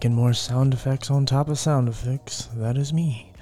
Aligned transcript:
making 0.00 0.14
more 0.14 0.32
sound 0.32 0.72
effects 0.72 1.10
on 1.10 1.26
top 1.26 1.50
of 1.50 1.58
sound 1.58 1.86
effects. 1.86 2.48
That 2.54 2.78
is 2.78 2.90
me. 2.90 3.34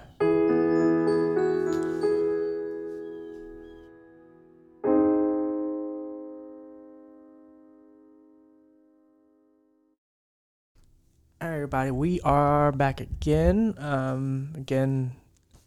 All 11.42 11.50
right, 11.50 11.56
everybody, 11.56 11.90
we 11.90 12.22
are 12.22 12.72
back 12.72 13.02
again. 13.02 13.74
Um, 13.80 14.54
again, 14.56 15.16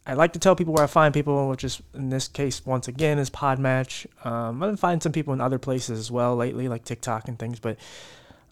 I 0.07 0.13
like 0.13 0.31
to 0.33 0.39
tell 0.39 0.55
people 0.55 0.73
where 0.73 0.85
I 0.85 0.87
find 0.87 1.13
people, 1.13 1.49
which 1.49 1.65
is 1.65 1.81
in 1.93 2.09
this 2.09 2.29
case, 2.29 2.65
once 2.65 2.87
again, 2.87 3.19
is 3.19 3.29
PodMatch. 3.29 4.05
Um, 4.25 4.63
I've 4.63 4.69
been 4.69 4.77
finding 4.77 5.01
some 5.01 5.11
people 5.11 5.33
in 5.33 5.41
other 5.41 5.59
places 5.59 5.99
as 5.99 6.09
well 6.09 6.33
lately, 6.37 6.69
like 6.69 6.85
TikTok 6.85 7.27
and 7.27 7.37
things. 7.37 7.59
But 7.59 7.77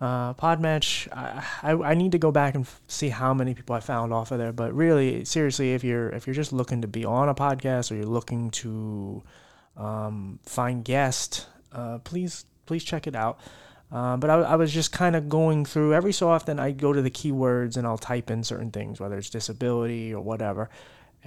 uh, 0.01 0.33
PodMatch, 0.33 1.07
I, 1.13 1.45
I, 1.63 1.91
I 1.91 1.93
need 1.93 2.11
to 2.11 2.17
go 2.17 2.29
back 2.29 2.55
and 2.55 2.65
f- 2.65 2.81
see 2.87 3.07
how 3.07 3.33
many 3.33 3.53
people 3.53 3.73
I 3.73 3.79
found 3.79 4.13
off 4.13 4.31
of 4.31 4.37
there. 4.37 4.51
But 4.51 4.73
really, 4.73 5.23
seriously, 5.23 5.73
if 5.73 5.81
you're 5.81 6.09
if 6.09 6.27
you're 6.27 6.33
just 6.33 6.51
looking 6.51 6.81
to 6.81 6.89
be 6.89 7.05
on 7.05 7.29
a 7.29 7.35
podcast 7.35 7.89
or 7.89 7.95
you're 7.95 8.05
looking 8.05 8.51
to 8.51 9.23
um, 9.77 10.39
find 10.43 10.83
guests, 10.83 11.45
uh, 11.71 11.99
please 11.99 12.43
please 12.65 12.83
check 12.83 13.07
it 13.07 13.15
out. 13.15 13.39
Uh, 13.91 14.17
but 14.17 14.29
I, 14.29 14.33
I, 14.41 14.55
was 14.55 14.73
just 14.73 14.91
kind 14.91 15.15
of 15.15 15.29
going 15.29 15.63
through 15.63 15.93
every 15.93 16.11
so 16.11 16.27
often 16.27 16.59
I 16.59 16.71
go 16.71 16.91
to 16.91 17.03
the 17.03 17.11
keywords 17.11 17.77
and 17.77 17.85
I'll 17.85 17.99
type 17.99 18.31
in 18.31 18.43
certain 18.43 18.71
things, 18.71 18.99
whether 18.99 19.15
it's 19.15 19.29
disability 19.29 20.11
or 20.13 20.21
whatever. 20.21 20.69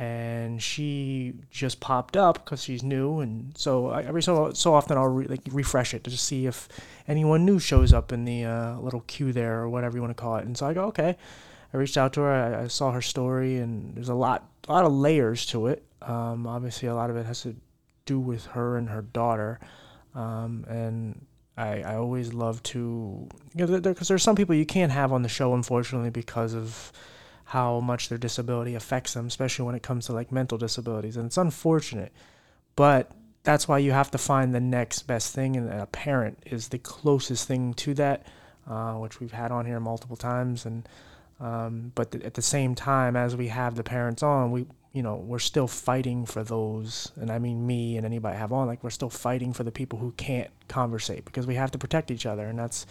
And 0.00 0.62
she 0.62 1.34
just 1.50 1.80
popped 1.80 2.16
up 2.16 2.44
because 2.44 2.62
she's 2.62 2.84
new, 2.84 3.18
and 3.18 3.52
so 3.58 3.88
I, 3.88 4.02
every 4.02 4.22
so 4.22 4.52
so 4.52 4.72
often 4.72 4.96
I'll 4.96 5.08
re, 5.08 5.26
like 5.26 5.40
refresh 5.50 5.92
it 5.92 6.04
to 6.04 6.10
just 6.10 6.24
see 6.24 6.46
if 6.46 6.68
anyone 7.08 7.44
new 7.44 7.58
shows 7.58 7.92
up 7.92 8.12
in 8.12 8.24
the 8.24 8.44
uh, 8.44 8.78
little 8.78 9.00
queue 9.08 9.32
there 9.32 9.58
or 9.58 9.68
whatever 9.68 9.96
you 9.96 10.00
want 10.00 10.16
to 10.16 10.22
call 10.22 10.36
it. 10.36 10.46
And 10.46 10.56
so 10.56 10.68
I 10.68 10.72
go, 10.72 10.84
okay. 10.84 11.16
I 11.74 11.76
reached 11.76 11.98
out 11.98 12.12
to 12.12 12.20
her. 12.20 12.32
I, 12.32 12.62
I 12.62 12.66
saw 12.68 12.92
her 12.92 13.02
story, 13.02 13.56
and 13.56 13.94
there's 13.96 14.08
a 14.08 14.14
lot 14.14 14.48
a 14.68 14.72
lot 14.72 14.84
of 14.84 14.92
layers 14.92 15.46
to 15.46 15.66
it. 15.66 15.82
Um, 16.00 16.46
obviously, 16.46 16.88
a 16.88 16.94
lot 16.94 17.10
of 17.10 17.16
it 17.16 17.26
has 17.26 17.42
to 17.42 17.56
do 18.06 18.20
with 18.20 18.46
her 18.46 18.76
and 18.76 18.88
her 18.88 19.02
daughter, 19.02 19.58
um, 20.14 20.64
and 20.68 21.26
I, 21.56 21.82
I 21.82 21.96
always 21.96 22.32
love 22.32 22.62
to, 22.62 23.28
you 23.54 23.66
know, 23.66 23.80
because 23.80 24.06
there's 24.06 24.22
some 24.22 24.36
people 24.36 24.54
you 24.54 24.64
can't 24.64 24.92
have 24.92 25.12
on 25.12 25.22
the 25.22 25.28
show, 25.28 25.54
unfortunately, 25.54 26.10
because 26.10 26.54
of 26.54 26.92
how 27.48 27.80
much 27.80 28.10
their 28.10 28.18
disability 28.18 28.74
affects 28.74 29.14
them, 29.14 29.26
especially 29.26 29.64
when 29.64 29.74
it 29.74 29.82
comes 29.82 30.04
to 30.04 30.12
like 30.12 30.30
mental 30.30 30.58
disabilities. 30.58 31.16
And 31.16 31.24
it's 31.24 31.38
unfortunate, 31.38 32.12
but 32.76 33.10
that's 33.42 33.66
why 33.66 33.78
you 33.78 33.92
have 33.92 34.10
to 34.10 34.18
find 34.18 34.54
the 34.54 34.60
next 34.60 35.06
best 35.06 35.34
thing. 35.34 35.56
And 35.56 35.72
a 35.72 35.86
parent 35.86 36.42
is 36.44 36.68
the 36.68 36.78
closest 36.78 37.48
thing 37.48 37.72
to 37.74 37.94
that, 37.94 38.26
uh, 38.68 38.96
which 38.96 39.18
we've 39.18 39.32
had 39.32 39.50
on 39.50 39.64
here 39.64 39.80
multiple 39.80 40.14
times. 40.14 40.66
And, 40.66 40.86
um, 41.40 41.92
but 41.94 42.12
th- 42.12 42.22
at 42.22 42.34
the 42.34 42.42
same 42.42 42.74
time, 42.74 43.16
as 43.16 43.34
we 43.34 43.48
have 43.48 43.76
the 43.76 43.82
parents 43.82 44.22
on, 44.22 44.50
we, 44.50 44.66
you 44.92 45.02
know, 45.02 45.16
we're 45.16 45.38
still 45.38 45.68
fighting 45.68 46.26
for 46.26 46.44
those, 46.44 47.12
and 47.16 47.30
I 47.30 47.38
mean 47.38 47.66
me 47.66 47.96
and 47.96 48.04
anybody 48.04 48.36
I 48.36 48.38
have 48.38 48.52
on, 48.52 48.66
like 48.66 48.84
we're 48.84 48.90
still 48.90 49.08
fighting 49.08 49.54
for 49.54 49.64
the 49.64 49.72
people 49.72 49.98
who 49.98 50.12
can't 50.18 50.50
conversate 50.68 51.24
because 51.24 51.46
we 51.46 51.54
have 51.54 51.70
to 51.70 51.78
protect 51.78 52.10
each 52.10 52.26
other, 52.26 52.46
and 52.46 52.58
that's 52.58 52.84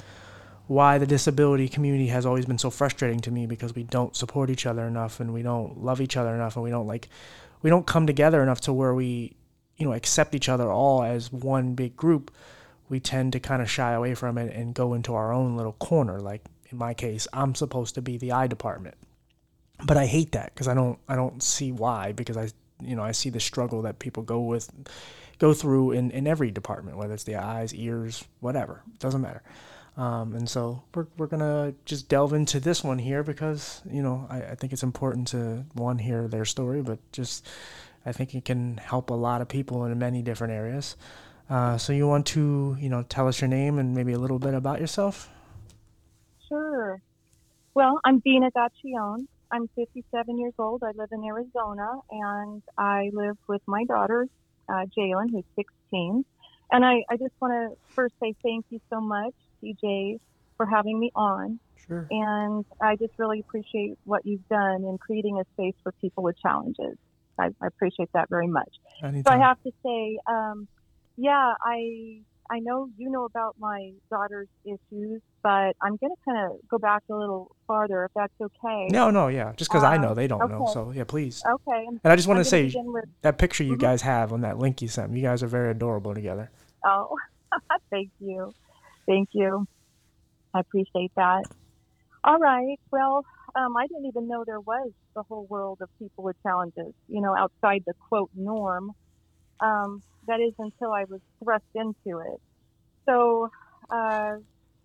why 0.68 0.98
the 0.98 1.08
disability 1.08 1.70
community 1.70 2.08
has 2.08 2.26
always 2.26 2.46
been 2.46 2.58
so 2.58 2.70
frustrating 2.70 3.20
to 3.22 3.32
me 3.32 3.46
because 3.46 3.74
we 3.74 3.84
don't 3.84 4.16
support 4.16 4.50
each 4.50 4.66
other 4.66 4.86
enough 4.86 5.20
and 5.20 5.34
we 5.34 5.42
don't 5.42 5.84
love 5.84 6.02
each 6.02 6.18
other 6.18 6.36
enough 6.36 6.56
and 6.56 6.64
we 6.64 6.70
don't 6.70 6.88
like 6.88 7.10
we 7.62 7.70
don't 7.70 7.88
come 7.88 8.06
together 8.06 8.44
enough 8.44 8.62
to 8.62 8.74
where 8.74 8.94
we 8.94 9.36
you 9.78 9.86
know 9.86 9.94
accept 9.94 10.36
each 10.36 10.50
other 10.50 10.70
all 10.70 11.04
as 11.04 11.32
one 11.32 11.74
big 11.74 11.96
group. 11.96 12.32
We 12.90 13.00
tend 13.00 13.34
to 13.34 13.40
kind 13.40 13.62
of 13.62 13.70
shy 13.70 13.94
away 13.94 14.14
from 14.14 14.38
it 14.38 14.54
and 14.54 14.74
go 14.74 14.94
into 14.94 15.14
our 15.14 15.34
own 15.34 15.56
little 15.56 15.74
corner. 15.74 16.20
Like 16.20 16.44
in 16.70 16.78
my 16.78 16.94
case 16.94 17.30
i'm 17.32 17.56
supposed 17.56 17.96
to 17.96 18.02
be 18.02 18.18
the 18.18 18.34
eye 18.34 18.48
department. 18.48 18.96
But 19.86 19.96
I 19.96 20.06
hate 20.06 20.34
that 20.34 20.54
because 20.54 20.68
I 20.68 20.74
don't 20.74 21.00
I 21.08 21.16
don't 21.16 21.42
see 21.42 21.72
why 21.72 22.12
because 22.12 22.36
I 22.36 22.50
you 22.82 22.96
know 22.96 23.04
I 23.04 23.14
see 23.14 23.30
the 23.30 23.40
struggle 23.40 23.84
that 23.84 24.00
people 24.00 24.22
go 24.22 24.42
with 24.42 24.70
go 25.40 25.54
through 25.54 25.92
in, 25.92 26.12
in 26.12 26.28
every 26.28 26.52
department 26.52 26.98
whether 26.98 27.14
it's 27.14 27.24
the 27.24 27.38
eyes 27.38 27.74
ears 27.74 28.26
whatever. 28.42 28.84
Doesn't 29.00 29.22
matter 29.22 29.44
um, 29.98 30.36
and 30.36 30.50
so 30.50 30.84
we're, 30.94 31.08
we're 31.18 31.28
gonna 31.28 31.74
just 31.86 32.08
delve 32.08 32.34
into 32.34 32.60
this 32.60 32.84
one 32.84 33.00
here 33.00 33.24
because 33.24 33.82
you 33.90 34.02
know 34.02 34.28
I, 34.30 34.42
I 34.42 34.56
think 34.56 34.74
it's 34.74 34.84
important 34.84 35.28
to 35.30 35.66
one 35.74 35.98
hear 36.00 36.28
their 36.28 36.46
story 36.46 36.82
but 36.82 37.00
just 37.12 37.46
I 38.06 38.12
think 38.12 38.34
it 38.36 38.46
can 38.46 38.78
help 38.78 39.10
a 39.10 39.16
lot 39.16 39.42
of 39.42 39.48
people 39.48 39.84
in 39.86 39.98
many 40.00 40.22
different 40.22 40.54
areas 40.54 40.96
uh, 41.50 41.78
so 41.78 41.94
you 41.94 42.08
want 42.08 42.26
to 42.28 42.78
you 42.80 42.90
know 42.90 43.04
tell 43.04 43.28
us 43.28 43.42
your 43.42 43.50
name 43.50 43.80
and 43.80 43.94
maybe 43.96 44.14
a 44.14 44.20
little 44.20 44.40
bit 44.40 44.54
about 44.54 44.80
yourself 44.80 45.30
sure 46.48 47.02
well 47.74 48.00
I'm 48.06 48.20
Deana 48.20 48.52
Gaccione 48.52 49.28
I'm 49.52 49.70
57 49.76 50.38
years 50.38 50.54
old. 50.60 50.84
I 50.84 50.92
live 50.92 51.10
in 51.12 51.24
Arizona, 51.24 52.00
and 52.12 52.62
I 52.78 53.12
live 53.14 53.38
with 53.48 53.62
my 53.66 53.86
daughter, 53.86 54.28
uh, 54.70 54.86
Jaelin, 54.98 55.32
who's 55.32 55.46
16. 55.56 56.26
And 56.72 56.86
I, 56.86 57.04
I 57.10 57.18
just 57.18 57.34
want 57.40 57.54
to 57.54 57.78
first 57.94 58.14
say 58.22 58.36
thank 58.44 58.66
you 58.70 58.82
so 58.90 59.00
much, 59.00 59.34
DJ, 59.64 60.20
for 60.56 60.66
having 60.66 61.00
me 61.00 61.12
on. 61.16 61.60
Sure. 61.88 62.08
And 62.10 62.66
I 62.82 62.96
just 62.96 63.14
really 63.18 63.40
appreciate 63.40 63.98
what 64.04 64.26
you've 64.26 64.48
done 64.50 64.84
in 64.84 64.98
creating 64.98 65.40
a 65.40 65.46
space 65.54 65.76
for 65.84 65.92
people 65.94 66.24
with 66.24 66.38
challenges. 66.40 66.98
I, 67.40 67.50
I 67.62 67.68
appreciate 67.68 68.10
that 68.14 68.30
very 68.30 68.48
much. 68.48 68.70
Anytime. 69.04 69.24
So 69.26 69.32
I 69.32 69.38
have 69.38 69.62
to 69.64 69.72
say, 69.84 70.18
um, 70.28 70.68
yeah, 71.18 71.54
I 71.64 72.22
I 72.50 72.60
know 72.60 72.90
you 72.98 73.10
know 73.10 73.26
about 73.26 73.56
my 73.60 73.92
daughter's 74.10 74.48
issues, 74.64 75.22
but 75.44 75.76
I'm 75.82 75.98
going 75.98 76.14
to 76.14 76.22
kind 76.26 76.52
of 76.52 76.58
go 76.70 76.78
back 76.78 77.04
a 77.10 77.14
little 77.14 77.56
farther, 77.68 78.06
if 78.06 78.12
that's 78.16 78.34
okay. 78.40 78.88
No, 78.90 79.10
no, 79.10 79.28
yeah. 79.28 79.54
Just 79.58 79.70
because 79.70 79.84
uh, 79.84 79.88
I 79.88 79.98
know 79.98 80.14
they 80.14 80.28
don't 80.28 80.42
okay. 80.42 80.54
know, 80.54 80.70
so 80.72 80.92
yeah, 80.96 81.04
please. 81.04 81.44
Okay. 81.46 81.86
And 81.88 82.00
I 82.06 82.16
just 82.16 82.28
want 82.28 82.40
to 82.40 82.46
say 82.46 82.72
with... 82.76 83.06
that 83.22 83.38
picture 83.38 83.64
you 83.64 83.74
mm-hmm. 83.74 83.82
guys 83.82 84.02
have 84.02 84.32
on 84.32 84.42
that 84.42 84.58
link 84.58 84.82
you 84.82 84.88
sent, 84.88 85.12
you 85.14 85.22
guys 85.22 85.44
are 85.44 85.48
very 85.48 85.72
adorable 85.72 86.14
together. 86.14 86.50
Oh, 86.86 87.18
thank 87.90 88.10
you, 88.20 88.54
thank 89.08 89.30
you. 89.34 89.66
I 90.54 90.60
appreciate 90.60 91.12
that. 91.16 91.44
All 92.24 92.40
right. 92.40 92.78
Well, 92.92 93.24
um, 93.56 93.76
I 93.78 93.88
didn't 93.88 94.06
even 94.06 94.28
know 94.28 94.44
there 94.46 94.60
was 94.60 94.92
the 95.16 95.24
whole 95.24 95.46
world 95.50 95.80
of 95.82 95.90
people 96.00 96.24
with 96.24 96.36
challenges. 96.44 96.94
You 97.08 97.22
know, 97.22 97.36
outside 97.36 97.84
the 97.86 97.94
quote 98.10 98.30
norm. 98.36 98.92
Um, 99.60 100.04
that 100.28 100.40
is 100.40 100.54
until 100.60 100.92
I 100.92 101.06
was 101.10 101.22
thrust 101.44 101.66
into 101.74 102.20
it. 102.20 102.40
So 103.06 103.50
uh, 103.90 104.36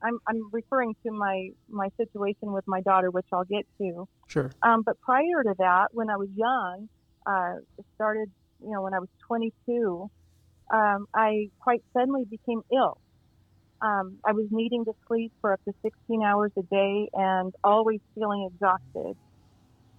I'm, 0.03 0.19
I'm 0.27 0.51
referring 0.53 0.95
to 1.05 1.13
my, 1.13 1.49
my 1.69 1.89
situation 1.97 2.53
with 2.53 2.65
my 2.67 2.81
daughter, 2.81 3.11
which 3.11 3.27
I'll 3.33 3.45
get 3.45 3.67
to. 3.79 4.09
Sure. 4.29 4.51
Um, 4.63 4.83
but 4.83 5.01
prior 5.01 5.43
to 5.45 5.55
that, 5.59 5.89
when 5.93 6.09
I 6.09 6.17
was 6.17 6.29
young, 6.35 6.89
uh, 7.27 7.57
it 7.79 7.85
started, 7.95 8.31
you 8.63 8.71
know, 8.71 8.83
when 8.83 8.95
I 8.95 8.99
was 9.01 9.09
22, 9.27 10.11
um, 10.73 11.07
I 11.15 11.49
quite 11.61 11.83
suddenly 11.93 12.25
became 12.25 12.63
ill. 12.73 12.99
Um, 13.83 14.19
I 14.25 14.33
was 14.33 14.47
needing 14.51 14.85
to 14.85 14.93
sleep 15.09 15.33
for 15.41 15.53
up 15.53 15.61
to 15.65 15.73
16 15.83 16.23
hours 16.23 16.53
a 16.57 16.63
day 16.63 17.09
and 17.15 17.53
always 17.65 18.01
feeling 18.15 18.49
exhausted. 18.53 19.17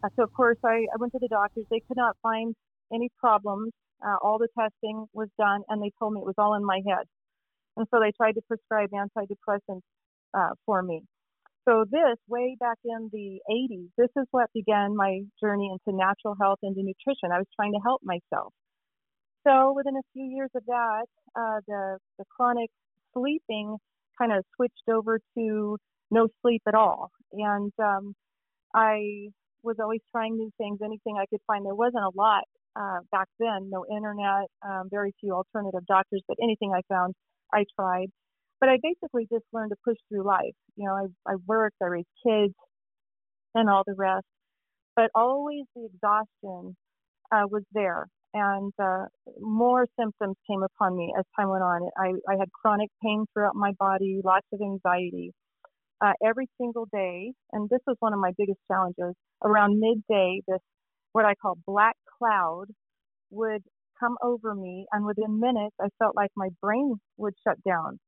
Uh, 0.04 0.10
so, 0.16 0.24
of 0.24 0.34
course, 0.34 0.58
I, 0.64 0.86
I 0.94 0.98
went 1.00 1.12
to 1.14 1.20
the 1.20 1.28
doctors. 1.28 1.66
They 1.70 1.82
could 1.88 1.98
not 1.98 2.16
find 2.24 2.56
any 2.94 3.10
problems 3.20 3.74
uh, 4.06 4.18
all 4.22 4.38
the 4.38 4.50
testing 4.58 5.06
was 5.14 5.30
done, 5.38 5.62
and 5.70 5.82
they 5.82 5.92
told 5.98 6.14
me 6.14 6.20
it 6.20 6.26
was 6.26 6.36
all 6.38 6.56
in 6.56 6.66
my 6.66 6.82
head. 6.88 7.06
And 7.78 7.88
so 7.92 8.00
they 8.00 8.12
tried 8.12 8.34
to 8.34 8.42
prescribe 8.48 8.90
antidepressants 8.92 9.82
uh, 10.34 10.50
for 10.66 10.84
me. 10.84 11.04
So 11.68 11.86
this, 11.90 12.18
way 12.28 12.58
back 12.60 12.78
in 12.84 13.10
the 13.14 13.40
80s, 13.50 13.88
this 13.98 14.10
is 14.18 14.28
what 14.32 14.50
began 14.54 14.96
my 14.96 15.22
journey 15.42 15.72
into 15.72 15.98
natural 15.98 16.36
health 16.40 16.60
and 16.62 16.76
nutrition. 16.76 17.32
I 17.32 17.38
was 17.38 17.48
trying 17.56 17.72
to 17.72 17.80
help 17.80 18.02
myself. 18.04 18.52
So 19.48 19.74
within 19.76 19.96
a 19.96 20.04
few 20.12 20.26
years 20.26 20.50
of 20.56 20.64
that, 20.68 21.06
uh, 21.36 21.60
the 21.68 21.98
the 22.18 22.26
chronic 22.36 22.70
sleeping 23.18 23.78
kind 24.18 24.32
of 24.32 24.44
switched 24.56 24.90
over 24.92 25.20
to 25.38 25.78
no 26.12 26.28
sleep 26.42 26.62
at 26.68 26.76
all, 26.76 27.12
and 27.32 27.72
um, 27.80 28.14
I 28.74 29.30
was 29.64 29.78
always 29.80 30.02
trying 30.12 30.38
new 30.38 30.52
things, 30.58 30.80
anything 30.84 31.18
I 31.18 31.26
could 31.30 31.40
find. 31.48 31.66
There 31.66 31.76
wasn't 31.76 32.04
a 32.04 32.12
lot 32.16 32.44
uh, 32.76 33.00
back 33.12 33.28
then, 33.40 33.70
no 33.70 33.86
internet, 33.90 34.48
um, 34.68 34.90
very 34.92 35.14
few 35.20 35.34
alternative 35.34 35.86
doctors, 35.88 36.22
but 36.28 36.38
anything 36.42 36.74
I 36.76 36.82
found, 36.90 37.14
I 37.54 37.66
tried. 37.80 38.08
But 38.60 38.70
I 38.70 38.78
basically 38.82 39.28
just 39.32 39.46
learned 39.52 39.72
to 39.72 39.78
push 39.84 39.98
through 40.10 40.26
life. 40.26 40.56
You 40.76 40.86
know, 40.86 40.94
I, 41.28 41.34
I 41.34 41.36
worked, 41.48 41.78
I 41.82 41.86
raised 41.86 42.08
kids, 42.26 42.54
and 43.56 43.70
all 43.70 43.84
the 43.86 43.96
rest. 43.96 44.26
But 44.96 45.10
always 45.16 45.64
the 45.76 45.86
exhaustion 45.94 46.76
uh, 47.32 47.46
was 47.50 47.64
there, 47.74 48.08
and 48.34 48.74
uh, 48.82 49.06
more 49.40 49.88
symptoms 50.00 50.36
came 50.50 50.64
upon 50.64 50.98
me 50.98 51.14
as 51.18 51.26
time 51.40 51.50
went 51.50 51.64
on. 51.64 51.90
I, 51.98 52.10
I 52.32 52.38
had 52.40 52.52
chronic 52.52 52.90
pain 53.04 53.26
throughout 53.34 53.56
my 53.56 53.72
body, 53.80 54.22
lots 54.24 54.48
of 54.54 54.62
anxiety. 54.62 55.34
uh, 56.06 56.14
every 56.26 56.48
single 56.60 56.86
day. 56.94 57.34
And 57.52 57.70
this 57.70 57.80
was 57.88 57.96
one 58.00 58.14
of 58.14 58.20
my 58.20 58.32
biggest 58.38 58.60
challenges. 58.72 59.16
Around 59.44 59.80
midday, 59.80 60.42
this 60.48 60.60
what 61.14 61.26
I 61.26 61.36
call 61.36 61.58
black 61.66 61.96
cloud 62.20 62.66
would 63.32 63.64
come 64.00 64.18
over 64.24 64.56
me, 64.56 64.86
and 64.92 65.06
within 65.06 65.40
minutes, 65.40 65.76
I 65.82 65.88
felt 66.00 66.16
like 66.16 66.32
my 66.36 66.50
brain 66.62 66.96
would 67.18 67.34
shut 67.48 67.58
down. 67.68 68.00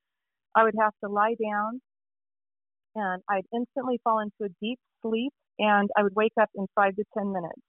I 0.56 0.64
would 0.64 0.74
have 0.80 0.92
to 1.04 1.10
lie 1.10 1.34
down, 1.42 1.80
and 2.94 3.22
I'd 3.28 3.44
instantly 3.54 4.00
fall 4.02 4.20
into 4.20 4.44
a 4.44 4.54
deep 4.60 4.78
sleep, 5.02 5.32
and 5.58 5.88
I 5.96 6.02
would 6.02 6.14
wake 6.14 6.32
up 6.40 6.50
in 6.54 6.66
five 6.74 6.94
to 6.96 7.04
ten 7.16 7.32
minutes. 7.32 7.60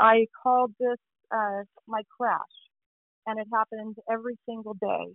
I 0.00 0.26
called 0.42 0.72
this 0.80 0.98
uh, 1.34 1.64
my 1.86 2.02
crash, 2.16 2.56
and 3.26 3.38
it 3.38 3.46
happened 3.52 3.96
every 4.10 4.36
single 4.48 4.74
day. 4.74 5.12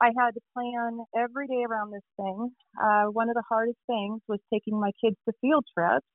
I 0.00 0.10
had 0.18 0.32
to 0.34 0.40
plan 0.52 0.98
every 1.16 1.46
day 1.46 1.64
around 1.68 1.92
this 1.92 2.02
thing. 2.16 2.50
Uh, 2.82 3.04
one 3.04 3.28
of 3.28 3.34
the 3.34 3.44
hardest 3.48 3.78
things 3.86 4.20
was 4.28 4.40
taking 4.52 4.78
my 4.78 4.90
kids 5.02 5.16
to 5.26 5.32
field 5.40 5.64
trips. 5.72 6.06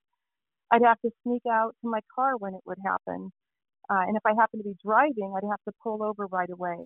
I'd 0.71 0.83
have 0.83 0.99
to 1.01 1.11
sneak 1.23 1.43
out 1.49 1.75
to 1.81 1.89
my 1.89 2.01
car 2.13 2.37
when 2.37 2.53
it 2.53 2.61
would 2.65 2.77
happen. 2.85 3.31
Uh, 3.89 4.03
and 4.07 4.15
if 4.15 4.21
I 4.25 4.33
happened 4.39 4.63
to 4.63 4.69
be 4.69 4.75
driving, 4.85 5.33
I'd 5.35 5.49
have 5.49 5.63
to 5.67 5.71
pull 5.81 6.03
over 6.03 6.27
right 6.27 6.49
away. 6.49 6.77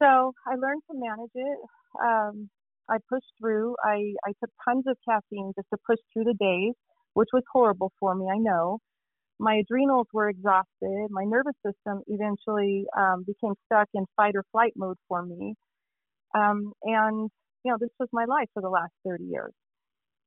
So 0.00 0.32
I 0.46 0.54
learned 0.54 0.82
to 0.90 0.96
manage 0.96 1.30
it. 1.34 1.58
Um, 2.00 2.50
I 2.88 2.98
pushed 3.08 3.32
through. 3.40 3.74
I, 3.82 4.14
I 4.24 4.32
took 4.40 4.50
tons 4.68 4.84
of 4.86 4.96
caffeine 5.08 5.52
just 5.56 5.68
to 5.72 5.78
push 5.86 5.98
through 6.12 6.24
the 6.24 6.34
days, 6.34 6.74
which 7.14 7.30
was 7.32 7.42
horrible 7.50 7.92
for 7.98 8.14
me, 8.14 8.26
I 8.32 8.38
know. 8.38 8.78
My 9.38 9.56
adrenals 9.56 10.06
were 10.12 10.28
exhausted. 10.28 11.08
My 11.10 11.24
nervous 11.24 11.54
system 11.66 12.02
eventually 12.06 12.86
um, 12.96 13.24
became 13.26 13.54
stuck 13.66 13.88
in 13.94 14.06
fight 14.16 14.34
or 14.36 14.44
flight 14.52 14.72
mode 14.76 14.96
for 15.08 15.24
me. 15.24 15.54
Um, 16.34 16.72
and, 16.82 17.30
you 17.64 17.72
know, 17.72 17.76
this 17.80 17.90
was 17.98 18.08
my 18.12 18.24
life 18.26 18.48
for 18.54 18.62
the 18.62 18.68
last 18.68 18.92
30 19.06 19.24
years. 19.24 19.52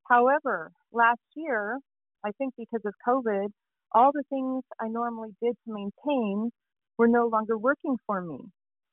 However, 0.08 0.72
last 0.92 1.20
year, 1.36 1.78
I 2.24 2.30
think 2.38 2.54
because 2.58 2.82
of 2.84 2.94
COVID, 3.06 3.48
all 3.92 4.10
the 4.12 4.24
things 4.30 4.64
I 4.80 4.88
normally 4.88 5.30
did 5.42 5.54
to 5.66 5.72
maintain 5.72 6.50
were 6.98 7.08
no 7.08 7.26
longer 7.26 7.56
working 7.56 7.96
for 8.06 8.20
me. 8.20 8.38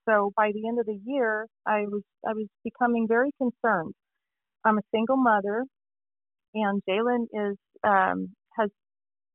So 0.07 0.31
by 0.37 0.51
the 0.53 0.67
end 0.67 0.79
of 0.79 0.85
the 0.85 0.99
year, 1.05 1.47
I 1.65 1.81
was 1.87 2.03
I 2.27 2.33
was 2.33 2.47
becoming 2.63 3.07
very 3.07 3.31
concerned. 3.39 3.93
I'm 4.63 4.77
a 4.77 4.81
single 4.93 5.17
mother, 5.17 5.65
and 6.53 6.81
Jaelin 6.87 7.25
is 7.33 7.57
um, 7.83 8.35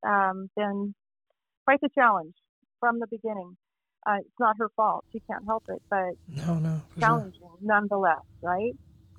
um, 0.07 0.49
been 0.57 0.95
quite 1.65 1.81
the 1.81 1.89
challenge 1.95 2.35
from 2.79 2.99
the 2.99 3.07
beginning. 3.11 3.57
Uh, 4.07 4.17
it's 4.21 4.41
not 4.41 4.57
her 4.59 4.69
fault; 4.77 5.05
she 5.13 5.21
can't 5.31 5.45
help 5.47 5.65
it, 5.69 5.83
but 5.91 6.15
no, 6.29 6.59
no, 6.59 6.81
challenging 6.99 7.41
sure. 7.41 7.59
nonetheless, 7.61 8.25
right? 8.43 8.73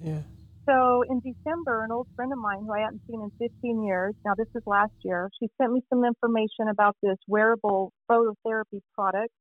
Yeah. 0.04 0.22
So 0.68 1.04
in 1.10 1.22
December, 1.22 1.84
an 1.84 1.92
old 1.92 2.08
friend 2.16 2.32
of 2.32 2.38
mine 2.38 2.60
who 2.66 2.74
I 2.74 2.82
hadn't 2.82 3.02
seen 3.10 3.22
in 3.22 3.32
15 3.40 3.84
years, 3.84 4.14
now 4.24 4.34
this 4.38 4.48
is 4.56 4.62
last 4.66 4.94
year, 5.04 5.30
she 5.40 5.50
sent 5.60 5.74
me 5.74 5.82
some 5.90 6.06
information 6.06 6.68
about 6.70 6.96
this 7.02 7.18
wearable 7.28 7.92
phototherapy 8.10 8.82
product 8.94 9.34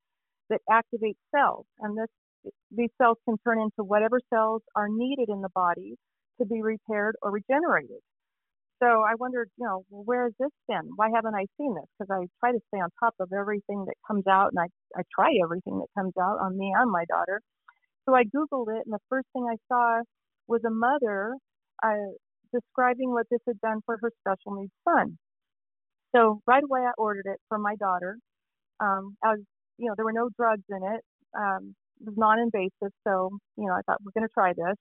that 0.48 0.60
activates 0.68 1.20
cells. 1.34 1.66
And 1.80 1.96
this, 1.96 2.52
these 2.70 2.88
cells 3.00 3.18
can 3.26 3.36
turn 3.44 3.60
into 3.60 3.84
whatever 3.84 4.20
cells 4.32 4.62
are 4.74 4.88
needed 4.88 5.28
in 5.28 5.42
the 5.42 5.50
body 5.54 5.96
to 6.40 6.46
be 6.46 6.62
repaired 6.62 7.16
or 7.22 7.30
regenerated. 7.30 8.00
So 8.82 8.86
I 8.86 9.14
wondered, 9.18 9.50
you 9.58 9.66
know, 9.66 9.84
where 9.90 10.24
has 10.24 10.32
this 10.40 10.50
been? 10.68 10.90
Why 10.96 11.08
haven't 11.14 11.34
I 11.34 11.46
seen 11.58 11.74
this? 11.74 11.84
Because 11.98 12.10
I 12.10 12.26
try 12.40 12.52
to 12.52 12.60
stay 12.68 12.80
on 12.80 12.88
top 12.98 13.14
of 13.20 13.30
everything 13.32 13.84
that 13.86 13.94
comes 14.06 14.26
out, 14.26 14.52
and 14.52 14.58
I, 14.58 14.68
I 14.98 15.02
try 15.14 15.30
everything 15.42 15.78
that 15.80 15.88
comes 15.98 16.14
out 16.20 16.38
on 16.40 16.56
me 16.56 16.72
and 16.74 16.90
my 16.90 17.04
daughter. 17.06 17.40
So 18.08 18.14
I 18.14 18.24
Googled 18.24 18.68
it, 18.74 18.82
and 18.86 18.94
the 18.94 19.00
first 19.10 19.26
thing 19.34 19.46
I 19.50 19.56
saw 19.68 20.02
was 20.48 20.62
a 20.66 20.70
mother 20.70 21.34
uh, 21.82 22.12
describing 22.54 23.12
what 23.12 23.26
this 23.30 23.40
had 23.46 23.60
done 23.60 23.80
for 23.86 23.98
her 24.00 24.10
special 24.20 24.56
needs 24.60 24.72
son. 24.88 25.18
So 26.16 26.40
right 26.46 26.64
away, 26.64 26.80
I 26.80 26.92
ordered 26.98 27.26
it 27.26 27.38
for 27.48 27.58
my 27.58 27.76
daughter. 27.76 28.16
Um, 28.80 29.16
I 29.24 29.30
was, 29.32 29.40
you 29.78 29.88
know, 29.88 29.94
there 29.96 30.06
were 30.06 30.12
no 30.12 30.30
drugs 30.36 30.64
in 30.70 30.82
it. 30.82 31.02
Um, 31.38 31.74
it 32.00 32.06
was 32.06 32.14
non-invasive, 32.16 32.92
so 33.06 33.30
you 33.56 33.66
know, 33.66 33.74
I 33.74 33.82
thought 33.86 33.98
we're 34.04 34.18
going 34.18 34.28
to 34.28 34.34
try 34.34 34.52
this. 34.54 34.76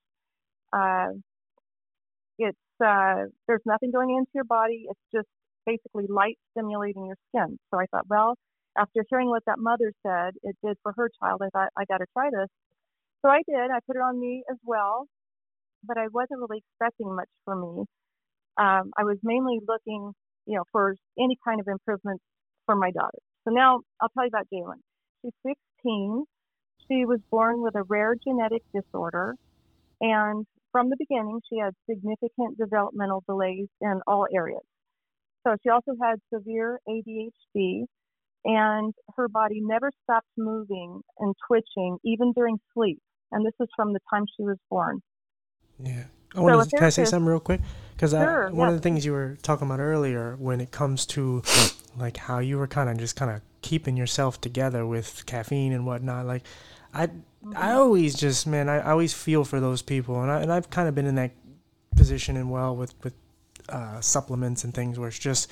Uh, 0.74 1.19
it's 2.40 2.57
uh, 2.81 3.26
there's 3.48 3.62
nothing 3.66 3.92
going 3.92 4.12
into 4.12 4.31
your 4.36 4.46
body. 4.46 4.86
It's 4.90 5.00
just 5.14 5.28
basically 5.66 6.06
light 6.10 6.38
stimulating 6.52 7.06
your 7.08 7.18
skin. 7.30 7.58
So 7.74 7.80
I 7.80 7.86
thought, 7.92 8.06
well, 8.10 8.36
after 8.78 9.06
hearing 9.10 9.30
what 9.30 9.44
that 9.48 9.60
mother 9.60 9.92
said 10.06 10.36
it 10.44 10.56
did 10.66 10.78
for 10.84 10.94
her 10.98 11.10
child, 11.22 11.42
I 11.44 11.50
thought 11.50 11.70
I 11.78 11.86
got 11.86 12.00
to 12.00 12.06
try 12.14 12.30
this. 12.31 12.50
So 13.24 13.30
I 13.31 13.42
did. 13.48 13.72
I 13.72 13.80
put 13.88 13.98
it 13.98 14.02
on 14.02 14.20
me 14.20 14.44
as 14.52 14.58
well 14.66 15.06
but 15.84 15.98
I 15.98 16.08
wasn't 16.14 16.40
really 16.42 16.64
expecting 16.70 17.16
much 17.16 17.30
for 17.46 17.56
me. 17.56 17.86
Um, 18.58 18.92
I 18.98 19.04
was 19.04 19.18
mainly 19.24 19.60
looking, 19.68 20.14
you 20.46 20.56
know, 20.58 20.64
for 20.72 20.96
any 21.20 21.38
kind 21.46 21.60
of 21.60 21.68
improvements 21.68 22.24
for 22.66 22.75
my 22.75 22.92
daughter. 22.92 23.20
So 23.46 23.54
now 23.54 23.82
I'll 24.02 24.10
tell 24.10 24.25
you 24.25 24.30
about 24.30 24.48
Jaelin. 24.54 24.82
She's 25.24 25.56
16. 25.84 26.25
She 26.88 27.06
was 27.06 27.20
born 27.32 27.62
with 27.62 27.75
a 27.75 27.84
rare 27.84 28.16
genetic 28.16 28.64
disorder, 28.74 29.36
and 30.02 30.46
from 30.71 30.89
the 30.89 30.95
beginning, 30.98 31.39
she 31.50 31.60
had 31.60 31.74
significant 31.89 32.57
developmental 32.57 33.24
delays 33.27 33.68
in 33.81 34.01
all 34.07 34.27
areas. 34.33 34.62
So 35.45 35.56
she 35.63 35.69
also 35.69 35.94
had 36.01 36.19
severe 36.33 36.80
ADHD, 36.88 37.86
and 38.45 38.94
her 39.16 39.27
body 39.27 39.62
never 39.62 39.92
stopped 40.04 40.27
moving 40.38 41.01
and 41.19 41.36
twitching, 41.48 41.98
even 42.04 42.33
during 42.33 42.57
sleep. 42.74 43.00
And 43.31 43.45
this 43.45 43.54
is 43.62 43.68
from 43.75 43.94
the 43.94 44.00
time 44.12 44.25
she 44.38 44.44
was 44.44 44.57
born. 44.69 45.01
Yeah. 45.81 46.06
I 46.36 46.42
want 46.42 46.69
to, 46.69 46.75
can 46.75 46.86
I 46.86 46.89
say 46.89 47.06
something 47.06 47.25
real 47.25 47.39
quick? 47.39 47.62
Because 47.94 48.12
sure, 48.12 48.51
one 48.51 48.68
yeah. 48.68 48.75
of 48.75 48.75
the 48.75 48.81
things 48.81 49.06
you 49.06 49.12
were 49.12 49.38
talking 49.42 49.68
about 49.68 49.80
earlier, 49.80 50.36
when 50.38 50.62
it 50.62 50.72
comes 50.72 51.06
to 51.07 51.42
like 51.98 52.17
how 52.17 52.39
you 52.39 52.58
were 52.58 52.67
kind 52.67 52.89
of 52.89 52.98
just 52.98 53.15
kind 53.15 53.32
of 53.32 53.41
keeping 53.62 53.98
yourself 53.98 54.39
together 54.39 54.86
with 54.86 55.25
caffeine 55.25 55.74
and 55.74 55.86
whatnot, 55.86 56.25
like 56.25 56.44
I. 56.94 57.10
I 57.55 57.72
always 57.72 58.15
just 58.15 58.48
man, 58.48 58.69
I, 58.69 58.79
I 58.79 58.91
always 58.91 59.13
feel 59.13 59.43
for 59.43 59.60
those 59.60 59.81
people, 59.81 60.22
and 60.22 60.31
I 60.31 60.41
and 60.41 60.51
I've 60.51 60.69
kind 60.69 60.88
of 60.88 60.96
been 60.96 61.05
in 61.05 61.15
that 61.15 61.31
position 61.96 62.38
and 62.38 62.51
well 62.51 62.75
with 62.75 62.93
with 63.03 63.13
uh, 63.69 64.01
supplements 64.01 64.63
and 64.63 64.74
things 64.74 64.98
where 64.98 65.10
it's 65.10 65.19
just 65.19 65.51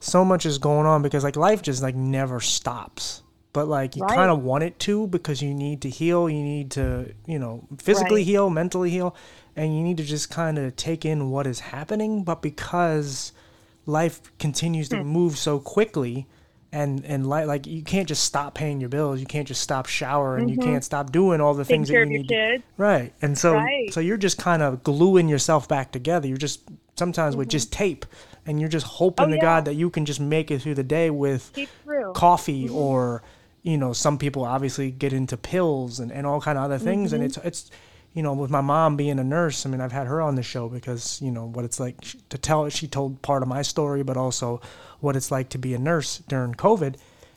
so 0.00 0.24
much 0.24 0.46
is 0.46 0.58
going 0.58 0.86
on 0.86 1.02
because 1.02 1.24
like 1.24 1.36
life 1.36 1.62
just 1.62 1.82
like 1.82 1.94
never 1.94 2.40
stops 2.40 3.22
but 3.52 3.66
like 3.66 3.96
you 3.96 4.02
right. 4.02 4.14
kind 4.14 4.30
of 4.30 4.42
want 4.42 4.62
it 4.62 4.78
to 4.78 5.06
because 5.08 5.42
you 5.42 5.54
need 5.54 5.82
to 5.82 5.88
heal 5.88 6.28
you 6.28 6.42
need 6.42 6.70
to 6.70 7.12
you 7.26 7.38
know 7.38 7.66
physically 7.78 8.20
right. 8.20 8.26
heal 8.26 8.50
mentally 8.50 8.90
heal 8.90 9.16
and 9.56 9.76
you 9.76 9.82
need 9.82 9.96
to 9.96 10.04
just 10.04 10.30
kind 10.30 10.58
of 10.58 10.76
take 10.76 11.04
in 11.04 11.30
what 11.30 11.46
is 11.46 11.60
happening 11.60 12.22
but 12.22 12.42
because 12.42 13.32
life 13.86 14.20
continues 14.38 14.88
to 14.88 14.98
hmm. 14.98 15.08
move 15.08 15.36
so 15.36 15.58
quickly 15.58 16.26
and 16.72 17.04
and 17.04 17.26
like 17.26 17.46
like 17.46 17.66
you 17.66 17.82
can't 17.82 18.08
just 18.08 18.24
stop 18.24 18.54
paying 18.54 18.80
your 18.80 18.90
bills 18.90 19.20
you 19.20 19.26
can't 19.26 19.48
just 19.48 19.62
stop 19.62 19.86
showering 19.86 20.48
mm-hmm. 20.48 20.60
you 20.60 20.66
can't 20.66 20.84
stop 20.84 21.10
doing 21.10 21.40
all 21.40 21.54
the 21.54 21.64
Take 21.64 21.68
things 21.68 21.88
that 21.88 21.94
you 21.94 22.06
need 22.06 22.28
to, 22.28 22.62
right 22.76 23.12
and 23.22 23.38
so 23.38 23.54
right. 23.54 23.92
so 23.92 24.00
you're 24.00 24.18
just 24.18 24.38
kind 24.38 24.62
of 24.62 24.82
gluing 24.82 25.28
yourself 25.28 25.66
back 25.66 25.92
together 25.92 26.28
you're 26.28 26.36
just 26.36 26.60
sometimes 26.96 27.32
mm-hmm. 27.32 27.40
with 27.40 27.48
just 27.48 27.72
tape 27.72 28.04
and 28.44 28.60
you're 28.60 28.68
just 28.68 28.86
hoping 28.86 29.26
oh, 29.26 29.30
to 29.30 29.36
yeah. 29.36 29.42
god 29.42 29.64
that 29.64 29.74
you 29.74 29.88
can 29.88 30.04
just 30.04 30.20
make 30.20 30.50
it 30.50 30.60
through 30.60 30.74
the 30.74 30.84
day 30.84 31.08
with 31.10 31.56
coffee 32.14 32.66
mm-hmm. 32.66 32.76
or 32.76 33.22
you 33.62 33.76
know, 33.76 33.92
some 33.92 34.18
people 34.18 34.44
obviously 34.44 34.90
get 34.90 35.12
into 35.12 35.36
pills 35.36 36.00
and, 36.00 36.10
and 36.10 36.26
all 36.26 36.40
kind 36.40 36.56
of 36.56 36.64
other 36.64 36.78
things. 36.78 37.12
Mm-hmm. 37.12 37.22
And 37.22 37.24
it's, 37.24 37.36
it's, 37.38 37.70
you 38.18 38.24
know, 38.24 38.32
with 38.32 38.50
my 38.50 38.60
mom 38.60 38.96
being 38.96 39.20
a 39.20 39.24
nurse, 39.24 39.64
I 39.64 39.68
mean, 39.68 39.80
I've 39.80 39.92
had 39.92 40.08
her 40.08 40.20
on 40.20 40.34
the 40.34 40.42
show 40.42 40.68
because, 40.68 41.22
you 41.22 41.30
know, 41.30 41.44
what 41.46 41.64
it's 41.64 41.78
like 41.78 42.00
to 42.30 42.36
tell, 42.36 42.68
she 42.68 42.88
told 42.88 43.22
part 43.22 43.44
of 43.44 43.48
my 43.48 43.62
story, 43.62 44.02
but 44.02 44.16
also 44.16 44.60
what 44.98 45.14
it's 45.14 45.30
like 45.30 45.50
to 45.50 45.58
be 45.58 45.72
a 45.72 45.78
nurse 45.78 46.18
during 46.26 46.54
COVID. 46.54 46.96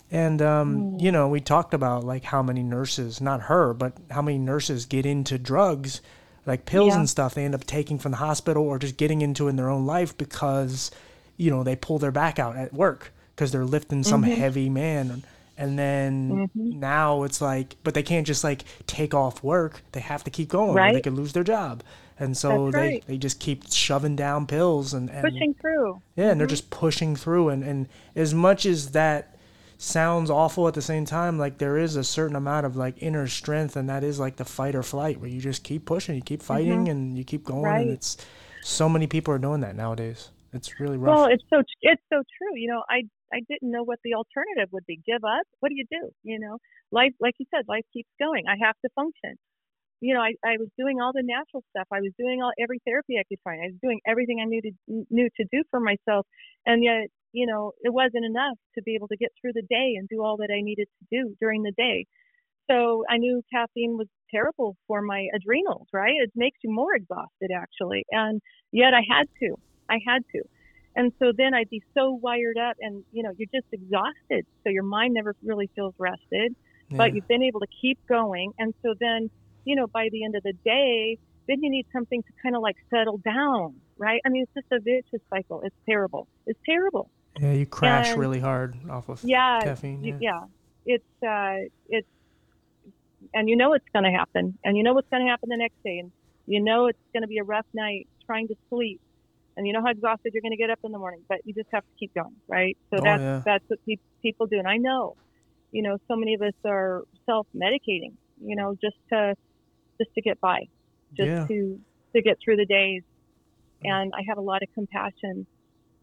And, 0.09 0.41
um, 0.41 0.77
mm. 0.77 1.01
you 1.03 1.11
know, 1.11 1.27
we 1.27 1.39
talked 1.39 1.75
about 1.75 2.03
like 2.03 2.23
how 2.23 2.41
many 2.41 2.63
nurses, 2.63 3.21
not 3.21 3.41
her, 3.41 3.75
but 3.75 3.93
how 4.09 4.23
many 4.23 4.39
nurses 4.39 4.87
get 4.87 5.05
into 5.05 5.37
drugs, 5.37 6.01
like 6.47 6.65
pills 6.65 6.93
yeah. 6.93 7.01
and 7.01 7.07
stuff 7.07 7.35
they 7.35 7.45
end 7.45 7.53
up 7.53 7.65
taking 7.65 7.99
from 7.99 8.13
the 8.13 8.17
hospital 8.17 8.63
or 8.63 8.79
just 8.79 8.97
getting 8.97 9.21
into 9.21 9.49
in 9.49 9.57
their 9.57 9.69
own 9.69 9.85
life 9.85 10.17
because, 10.17 10.89
you 11.37 11.51
know, 11.51 11.63
they 11.63 11.75
pull 11.75 11.99
their 11.99 12.11
back 12.11 12.39
out 12.39 12.57
at 12.57 12.73
work 12.73 13.13
because 13.35 13.51
they're 13.51 13.65
lifting 13.65 14.01
some 14.03 14.23
mm-hmm. 14.23 14.33
heavy 14.33 14.67
man 14.67 15.21
and 15.61 15.77
then 15.77 16.31
mm-hmm. 16.31 16.79
now 16.79 17.21
it's 17.21 17.39
like 17.39 17.75
but 17.83 17.93
they 17.93 18.01
can't 18.01 18.25
just 18.25 18.43
like 18.43 18.63
take 18.87 19.13
off 19.13 19.43
work 19.43 19.83
they 19.91 19.99
have 19.99 20.23
to 20.23 20.31
keep 20.31 20.49
going 20.49 20.73
right. 20.73 20.89
or 20.89 20.93
they 20.93 21.01
could 21.01 21.13
lose 21.13 21.33
their 21.33 21.43
job 21.43 21.83
and 22.19 22.35
so 22.35 22.65
That's 22.65 22.75
they, 22.75 22.89
right. 22.93 23.03
they 23.07 23.17
just 23.17 23.39
keep 23.39 23.71
shoving 23.71 24.15
down 24.15 24.47
pills 24.47 24.93
and, 24.93 25.09
and 25.09 25.23
pushing 25.23 25.53
through 25.53 26.01
yeah 26.15 26.23
mm-hmm. 26.23 26.31
and 26.31 26.39
they're 26.39 26.47
just 26.47 26.71
pushing 26.71 27.15
through 27.15 27.49
and, 27.49 27.63
and 27.63 27.87
as 28.15 28.33
much 28.33 28.65
as 28.65 28.91
that 28.91 29.37
sounds 29.77 30.29
awful 30.29 30.67
at 30.67 30.73
the 30.73 30.81
same 30.81 31.05
time 31.05 31.37
like 31.37 31.59
there 31.59 31.77
is 31.77 31.95
a 31.95 32.03
certain 32.03 32.35
amount 32.35 32.65
of 32.65 32.75
like 32.75 32.95
inner 33.01 33.27
strength 33.27 33.75
and 33.75 33.87
that 33.87 34.03
is 34.03 34.19
like 34.19 34.37
the 34.37 34.45
fight 34.45 34.73
or 34.73 34.83
flight 34.83 35.19
where 35.19 35.29
you 35.29 35.39
just 35.39 35.63
keep 35.63 35.85
pushing 35.85 36.15
you 36.15 36.21
keep 36.21 36.41
fighting 36.41 36.85
mm-hmm. 36.85 36.91
and 36.91 37.17
you 37.17 37.23
keep 37.23 37.43
going 37.43 37.63
right. 37.63 37.81
and 37.81 37.91
it's 37.91 38.17
so 38.63 38.89
many 38.89 39.05
people 39.05 39.33
are 39.33 39.39
doing 39.39 39.61
that 39.61 39.75
nowadays 39.75 40.29
it's 40.53 40.79
really 40.79 40.97
rough 40.97 41.15
well 41.15 41.25
it's 41.25 41.43
so 41.49 41.63
it's 41.81 42.01
so 42.11 42.21
true 42.37 42.55
you 42.55 42.67
know 42.67 42.83
i 42.89 43.01
I 43.33 43.41
didn't 43.49 43.71
know 43.71 43.83
what 43.83 43.99
the 44.03 44.15
alternative 44.15 44.69
would 44.73 44.85
be. 44.85 44.99
Give 45.05 45.23
up? 45.23 45.45
What 45.59 45.69
do 45.69 45.75
you 45.75 45.85
do? 45.91 46.09
You 46.23 46.39
know, 46.39 46.57
life, 46.91 47.13
like 47.19 47.35
you 47.39 47.45
said, 47.53 47.65
life 47.67 47.85
keeps 47.93 48.09
going. 48.19 48.45
I 48.47 48.57
have 48.65 48.75
to 48.83 48.89
function. 48.95 49.35
you 50.01 50.13
know, 50.13 50.21
I, 50.21 50.33
I 50.45 50.57
was 50.59 50.69
doing 50.77 50.99
all 50.99 51.11
the 51.13 51.23
natural 51.23 51.63
stuff. 51.69 51.87
I 51.91 52.01
was 52.01 52.11
doing 52.19 52.41
all 52.41 52.51
every 52.59 52.79
therapy 52.85 53.17
I 53.19 53.23
could 53.29 53.39
find. 53.43 53.61
I 53.61 53.67
was 53.67 53.79
doing 53.81 53.99
everything 54.07 54.39
I 54.41 54.45
knew 54.45 54.61
to 54.61 54.71
knew 55.09 55.29
to 55.37 55.45
do 55.51 55.63
for 55.71 55.79
myself, 55.79 56.25
and 56.65 56.83
yet, 56.83 57.07
you 57.33 57.45
know, 57.47 57.71
it 57.81 57.93
wasn't 57.93 58.25
enough 58.25 58.57
to 58.75 58.81
be 58.83 58.95
able 58.95 59.07
to 59.09 59.17
get 59.17 59.31
through 59.41 59.53
the 59.53 59.63
day 59.69 59.95
and 59.97 60.09
do 60.09 60.23
all 60.23 60.37
that 60.37 60.49
I 60.55 60.61
needed 60.61 60.87
to 60.99 61.05
do 61.23 61.35
during 61.39 61.63
the 61.63 61.73
day. 61.77 62.05
So 62.69 63.03
I 63.09 63.17
knew 63.17 63.43
caffeine 63.53 63.97
was 63.97 64.07
terrible 64.31 64.75
for 64.87 65.01
my 65.01 65.27
adrenals. 65.35 65.87
Right? 65.93 66.15
It 66.23 66.31
makes 66.35 66.59
you 66.63 66.71
more 66.73 66.95
exhausted, 66.95 67.51
actually, 67.55 68.05
and 68.11 68.41
yet 68.71 68.93
I 68.93 69.01
had 69.09 69.27
to. 69.41 69.55
I 69.89 69.99
had 70.07 70.23
to. 70.35 70.41
And 70.95 71.13
so 71.19 71.31
then 71.35 71.53
I'd 71.53 71.69
be 71.69 71.81
so 71.93 72.11
wired 72.11 72.57
up, 72.57 72.77
and 72.79 73.03
you 73.11 73.23
know, 73.23 73.31
you're 73.37 73.49
just 73.53 73.67
exhausted. 73.71 74.45
So 74.63 74.69
your 74.69 74.83
mind 74.83 75.13
never 75.13 75.35
really 75.43 75.69
feels 75.75 75.93
rested, 75.97 76.55
yeah. 76.89 76.97
but 76.97 77.13
you've 77.13 77.27
been 77.27 77.43
able 77.43 77.61
to 77.61 77.67
keep 77.81 77.97
going. 78.07 78.53
And 78.59 78.73
so 78.83 78.93
then 78.99 79.29
you 79.65 79.75
know, 79.75 79.87
by 79.87 80.09
the 80.11 80.23
end 80.23 80.35
of 80.35 80.43
the 80.43 80.53
day, 80.65 81.17
then 81.47 81.63
you 81.63 81.69
need 81.69 81.85
something 81.91 82.21
to 82.21 82.29
kind 82.41 82.55
of 82.55 82.61
like 82.61 82.77
settle 82.89 83.17
down, 83.17 83.75
right? 83.97 84.21
I 84.25 84.29
mean, 84.29 84.43
it's 84.43 84.53
just 84.53 84.71
a 84.71 84.79
vicious 84.79 85.25
cycle. 85.29 85.61
It's 85.61 85.75
terrible. 85.85 86.27
It's 86.45 86.59
terrible. 86.65 87.09
Yeah, 87.39 87.53
you 87.53 87.65
crash 87.65 88.09
and, 88.09 88.19
really 88.19 88.39
hard 88.39 88.77
off 88.89 89.09
of 89.09 89.23
yeah, 89.23 89.61
caffeine. 89.61 90.03
Yeah, 90.03 90.17
yeah. 90.19 90.41
It's 90.85 91.23
uh, 91.23 91.69
it's, 91.89 92.07
and 93.33 93.47
you 93.47 93.55
know 93.55 93.73
it's 93.73 93.85
going 93.93 94.03
to 94.03 94.11
happen, 94.11 94.57
and 94.63 94.75
you 94.75 94.83
know 94.83 94.93
what's 94.93 95.09
going 95.09 95.25
to 95.25 95.29
happen 95.29 95.49
the 95.49 95.57
next 95.57 95.81
day, 95.83 95.99
and 95.99 96.11
you 96.45 96.61
know 96.61 96.87
it's 96.87 96.99
going 97.13 97.21
to 97.21 97.27
be 97.27 97.37
a 97.37 97.43
rough 97.43 97.65
night 97.73 98.07
trying 98.25 98.47
to 98.49 98.55
sleep, 98.69 98.99
and 99.55 99.67
you 99.67 99.73
know 99.73 99.81
how 99.81 99.91
exhausted 99.91 100.33
you're 100.33 100.41
going 100.41 100.51
to 100.51 100.57
get 100.57 100.69
up 100.69 100.79
in 100.83 100.91
the 100.91 100.97
morning, 100.97 101.21
but 101.27 101.39
you 101.45 101.53
just 101.53 101.69
have 101.71 101.83
to 101.83 101.89
keep 101.99 102.13
going, 102.13 102.35
right? 102.47 102.77
So 102.89 102.97
oh, 102.99 103.03
that's 103.03 103.21
yeah. 103.21 103.41
that's 103.45 103.63
what 103.67 103.79
pe- 103.85 103.95
people 104.21 104.47
do, 104.47 104.57
and 104.57 104.67
I 104.67 104.77
know, 104.77 105.15
you 105.71 105.81
know, 105.81 105.97
so 106.07 106.15
many 106.15 106.33
of 106.33 106.41
us 106.41 106.53
are 106.65 107.03
self-medicating, 107.25 108.13
you 108.43 108.55
know, 108.55 108.77
just 108.81 108.97
to 109.09 109.35
just 109.97 110.13
to 110.15 110.21
get 110.21 110.39
by, 110.41 110.67
just 111.15 111.27
yeah. 111.27 111.47
to 111.47 111.79
to 112.13 112.21
get 112.21 112.37
through 112.43 112.57
the 112.57 112.65
days. 112.65 113.03
Mm-hmm. 113.83 113.91
And 113.91 114.13
I 114.13 114.23
have 114.27 114.37
a 114.37 114.41
lot 114.41 114.63
of 114.63 114.73
compassion 114.73 115.45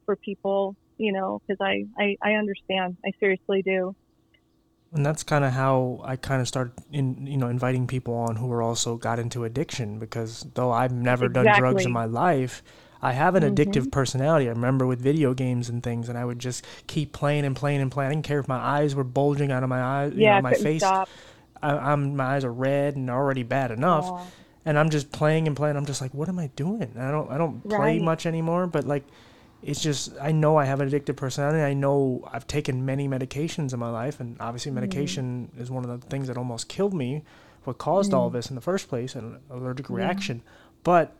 for 0.05 0.17
people, 0.17 0.77
you 0.97 1.13
know, 1.13 1.41
because 1.47 1.61
I, 1.61 1.87
I 1.99 2.17
I 2.23 2.33
understand. 2.35 2.97
I 3.05 3.11
seriously 3.21 3.63
do. 3.63 3.95
And 4.93 5.05
that's 5.05 5.23
kind 5.23 5.45
of 5.45 5.53
how 5.53 6.01
I 6.03 6.17
kind 6.17 6.41
of 6.41 6.49
started 6.49 6.73
in, 6.91 7.27
you 7.27 7.37
know, 7.37 7.49
inviting 7.49 7.87
people 7.87 8.15
on 8.15 8.37
who 8.37 8.51
are 8.51 8.63
also 8.63 8.97
got 8.97 9.19
into 9.19 9.45
addiction 9.45 9.99
because 9.99 10.47
though 10.55 10.73
I've 10.73 10.93
never 10.93 11.27
exactly. 11.27 11.51
done 11.51 11.61
drugs 11.61 11.85
in 11.85 11.93
my 11.93 12.07
life, 12.07 12.63
I 13.01 13.13
have 13.13 13.35
an 13.35 13.43
addictive 13.43 13.83
mm-hmm. 13.83 13.91
personality. 13.91 14.47
I 14.47 14.53
remember 14.53 14.87
with 14.87 15.01
video 15.01 15.35
games 15.35 15.69
and 15.69 15.83
things, 15.83 16.09
and 16.09 16.19
I 16.19 16.25
would 16.25 16.39
just 16.39 16.65
keep 16.87 17.13
playing 17.13 17.45
and 17.45 17.55
playing 17.55 17.81
and 17.81 17.91
playing. 17.91 18.11
I 18.11 18.15
didn't 18.15 18.25
care 18.25 18.41
if 18.41 18.49
my 18.49 18.59
eyes 18.59 18.95
were 18.95 19.05
bulging 19.05 19.53
out 19.53 19.63
of 19.63 19.69
my 19.69 19.81
eyes, 19.81 20.13
yeah, 20.15 20.37
know, 20.37 20.43
my 20.43 20.55
face. 20.55 20.83
Stop. 20.83 21.09
I, 21.63 21.93
am 21.93 22.17
my 22.17 22.25
eyes 22.25 22.45
are 22.45 22.53
red 22.53 22.97
and 22.97 23.11
already 23.11 23.43
bad 23.43 23.71
enough, 23.71 24.07
yeah. 24.07 24.25
and 24.65 24.79
I'm 24.79 24.91
just 24.91 25.13
playing 25.13 25.47
and 25.47 25.57
playing. 25.57 25.77
I'm 25.77 25.87
just 25.87 26.01
like, 26.01 26.15
what 26.15 26.29
am 26.29 26.39
I 26.39 26.49
doing? 26.57 26.95
I 26.99 27.11
don't 27.11 27.31
I 27.31 27.39
don't 27.39 27.69
play 27.69 27.99
much 27.99 28.27
anymore, 28.27 28.67
but 28.67 28.85
like, 28.85 29.05
it's 29.63 29.83
just 29.83 30.13
I 30.21 30.33
know 30.33 30.57
I 30.57 30.65
have 30.65 30.81
an 30.81 30.91
addictive 30.91 31.17
personality. 31.17 31.63
I 31.63 31.75
know 31.75 32.29
I've 32.33 32.47
taken 32.47 32.85
many 32.85 33.09
medications 33.09 33.73
in 33.73 33.79
my 33.79 33.91
life, 33.91 34.21
and 34.21 34.37
obviously 34.41 34.71
mm-hmm. 34.71 34.81
medication 34.81 35.51
mm. 35.57 35.61
is 35.61 35.71
one 35.71 35.85
of 35.85 36.01
the 36.01 36.07
things 36.07 36.29
that 36.29 36.37
almost 36.37 36.69
killed 36.69 36.95
me, 36.95 37.23
what 37.65 37.79
caused 37.79 38.13
mm. 38.13 38.15
all 38.17 38.29
of 38.29 38.33
this 38.33 38.51
in 38.51 38.57
the 38.57 38.61
first 38.61 38.89
place, 38.89 39.15
an 39.15 39.39
allergic 39.51 39.89
reaction. 39.91 40.43
But 40.85 41.15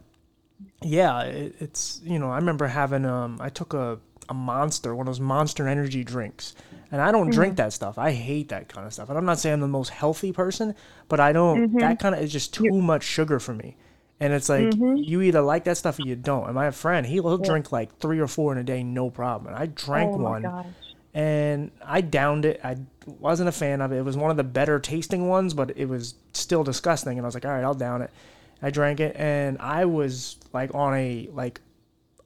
yeah, 0.83 1.23
it, 1.23 1.57
it's 1.61 2.01
you 2.05 2.19
know 2.19 2.31
I 2.31 2.37
remember 2.37 2.67
having 2.67 3.05
um 3.05 3.39
I 3.41 3.49
took 3.49 3.75
a 3.75 3.99
a 4.29 4.35
monster, 4.35 4.95
one 4.95 5.07
of 5.09 5.15
those 5.15 5.21
monster 5.21 5.67
energy 5.67 6.05
drinks 6.05 6.55
and 6.91 7.01
I 7.01 7.13
don't 7.13 7.25
mm-hmm. 7.25 7.33
drink 7.33 7.57
that 7.57 7.73
stuff. 7.73 7.99
I 7.99 8.13
hate 8.13 8.49
that 8.49 8.69
kind 8.69 8.87
of 8.87 8.93
stuff. 8.93 9.09
And 9.09 9.19
I'm 9.19 9.25
not 9.25 9.39
saying 9.39 9.55
I'm 9.55 9.61
the 9.61 9.69
most 9.69 9.91
healthy 9.91 10.33
person, 10.33 10.75
but 11.09 11.21
I 11.21 11.33
don't. 11.33 11.69
Mm-hmm. 11.69 11.79
That 11.79 11.99
kind 11.99 12.15
of 12.15 12.23
is 12.23 12.33
just 12.33 12.55
too 12.55 12.65
You're, 12.65 12.83
much 12.83 13.05
sugar 13.05 13.39
for 13.39 13.55
me. 13.55 13.77
And 14.21 14.33
it's 14.33 14.49
like 14.49 14.65
mm-hmm. 14.65 14.97
you 14.97 15.23
either 15.23 15.41
like 15.41 15.65
that 15.65 15.77
stuff 15.77 15.99
or 15.99 16.03
you 16.03 16.17
don't. 16.17 16.47
And 16.47 16.55
my 16.55 16.71
friend, 16.71 17.07
he'll, 17.07 17.29
he'll 17.29 17.41
yeah. 17.41 17.47
drink 17.47 17.73
like 17.73 17.99
three 17.99 18.19
or 18.19 18.27
four 18.27 18.53
in 18.53 18.59
a 18.59 18.65
day, 18.65 18.83
no 18.83 19.11
problem. 19.11 19.53
And 19.53 19.63
I 19.63 19.67
drank 19.67 20.15
oh 20.15 20.17
one, 20.17 20.43
gosh. 20.43 20.67
and 21.15 21.71
I 21.85 22.01
downed 22.01 22.45
it. 22.45 22.61
I 22.65 22.79
wasn't 23.07 23.49
a 23.49 23.53
fan 23.53 23.81
of 23.81 23.93
it. 23.93 23.99
It 23.99 24.05
was 24.05 24.17
one 24.17 24.31
of 24.31 24.37
the 24.37 24.45
better 24.45 24.81
tasting 24.81 25.29
ones, 25.29 25.55
but 25.55 25.77
it 25.77 25.87
was 25.87 26.15
still 26.33 26.65
disgusting. 26.65 27.19
And 27.19 27.25
I 27.25 27.29
was 27.29 27.35
like, 27.35 27.45
all 27.45 27.53
right, 27.53 27.63
I'll 27.63 27.75
down 27.75 28.03
it. 28.03 28.11
I 28.63 28.71
drank 28.71 29.01
it, 29.01 29.17
and 29.17 29.59
I 29.59 29.85
was 29.85 30.37
like 30.53 30.75
on 30.75 30.95
a 30.95 31.29
like 31.33 31.61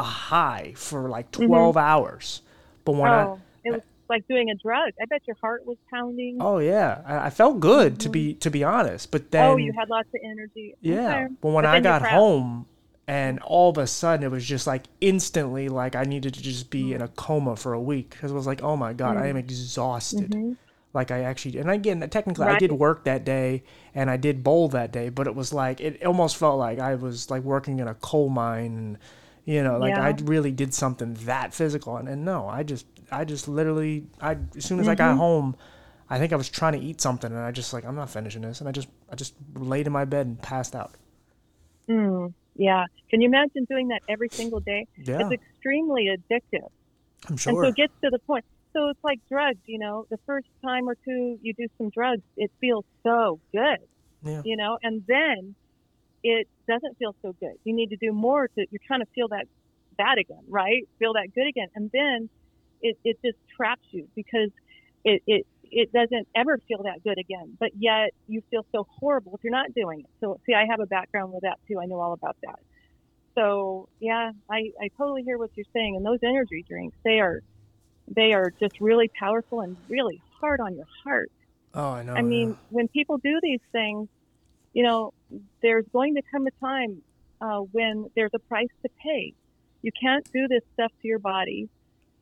a 0.00 0.04
high 0.04 0.72
for 0.76 1.08
like 1.08 1.30
mm-hmm. 1.32 1.46
12 1.46 1.76
hours. 1.76 2.42
But 2.84 2.92
when 2.92 3.10
oh, 3.10 3.40
I, 3.64 3.68
it 3.68 3.72
was 3.72 3.82
like 4.08 4.28
doing 4.28 4.50
a 4.50 4.54
drug. 4.54 4.92
I 5.00 5.06
bet 5.06 5.22
your 5.26 5.36
heart 5.40 5.66
was 5.66 5.78
pounding. 5.90 6.38
Oh 6.40 6.58
yeah, 6.58 7.02
I, 7.04 7.26
I 7.26 7.30
felt 7.30 7.60
good 7.60 7.92
mm-hmm. 7.92 7.98
to 7.98 8.08
be 8.08 8.34
to 8.34 8.50
be 8.50 8.62
honest. 8.62 9.10
But 9.10 9.30
then 9.30 9.44
oh, 9.44 9.56
you 9.56 9.72
had 9.72 9.88
lots 9.88 10.08
of 10.14 10.20
energy. 10.24 10.74
Yeah, 10.80 11.24
okay. 11.24 11.34
but 11.40 11.50
when 11.50 11.64
but 11.64 11.74
I 11.74 11.80
got 11.80 12.02
home, 12.02 12.66
and 13.06 13.40
all 13.40 13.70
of 13.70 13.78
a 13.78 13.86
sudden 13.86 14.24
it 14.24 14.30
was 14.30 14.44
just 14.44 14.66
like 14.66 14.84
instantly 15.00 15.68
like 15.68 15.96
I 15.96 16.04
needed 16.04 16.34
to 16.34 16.42
just 16.42 16.70
be 16.70 16.84
mm-hmm. 16.84 16.96
in 16.96 17.02
a 17.02 17.08
coma 17.08 17.56
for 17.56 17.72
a 17.72 17.80
week 17.80 18.10
because 18.10 18.30
it 18.30 18.34
was 18.34 18.46
like 18.46 18.62
oh 18.62 18.76
my 18.76 18.92
god 18.92 19.16
mm-hmm. 19.16 19.24
I 19.24 19.26
am 19.28 19.36
mm-hmm. 19.36 19.38
exhausted. 19.38 20.56
Like 20.94 21.10
I 21.10 21.22
actually, 21.22 21.58
and 21.58 21.70
again, 21.70 22.06
technically, 22.10 22.46
right. 22.46 22.56
I 22.56 22.58
did 22.58 22.72
work 22.72 23.04
that 23.04 23.24
day 23.24 23.62
and 23.94 24.10
I 24.10 24.18
did 24.18 24.44
bowl 24.44 24.68
that 24.70 24.92
day, 24.92 25.08
but 25.08 25.26
it 25.26 25.34
was 25.34 25.52
like 25.52 25.80
it 25.80 26.04
almost 26.04 26.36
felt 26.36 26.58
like 26.58 26.78
I 26.78 26.96
was 26.96 27.30
like 27.30 27.42
working 27.42 27.78
in 27.80 27.88
a 27.88 27.94
coal 27.94 28.28
mine, 28.28 28.76
and 28.76 28.98
you 29.46 29.62
know, 29.62 29.78
like 29.78 29.94
yeah. 29.94 30.02
I 30.02 30.14
really 30.24 30.52
did 30.52 30.74
something 30.74 31.14
that 31.24 31.54
physical. 31.54 31.96
And, 31.96 32.08
and 32.08 32.26
no, 32.26 32.46
I 32.46 32.62
just 32.62 32.86
I 33.10 33.24
just 33.24 33.48
literally, 33.48 34.06
I 34.20 34.36
as 34.56 34.66
soon 34.66 34.80
as 34.80 34.84
mm-hmm. 34.84 34.90
I 34.90 34.94
got 34.94 35.10
mm-hmm. 35.12 35.18
home, 35.18 35.56
I 36.10 36.18
think 36.18 36.34
I 36.34 36.36
was 36.36 36.50
trying 36.50 36.74
to 36.74 36.78
eat 36.78 37.00
something, 37.00 37.32
and 37.32 37.40
I 37.40 37.52
just 37.52 37.72
like 37.72 37.86
I'm 37.86 37.96
not 37.96 38.10
finishing 38.10 38.42
this, 38.42 38.60
and 38.60 38.68
I 38.68 38.72
just 38.72 38.88
I 39.10 39.14
just 39.14 39.34
laid 39.54 39.86
in 39.86 39.94
my 39.94 40.04
bed 40.04 40.26
and 40.26 40.42
passed 40.42 40.76
out. 40.76 40.92
Mm, 41.88 42.34
yeah. 42.56 42.84
Can 43.08 43.22
you 43.22 43.28
imagine 43.28 43.64
doing 43.64 43.88
that 43.88 44.02
every 44.10 44.28
single 44.30 44.60
day? 44.60 44.86
Yeah. 45.02 45.20
It's 45.20 45.42
extremely 45.42 46.08
addictive. 46.14 46.68
I'm 47.28 47.36
sure. 47.38 47.52
And 47.52 47.64
so 47.64 47.68
it 47.68 47.76
gets 47.76 47.92
to 48.02 48.10
the 48.10 48.18
point. 48.18 48.44
So 48.72 48.88
it's 48.88 49.02
like 49.04 49.20
drugs, 49.28 49.60
you 49.66 49.78
know. 49.78 50.06
The 50.10 50.18
first 50.26 50.46
time 50.64 50.88
or 50.88 50.94
two 50.94 51.38
you 51.42 51.54
do 51.54 51.66
some 51.78 51.90
drugs, 51.90 52.22
it 52.36 52.50
feels 52.60 52.84
so 53.02 53.40
good. 53.52 53.78
Yeah. 54.22 54.42
You 54.44 54.56
know, 54.56 54.78
and 54.82 55.02
then 55.06 55.54
it 56.22 56.48
doesn't 56.68 56.96
feel 56.98 57.14
so 57.22 57.34
good. 57.40 57.54
You 57.64 57.74
need 57.74 57.90
to 57.90 57.96
do 57.96 58.12
more 58.12 58.48
to. 58.48 58.66
You're 58.70 58.80
trying 58.86 59.00
to 59.00 59.08
feel 59.14 59.28
that 59.28 59.46
that 59.98 60.18
again, 60.18 60.44
right? 60.48 60.88
Feel 60.98 61.14
that 61.14 61.34
good 61.34 61.46
again, 61.48 61.68
and 61.74 61.90
then 61.92 62.28
it, 62.80 62.98
it 63.04 63.18
just 63.24 63.38
traps 63.56 63.86
you 63.90 64.08
because 64.14 64.50
it, 65.04 65.22
it 65.26 65.46
it 65.70 65.92
doesn't 65.92 66.28
ever 66.36 66.58
feel 66.68 66.82
that 66.84 67.02
good 67.02 67.18
again. 67.18 67.56
But 67.58 67.70
yet 67.78 68.10
you 68.28 68.42
feel 68.50 68.64
so 68.72 68.86
horrible 69.00 69.34
if 69.34 69.42
you're 69.42 69.52
not 69.52 69.74
doing 69.74 70.00
it. 70.00 70.10
So 70.20 70.38
see, 70.46 70.54
I 70.54 70.66
have 70.70 70.80
a 70.80 70.86
background 70.86 71.32
with 71.32 71.42
that 71.42 71.58
too. 71.66 71.80
I 71.80 71.86
know 71.86 71.98
all 71.98 72.12
about 72.12 72.36
that. 72.44 72.60
So 73.34 73.88
yeah, 73.98 74.32
I, 74.50 74.70
I 74.80 74.88
totally 74.98 75.22
hear 75.22 75.38
what 75.38 75.50
you're 75.56 75.66
saying. 75.72 75.96
And 75.96 76.04
those 76.04 76.18
energy 76.22 76.64
drinks, 76.68 76.96
they 77.04 77.20
are 77.20 77.42
they 78.08 78.32
are 78.32 78.52
just 78.60 78.80
really 78.80 79.10
powerful 79.18 79.60
and 79.60 79.76
really 79.88 80.20
hard 80.40 80.60
on 80.60 80.74
your 80.76 80.86
heart. 81.04 81.30
Oh, 81.74 81.90
I 81.90 82.02
know. 82.02 82.14
I 82.14 82.22
mean, 82.22 82.50
yeah. 82.50 82.56
when 82.70 82.88
people 82.88 83.18
do 83.18 83.38
these 83.42 83.60
things, 83.72 84.08
you 84.72 84.82
know, 84.82 85.12
there's 85.62 85.86
going 85.92 86.14
to 86.16 86.22
come 86.30 86.46
a 86.46 86.50
time 86.64 87.02
uh, 87.40 87.58
when 87.58 88.10
there's 88.14 88.30
a 88.34 88.38
price 88.38 88.68
to 88.82 88.88
pay. 89.02 89.32
You 89.82 89.90
can't 90.00 90.26
do 90.32 90.48
this 90.48 90.62
stuff 90.74 90.92
to 91.02 91.08
your 91.08 91.18
body 91.18 91.68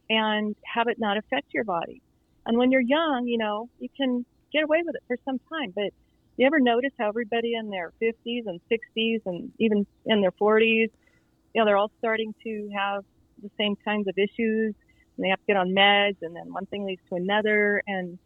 and 0.09 0.57
have 0.65 0.89
it 0.89 0.99
not 0.99 1.17
affect 1.17 1.53
your 1.53 1.65
body. 1.65 2.01
And 2.47 2.57
when 2.57 2.71
you're 2.71 2.81
young, 2.81 3.27
you 3.27 3.39
know, 3.39 3.69
you 3.79 3.89
can 3.97 4.25
get 4.53 4.65
away 4.65 4.83
with 4.85 4.95
it 4.95 5.03
for 5.07 5.17
some 5.25 5.39
time. 5.49 5.73
But 5.75 5.93
you 6.37 6.47
ever 6.47 6.59
notice 6.59 6.93
how 6.99 7.09
everybody 7.09 7.55
in 7.55 7.71
their 7.71 7.93
50s 8.03 8.47
and 8.47 8.61
60s 8.73 9.21
and 9.27 9.53
even 9.59 9.87
in 10.07 10.21
their 10.21 10.33
40s, 10.33 10.89
you 11.55 11.57
know, 11.57 11.65
they're 11.65 11.77
all 11.77 11.93
starting 11.99 12.35
to 12.45 12.71
have 12.75 13.05
the 13.43 13.51
same 13.59 13.77
kinds 13.85 14.09
of 14.09 14.15
issues 14.17 14.75
and 15.17 15.25
they 15.25 15.29
have 15.31 15.39
to 15.39 15.47
get 15.47 15.57
on 15.57 15.71
meds 15.71 16.17
and 16.23 16.35
then 16.35 16.53
one 16.53 16.67
thing 16.67 16.85
leads 16.85 17.03
to 17.09 17.17
another 17.17 17.83
and 17.87 18.19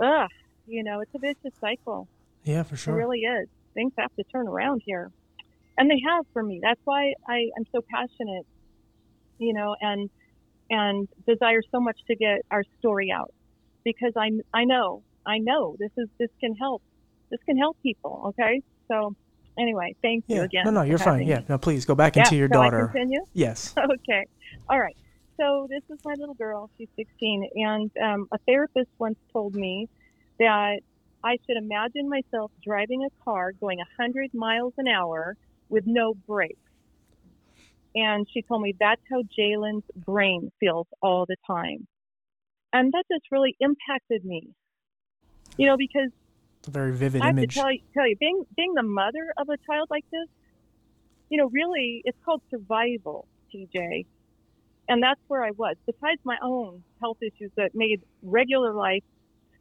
ugh, 0.00 0.30
you 0.66 0.82
know, 0.84 1.00
it's 1.00 1.14
a 1.14 1.18
vicious 1.18 1.58
cycle. 1.60 2.08
Yeah, 2.44 2.62
for 2.62 2.76
sure. 2.76 2.94
It 2.94 2.96
really 2.96 3.20
is. 3.20 3.48
Things 3.74 3.92
have 3.98 4.14
to 4.16 4.24
turn 4.24 4.48
around 4.48 4.82
here. 4.84 5.10
And 5.76 5.90
they 5.90 6.00
have 6.06 6.24
for 6.32 6.42
me. 6.42 6.60
That's 6.62 6.80
why 6.84 7.14
I, 7.28 7.50
I'm 7.56 7.64
so 7.72 7.80
passionate, 7.88 8.46
you 9.38 9.52
know, 9.52 9.76
and 9.80 10.10
and 10.70 11.08
desire 11.26 11.62
so 11.70 11.80
much 11.80 11.98
to 12.08 12.16
get 12.16 12.40
our 12.50 12.62
story 12.78 13.10
out 13.10 13.32
because 13.84 14.12
I 14.16 14.30
I 14.52 14.64
know 14.64 15.02
I 15.24 15.38
know 15.38 15.76
this 15.78 15.92
is 15.96 16.08
this 16.18 16.30
can 16.40 16.54
help 16.54 16.82
this 17.30 17.40
can 17.46 17.56
help 17.56 17.76
people. 17.82 18.22
Okay, 18.30 18.62
so 18.88 19.14
anyway, 19.58 19.94
thank 20.02 20.24
you 20.26 20.36
yeah. 20.36 20.42
again. 20.44 20.64
No, 20.64 20.70
no, 20.72 20.82
you're 20.82 20.98
fine. 20.98 21.26
Yeah, 21.26 21.42
no, 21.48 21.58
please 21.58 21.84
go 21.84 21.94
back 21.94 22.16
into 22.16 22.34
yeah, 22.34 22.40
your 22.40 22.48
daughter. 22.48 22.88
I 22.88 22.92
continue? 22.92 23.24
Yes. 23.32 23.74
Okay. 23.84 24.24
All 24.68 24.80
right. 24.80 24.96
So 25.38 25.66
this 25.70 25.82
is 25.88 25.98
my 26.04 26.14
little 26.18 26.34
girl. 26.34 26.70
She's 26.76 26.88
16, 26.96 27.50
and 27.54 27.90
um, 28.02 28.28
a 28.32 28.38
therapist 28.46 28.90
once 28.98 29.18
told 29.32 29.54
me 29.54 29.88
that 30.38 30.80
I 31.22 31.36
should 31.46 31.56
imagine 31.56 32.08
myself 32.08 32.50
driving 32.64 33.04
a 33.04 33.24
car 33.24 33.52
going 33.52 33.78
100 33.78 34.34
miles 34.34 34.72
an 34.78 34.88
hour 34.88 35.36
with 35.68 35.84
no 35.86 36.14
brakes 36.26 36.58
and 37.94 38.26
she 38.32 38.42
told 38.42 38.62
me 38.62 38.74
that's 38.78 39.00
how 39.10 39.22
Jaelin's 39.36 39.84
brain 39.96 40.50
feels 40.60 40.86
all 41.02 41.26
the 41.26 41.36
time. 41.46 41.86
And 42.72 42.92
that 42.92 43.04
just 43.10 43.24
really 43.32 43.56
impacted 43.60 44.24
me. 44.24 44.48
You 45.56 45.66
know, 45.66 45.76
because 45.76 46.10
It's 46.60 46.68
a 46.68 46.70
very 46.70 46.92
vivid 46.92 47.22
I 47.22 47.26
have 47.26 47.38
image. 47.38 47.54
to 47.54 47.60
tell 47.60 47.72
you, 47.72 47.80
tell 47.94 48.06
you, 48.06 48.16
being 48.16 48.44
being 48.56 48.74
the 48.74 48.82
mother 48.82 49.32
of 49.36 49.48
a 49.48 49.56
child 49.66 49.88
like 49.90 50.04
this, 50.12 50.28
you 51.30 51.38
know, 51.38 51.48
really, 51.48 52.02
it's 52.04 52.18
called 52.24 52.42
survival, 52.50 53.26
TJ, 53.52 54.06
and 54.88 55.02
that's 55.02 55.20
where 55.28 55.44
I 55.44 55.50
was. 55.52 55.76
Besides 55.86 56.20
my 56.24 56.36
own 56.42 56.82
health 57.00 57.18
issues 57.20 57.50
that 57.56 57.70
made 57.74 58.00
regular 58.22 58.72
life 58.72 59.04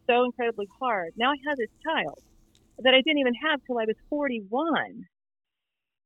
so 0.08 0.24
incredibly 0.24 0.68
hard, 0.80 1.12
now 1.18 1.32
I 1.32 1.36
had 1.48 1.58
this 1.58 1.70
child 1.84 2.20
that 2.80 2.94
I 2.94 3.02
didn't 3.02 3.20
even 3.20 3.34
have 3.46 3.60
till 3.66 3.78
I 3.78 3.86
was 3.86 3.96
41, 4.10 5.06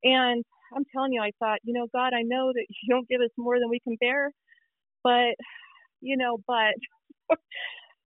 and 0.04 0.44
I'm 0.76 0.86
telling 0.94 1.14
you, 1.14 1.22
I 1.22 1.32
thought, 1.40 1.60
you 1.64 1.74
know, 1.74 1.88
God, 1.94 2.14
I 2.14 2.24
know 2.24 2.52
that 2.54 2.66
you 2.84 2.90
don't 2.90 3.08
give 3.08 3.22
us 3.22 3.30
more 3.38 3.60
than 3.60 3.70
we 3.70 3.80
can 3.80 3.96
bear, 4.00 4.32
but, 5.04 5.36
you 6.02 6.18
know, 6.18 6.38
but. 6.48 7.38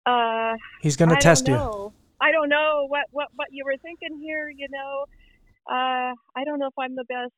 uh 0.07 0.54
He's 0.81 0.97
gonna 0.97 1.21
test 1.21 1.47
you. 1.47 1.92
I 2.21 2.31
don't 2.31 2.49
know 2.49 2.87
what, 2.88 3.07
what, 3.11 3.28
what 3.35 3.49
you 3.50 3.64
were 3.64 3.76
thinking 3.83 4.21
here, 4.21 4.49
you 4.49 4.69
know. 4.71 5.07
Uh, 5.69 6.14
I 6.37 6.45
don't 6.45 6.59
know 6.61 6.69
if 6.69 6.78
I'm 6.78 6.95
the 6.95 7.04
best 7.04 7.33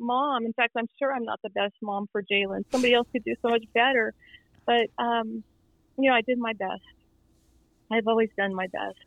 mom. 0.00 0.44
In 0.44 0.52
fact, 0.52 0.72
I'm 0.76 0.88
sure 0.98 1.12
I'm 1.12 1.24
not 1.24 1.40
the 1.42 1.50
best 1.50 1.74
mom 1.82 2.06
for 2.12 2.22
Jaelin. 2.22 2.64
Somebody 2.72 2.94
else 2.94 3.06
could 3.12 3.24
do 3.24 3.34
so 3.42 3.48
much 3.48 3.64
better. 3.74 4.14
But, 4.66 4.88
um, 4.98 5.42
you 5.98 6.10
know, 6.10 6.14
I 6.14 6.22
did 6.22 6.38
my 6.38 6.52
best. 6.52 6.82
I've 7.90 8.06
always 8.06 8.28
done 8.36 8.54
my 8.54 8.66
best 8.66 8.98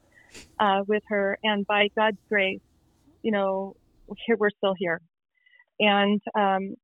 uh, 0.60 0.82
with 0.88 1.04
her. 1.10 1.38
And 1.44 1.66
by 1.66 1.90
God's 1.96 2.18
grace, 2.30 2.60
you 3.22 3.32
know, 3.32 3.76
here 4.26 4.36
we're 4.38 4.50
still 4.50 4.74
here. 4.78 5.02
And 5.80 6.22
um, 6.36 6.76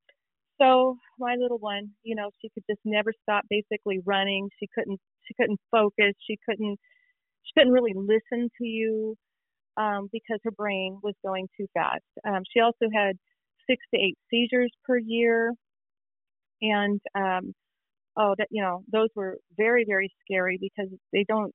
so 0.59 0.97
my 1.19 1.35
little 1.39 1.57
one, 1.59 1.91
you 2.03 2.15
know, 2.15 2.29
she 2.41 2.49
could 2.49 2.63
just 2.69 2.81
never 2.85 3.13
stop 3.23 3.45
basically 3.49 3.99
running. 4.05 4.49
She 4.59 4.67
couldn't 4.73 4.99
she 5.25 5.33
couldn't 5.33 5.59
focus. 5.71 6.13
She 6.27 6.37
couldn't 6.47 6.79
she 7.43 7.51
couldn't 7.55 7.73
really 7.73 7.93
listen 7.95 8.49
to 8.57 8.65
you 8.65 9.15
um, 9.77 10.09
because 10.11 10.39
her 10.43 10.51
brain 10.51 10.99
was 11.03 11.13
going 11.23 11.47
too 11.57 11.67
fast. 11.73 12.03
Um, 12.27 12.41
she 12.51 12.59
also 12.59 12.87
had 12.93 13.17
six 13.67 13.83
to 13.93 13.99
eight 14.01 14.17
seizures 14.31 14.71
per 14.85 14.97
year, 14.97 15.53
and 16.61 17.01
um, 17.15 17.53
oh, 18.17 18.35
that 18.37 18.47
you 18.51 18.61
know, 18.61 18.83
those 18.91 19.09
were 19.15 19.37
very 19.57 19.85
very 19.87 20.11
scary 20.25 20.57
because 20.59 20.89
they 21.13 21.25
don't 21.27 21.53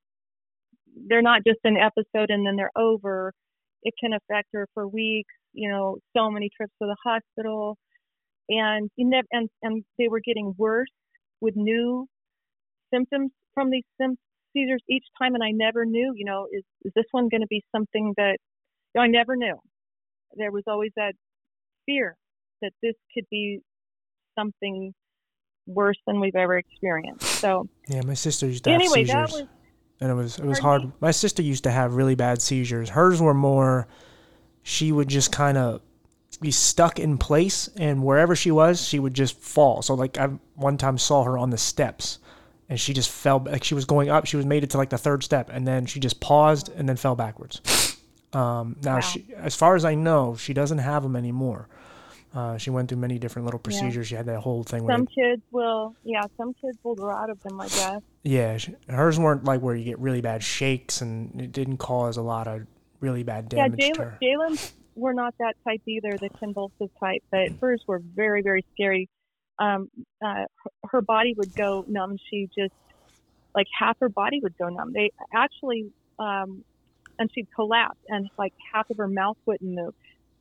they're 1.09 1.21
not 1.21 1.41
just 1.45 1.59
an 1.63 1.77
episode 1.77 2.29
and 2.29 2.45
then 2.45 2.55
they're 2.55 2.71
over. 2.77 3.33
It 3.83 3.93
can 3.99 4.13
affect 4.13 4.49
her 4.53 4.67
for 4.73 4.87
weeks. 4.87 5.33
You 5.53 5.69
know, 5.69 5.97
so 6.17 6.29
many 6.31 6.49
trips 6.55 6.73
to 6.81 6.87
the 6.87 6.97
hospital, 7.03 7.77
and 8.49 8.89
you 8.97 9.09
never 9.09 9.27
and 9.31 9.49
and 9.63 9.83
they 9.99 10.07
were 10.09 10.21
getting 10.21 10.53
worse 10.57 10.89
with 11.41 11.55
new 11.55 12.07
symptoms 12.93 13.31
from 13.53 13.71
these 13.71 13.83
seizures 14.53 14.83
each 14.89 15.05
time, 15.21 15.35
and 15.35 15.43
I 15.43 15.51
never 15.51 15.85
knew. 15.85 16.13
You 16.15 16.25
know, 16.25 16.47
is 16.51 16.63
is 16.85 16.93
this 16.95 17.05
one 17.11 17.29
going 17.29 17.41
to 17.41 17.47
be 17.47 17.63
something 17.75 18.13
that 18.17 18.37
you 18.95 18.99
know, 18.99 19.03
I 19.03 19.07
never 19.07 19.35
knew. 19.35 19.55
There 20.35 20.51
was 20.51 20.63
always 20.67 20.91
that 20.97 21.13
fear 21.85 22.15
that 22.61 22.71
this 22.81 22.95
could 23.13 23.25
be 23.29 23.59
something 24.37 24.93
worse 25.65 25.97
than 26.07 26.19
we've 26.19 26.35
ever 26.35 26.57
experienced. 26.57 27.25
So 27.25 27.67
Yeah, 27.87 28.01
my 28.05 28.13
sister 28.15 28.47
used 28.47 28.63
to 28.65 28.71
have 28.71 28.81
anyway, 28.81 29.05
seizures. 29.05 29.07
that 29.13 29.31
was 29.31 29.47
and 30.01 30.11
it 30.11 30.15
was 30.15 30.39
it 30.39 30.45
was 30.45 30.59
hard. 30.59 30.91
My 30.99 31.11
sister 31.11 31.41
used 31.41 31.63
to 31.63 31.71
have 31.71 31.93
really 31.95 32.15
bad 32.15 32.41
seizures. 32.41 32.89
Hers 32.89 33.21
were 33.21 33.33
more 33.33 33.87
she 34.63 34.91
would 34.91 35.07
just 35.07 35.31
kind 35.31 35.57
of 35.57 35.81
be 36.41 36.51
stuck 36.51 36.99
in 36.99 37.17
place 37.17 37.69
and 37.77 38.03
wherever 38.03 38.35
she 38.35 38.49
was, 38.51 38.85
she 38.85 38.99
would 38.99 39.13
just 39.13 39.37
fall. 39.39 39.81
So 39.81 39.93
like 39.93 40.17
I 40.17 40.27
one 40.55 40.77
time 40.77 40.97
saw 40.97 41.23
her 41.23 41.37
on 41.37 41.49
the 41.51 41.57
steps 41.57 42.19
and 42.69 42.79
she 42.79 42.93
just 42.93 43.09
fell 43.09 43.39
like 43.45 43.63
she 43.63 43.75
was 43.75 43.85
going 43.85 44.09
up, 44.09 44.25
she 44.25 44.35
was 44.35 44.45
made 44.45 44.63
it 44.63 44.71
to 44.71 44.77
like 44.77 44.89
the 44.89 44.97
third 44.97 45.23
step 45.23 45.49
and 45.53 45.65
then 45.67 45.85
she 45.85 45.99
just 45.99 46.19
paused 46.19 46.69
and 46.75 46.89
then 46.89 46.97
fell 46.97 47.15
backwards. 47.15 47.61
Um, 48.33 48.75
now 48.83 48.95
Wow. 48.95 48.99
she 49.01 49.25
as 49.35 49.55
far 49.55 49.75
as 49.75 49.85
I 49.85 49.95
know, 49.95 50.35
she 50.35 50.53
doesn't 50.53 50.79
have 50.79 51.03
them 51.03 51.15
anymore. 51.15 51.67
Uh, 52.33 52.57
she 52.57 52.71
went 52.71 52.89
through 52.89 52.97
many 52.97 53.19
different 53.19 53.45
little 53.45 53.59
procedures. 53.59 54.07
She 54.07 54.15
had 54.15 54.25
that 54.25 54.39
whole 54.39 54.63
thing 54.63 54.87
some 54.87 55.05
they- 55.05 55.21
kids 55.21 55.43
will, 55.51 55.95
yeah, 56.03 56.23
some 56.35 56.53
kids 56.55 56.77
will 56.83 56.95
grow 56.95 57.15
out 57.15 57.29
of 57.29 57.39
them, 57.43 57.61
I 57.61 57.67
guess. 57.67 58.01
Yeah, 58.23 58.57
sh- 58.57 58.71
hers 58.89 59.19
weren't 59.19 59.43
like 59.43 59.61
where 59.61 59.75
you 59.75 59.83
get 59.85 59.99
really 59.99 60.21
bad 60.21 60.41
shakes, 60.41 61.01
and 61.01 61.39
it 61.39 61.51
didn't 61.51 61.77
cause 61.77 62.17
a 62.17 62.23
lot 62.23 62.47
of 62.47 62.65
really 63.01 63.21
bad 63.21 63.53
Yeah, 63.53 63.67
damage 63.67 63.81
to 63.81 63.91
Jaelin, 63.91 63.97
her. 63.97 64.17
Jaelin's 64.19 64.73
were 64.95 65.13
not 65.13 65.35
that 65.39 65.55
type 65.63 65.81
either, 65.85 66.17
the 66.17 66.29
convulsive 66.39 66.89
type, 66.99 67.21
but 67.29 67.49
hers 67.61 67.83
were 67.85 67.99
very, 68.15 68.41
very 68.41 68.65
scary. 68.73 69.09
Um, 69.59 69.89
uh, 70.25 70.45
her, 70.63 70.71
her 70.89 71.01
body 71.01 71.35
would 71.37 71.53
go 71.55 71.85
numb. 71.87 72.17
She 72.31 72.49
just, 72.57 72.73
like 73.53 73.67
half 73.77 73.99
her 73.99 74.09
body 74.09 74.39
would 74.41 74.57
go 74.57 74.69
numb. 74.69 74.91
They 74.93 75.11
actually, 75.35 75.91
um, 76.17 76.63
and 77.19 77.29
she'd 77.33 77.47
collapse, 77.55 77.99
and 78.07 78.27
like 78.37 78.53
half 78.73 78.85
of 78.89 78.97
her 78.97 79.07
mouth 79.07 79.37
wouldn't 79.45 79.73
move. 79.73 79.93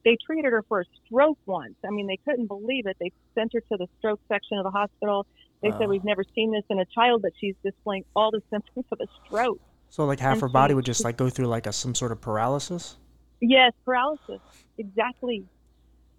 They 0.04 0.16
treated 0.26 0.50
her 0.50 0.64
for 0.68 0.80
a 0.80 0.84
stroke 1.04 1.38
once. 1.46 1.74
I 1.86 1.90
mean, 1.90 2.08
they 2.08 2.18
couldn't 2.28 2.48
believe 2.48 2.86
it. 2.86 2.96
They 3.00 3.10
sent 3.38 3.52
her 3.54 3.60
to 3.60 3.78
the 3.78 3.86
stroke 3.98 4.20
section 4.30 4.58
of 4.58 4.64
the 4.64 4.70
hospital. 4.70 5.26
They 5.62 5.68
Wow. 5.70 5.76
said, 5.78 5.88
We've 5.88 6.04
never 6.04 6.24
seen 6.34 6.50
this 6.50 6.64
in 6.70 6.80
a 6.80 6.86
child, 6.92 7.22
but 7.22 7.30
she's 7.38 7.54
displaying 7.64 8.02
all 8.16 8.30
the 8.32 8.40
symptoms 8.50 8.86
of 8.90 8.98
a 9.00 9.06
stroke. 9.24 9.60
So 9.90 10.04
like 10.04 10.18
half 10.18 10.32
and 10.34 10.42
her 10.42 10.48
body 10.48 10.74
would 10.74 10.84
just 10.86 11.04
like 11.04 11.16
go 11.16 11.28
through 11.28 11.46
like 11.46 11.66
a 11.66 11.72
some 11.72 11.94
sort 11.94 12.12
of 12.12 12.20
paralysis. 12.20 12.96
Yes, 13.40 13.72
paralysis. 13.84 14.40
Exactly. 14.78 15.44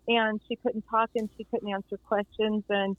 And 0.08 0.39
she 0.48 0.58
couldn't 0.58 0.84
talk 0.89 1.10
and 1.16 1.30
she 1.38 1.46
couldn't 1.52 1.70
answer 1.74 1.98
questions. 2.08 2.63
And, 2.70 2.96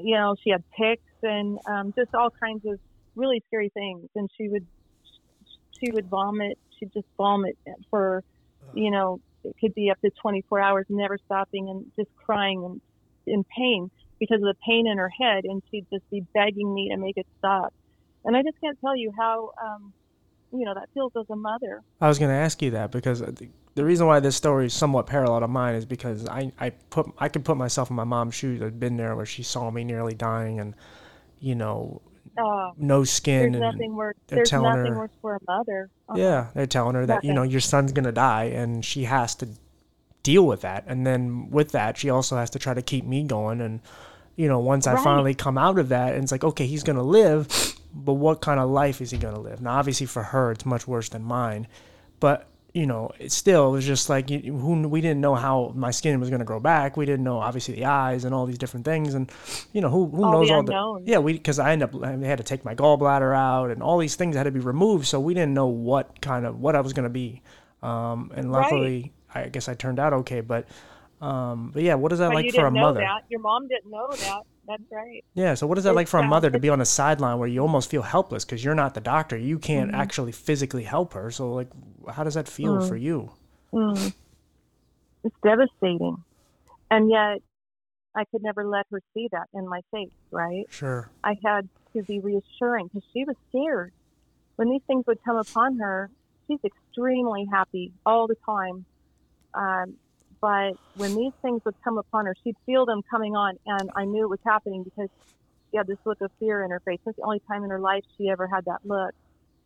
you 0.00 0.14
know, 0.16 0.34
she 0.42 0.50
had 0.50 0.62
tics 0.78 1.02
and 1.22 1.58
um, 1.70 1.92
just 1.96 2.10
all 2.14 2.30
kinds 2.42 2.62
of 2.66 2.78
really 3.14 3.42
scary 3.46 3.70
things. 3.74 4.08
And 4.14 4.28
she 4.36 4.48
would, 4.48 4.66
she 5.82 5.90
would 5.90 6.08
vomit. 6.08 6.58
She'd 6.78 6.92
just 6.92 7.06
vomit 7.16 7.56
for, 7.90 8.22
you 8.74 8.90
know, 8.90 9.20
it 9.44 9.56
could 9.60 9.74
be 9.74 9.90
up 9.90 10.00
to 10.02 10.10
24 10.20 10.60
hours, 10.60 10.86
never 10.88 11.18
stopping 11.24 11.68
and 11.68 11.86
just 11.96 12.10
crying 12.16 12.64
and 12.64 12.80
in 13.26 13.44
pain 13.56 13.90
because 14.18 14.36
of 14.36 14.42
the 14.42 14.54
pain 14.66 14.86
in 14.86 14.98
her 14.98 15.08
head. 15.08 15.44
And 15.44 15.62
she'd 15.70 15.86
just 15.92 16.08
be 16.10 16.24
begging 16.34 16.72
me 16.72 16.90
to 16.90 16.96
make 16.96 17.16
it 17.16 17.26
stop. 17.38 17.72
And 18.24 18.36
I 18.36 18.42
just 18.42 18.60
can't 18.60 18.78
tell 18.80 18.96
you 18.96 19.12
how, 19.18 19.50
um, 19.62 19.92
you 20.52 20.64
know, 20.64 20.74
that 20.74 20.88
feels 20.94 21.12
as 21.18 21.26
a 21.30 21.36
mother. 21.36 21.82
I 22.00 22.08
was 22.08 22.18
gonna 22.18 22.32
ask 22.32 22.62
you 22.62 22.70
that 22.72 22.92
because 22.92 23.20
the- 23.20 23.48
the 23.74 23.84
reason 23.84 24.06
why 24.06 24.20
this 24.20 24.36
story 24.36 24.66
is 24.66 24.74
somewhat 24.74 25.06
parallel 25.06 25.40
to 25.40 25.48
mine 25.48 25.74
is 25.74 25.86
because 25.86 26.28
I 26.28 26.52
I 26.60 26.70
put 26.90 27.06
I 27.18 27.28
could 27.28 27.44
put 27.44 27.56
myself 27.56 27.90
in 27.90 27.96
my 27.96 28.04
mom's 28.04 28.34
shoes. 28.34 28.62
I'd 28.62 28.78
been 28.78 28.96
there 28.96 29.16
where 29.16 29.26
she 29.26 29.42
saw 29.42 29.70
me 29.70 29.82
nearly 29.82 30.14
dying, 30.14 30.60
and 30.60 30.74
you 31.40 31.54
know, 31.54 32.02
Uh, 32.36 32.70
no 32.78 33.04
skin, 33.04 33.52
There's 33.52 33.62
and 33.62 33.72
nothing 33.72 33.94
worse. 33.96 34.16
There's 34.28 34.48
telling 34.50 34.74
nothing 34.76 34.92
her- 34.92 34.98
worse 35.00 35.10
for 35.20 35.36
a 35.36 35.38
mother. 35.46 35.90
Uh-huh. 36.08 36.18
Yeah, 36.18 36.46
they're 36.54 36.66
telling 36.66 36.94
her 36.94 37.06
that 37.06 37.24
you 37.24 37.32
know 37.34 37.42
your 37.42 37.60
son's 37.60 37.92
gonna 37.92 38.12
die, 38.12 38.44
and 38.44 38.84
she 38.84 39.04
has 39.04 39.34
to 39.36 39.48
deal 40.22 40.46
with 40.46 40.62
that. 40.62 40.84
And 40.86 41.06
then 41.06 41.50
with 41.50 41.72
that, 41.72 41.98
she 41.98 42.08
also 42.10 42.36
has 42.36 42.48
to 42.50 42.58
try 42.58 42.74
to 42.74 42.82
keep 42.82 43.04
me 43.04 43.22
going. 43.24 43.60
And 43.60 43.80
you 44.36 44.48
know, 44.48 44.60
once 44.60 44.86
I 44.86 45.02
finally 45.02 45.34
come 45.34 45.58
out 45.58 45.78
of 45.78 45.90
that, 45.90 46.14
and 46.14 46.22
it's 46.22 46.32
like, 46.32 46.44
okay, 46.44 46.66
he's 46.66 46.82
gonna 46.82 47.02
live, 47.02 47.48
but 47.94 48.14
what 48.14 48.40
kind 48.40 48.58
of 48.60 48.70
life 48.70 49.00
is 49.00 49.10
he 49.10 49.18
gonna 49.18 49.40
live? 49.40 49.60
Now, 49.60 49.74
obviously, 49.78 50.06
for 50.06 50.22
her, 50.22 50.52
it's 50.52 50.64
much 50.64 50.88
worse 50.88 51.10
than 51.10 51.22
mine, 51.22 51.66
but 52.18 52.48
you 52.74 52.86
know, 52.86 53.10
it 53.18 53.32
still 53.32 53.72
was 53.72 53.86
just 53.86 54.08
like 54.08 54.30
who 54.30 54.88
we 54.88 55.00
didn't 55.02 55.20
know 55.20 55.34
how 55.34 55.72
my 55.76 55.90
skin 55.90 56.18
was 56.20 56.30
gonna 56.30 56.44
grow 56.44 56.60
back. 56.60 56.96
We 56.96 57.04
didn't 57.06 57.24
know 57.24 57.38
obviously 57.38 57.74
the 57.74 57.84
eyes 57.84 58.24
and 58.24 58.34
all 58.34 58.46
these 58.46 58.58
different 58.58 58.84
things, 58.86 59.14
and 59.14 59.30
you 59.72 59.80
know 59.80 59.90
who 59.90 60.06
who 60.08 60.24
All 60.24 60.30
knows 60.30 60.50
the 60.50 60.50
all 60.50 60.62
the 60.64 60.74
yeah 61.04 61.18
we 61.18 61.34
because 61.34 61.58
I 61.58 61.72
ended 61.72 61.94
up 61.94 62.02
I 62.02 62.12
had 62.26 62.38
to 62.38 62.44
take 62.44 62.64
my 62.64 62.74
gallbladder 62.74 63.36
out 63.36 63.70
and 63.70 63.82
all 63.82 63.98
these 63.98 64.16
things 64.16 64.36
had 64.36 64.44
to 64.44 64.50
be 64.50 64.60
removed, 64.60 65.06
so 65.06 65.20
we 65.20 65.34
didn't 65.34 65.54
know 65.54 65.66
what 65.66 66.20
kind 66.22 66.46
of 66.46 66.58
what 66.60 66.74
I 66.76 66.80
was 66.80 66.92
gonna 66.94 67.10
be. 67.10 67.42
Um, 67.82 68.30
and 68.34 68.50
Right. 68.50 68.52
luckily, 68.52 69.12
I 69.34 69.48
guess 69.48 69.68
I 69.68 69.74
turned 69.74 69.98
out 69.98 70.12
okay. 70.14 70.40
But 70.40 70.66
um, 71.20 71.70
but 71.74 71.82
yeah, 71.82 71.94
what 71.94 72.12
is 72.12 72.18
that 72.20 72.30
But 72.30 72.34
like 72.34 72.50
for 72.50 72.66
a 72.66 72.70
mother? 72.70 73.12
that. 73.12 73.22
Your 73.28 73.40
mom 73.40 73.68
didn't 73.68 73.90
know 73.90 74.16
that. 74.18 74.42
That's 74.66 74.82
right. 74.90 75.24
Yeah, 75.34 75.54
so 75.54 75.66
what 75.66 75.78
is 75.78 75.84
that 75.84 75.94
It's, 75.94 75.94
like 75.94 76.08
for 76.08 76.20
a 76.20 76.22
uh, 76.22 76.24
mother 76.24 76.50
to 76.50 76.58
be 76.58 76.68
on 76.68 76.78
the 76.78 76.84
sideline 76.84 77.38
where 77.38 77.48
you 77.48 77.60
almost 77.60 77.88
feel 77.90 78.02
helpless 78.02 78.44
because 78.44 78.62
you're 78.62 78.74
not 78.74 78.92
the 78.92 79.00
doctor, 79.00 79.36
you 79.36 79.58
can't 79.58 79.90
Mm-hmm. 79.90 79.94
actually 79.94 80.32
physically 80.32 80.82
help 80.84 81.14
her. 81.14 81.30
So 81.30 81.54
like, 81.54 81.68
how 82.08 82.24
does 82.24 82.34
that 82.34 82.48
feel 82.48 82.80
for 82.86 82.96
you? 82.96 83.30
Mm. 83.72 84.14
It's 85.24 85.36
devastating. 85.42 86.22
And 86.90 87.10
yet, 87.10 87.40
I 88.14 88.24
could 88.26 88.42
never 88.42 88.66
let 88.66 88.86
her 88.90 89.00
see 89.14 89.28
that 89.32 89.48
in 89.54 89.66
my 89.66 89.80
face, 89.90 90.10
right? 90.30 90.66
Sure. 90.68 91.08
I 91.24 91.36
had 91.44 91.68
to 91.94 92.02
be 92.02 92.20
reassuring 92.20 92.88
because 92.88 93.08
she 93.12 93.24
was 93.24 93.36
scared. 93.48 93.92
When 94.56 94.68
these 94.70 94.82
things 94.86 95.06
would 95.06 95.22
come 95.24 95.36
upon 95.36 95.78
her, 95.78 96.10
she's 96.46 96.60
extremely 96.64 97.46
happy 97.50 97.92
all 98.04 98.26
the 98.26 98.36
time. 98.44 98.84
Um, 99.54 99.94
but 100.40 100.72
when 100.96 101.14
these 101.14 101.32
things 101.40 101.62
would 101.64 101.76
come 101.84 101.98
upon 101.98 102.26
her, 102.26 102.34
she'd 102.42 102.56
feel 102.66 102.84
them 102.84 103.02
coming 103.10 103.36
on, 103.36 103.58
and 103.64 103.90
I 103.94 104.04
knew 104.04 104.24
it 104.24 104.30
was 104.30 104.40
happening 104.44 104.82
because 104.82 105.08
she 105.70 105.76
had 105.76 105.86
this 105.86 105.98
look 106.04 106.20
of 106.20 106.30
fear 106.38 106.64
in 106.64 106.70
her 106.70 106.80
face. 106.80 106.98
That's 107.04 107.16
the 107.16 107.22
only 107.22 107.40
time 107.48 107.64
in 107.64 107.70
her 107.70 107.78
life 107.80 108.02
she 108.18 108.28
ever 108.28 108.46
had 108.46 108.64
that 108.64 108.80
look. 108.84 109.14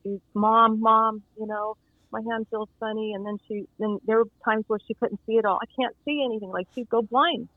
She's, 0.03 0.21
mom, 0.35 0.81
mom, 0.81 1.23
you 1.41 1.47
know, 1.47 1.77
my 2.17 2.33
hand 2.33 2.47
feels 2.51 2.69
funny, 2.81 3.13
and 3.13 3.27
then 3.27 3.39
she, 3.47 3.67
then 3.79 3.99
there 4.07 4.19
were 4.19 4.29
times 4.45 4.65
where 4.69 4.79
she 4.87 4.95
couldn't 4.95 5.21
see 5.27 5.39
at 5.39 5.45
all. 5.45 5.59
I 5.61 5.67
can't 5.81 5.95
see 6.05 6.23
anything. 6.25 6.51
Like 6.51 6.67
she'd 6.75 6.89
go 6.89 7.03
blind. 7.03 7.49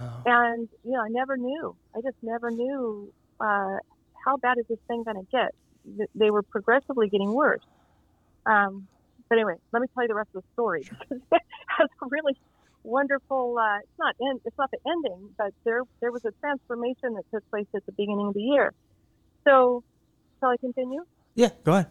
Wow. 0.00 0.22
And 0.24 0.68
you 0.84 0.92
know, 0.92 1.00
I 1.00 1.08
never 1.08 1.36
knew. 1.36 1.76
I 1.94 2.00
just 2.00 2.16
never 2.22 2.50
knew 2.50 3.12
uh, 3.40 3.76
how 4.24 4.36
bad 4.38 4.58
is 4.58 4.64
this 4.68 4.78
thing 4.88 5.04
going 5.04 5.16
to 5.16 5.26
get. 5.30 5.54
They 6.14 6.30
were 6.30 6.42
progressively 6.42 7.08
getting 7.08 7.32
worse. 7.32 7.62
Um, 8.44 8.88
but 9.28 9.36
anyway, 9.36 9.54
let 9.72 9.82
me 9.82 9.88
tell 9.94 10.04
you 10.04 10.08
the 10.08 10.14
rest 10.14 10.30
of 10.34 10.42
the 10.42 10.48
story 10.54 10.86
because 10.88 11.22
it 11.32 11.42
has 11.66 11.88
a 12.02 12.06
really 12.08 12.36
wonderful. 12.82 13.58
Uh, 13.58 13.78
it's 13.78 13.98
not 13.98 14.16
end, 14.20 14.40
it's 14.44 14.58
not 14.58 14.70
the 14.70 14.78
ending, 14.88 15.30
but 15.36 15.52
there 15.64 15.82
there 16.00 16.12
was 16.12 16.24
a 16.24 16.32
transformation 16.40 17.14
that 17.14 17.24
took 17.32 17.48
place 17.50 17.66
at 17.74 17.84
the 17.84 17.92
beginning 17.92 18.28
of 18.28 18.34
the 18.34 18.42
year. 18.42 18.72
So, 19.44 19.84
shall 20.40 20.50
I 20.50 20.56
continue? 20.56 21.04
Yeah, 21.34 21.50
go 21.62 21.72
ahead. 21.72 21.90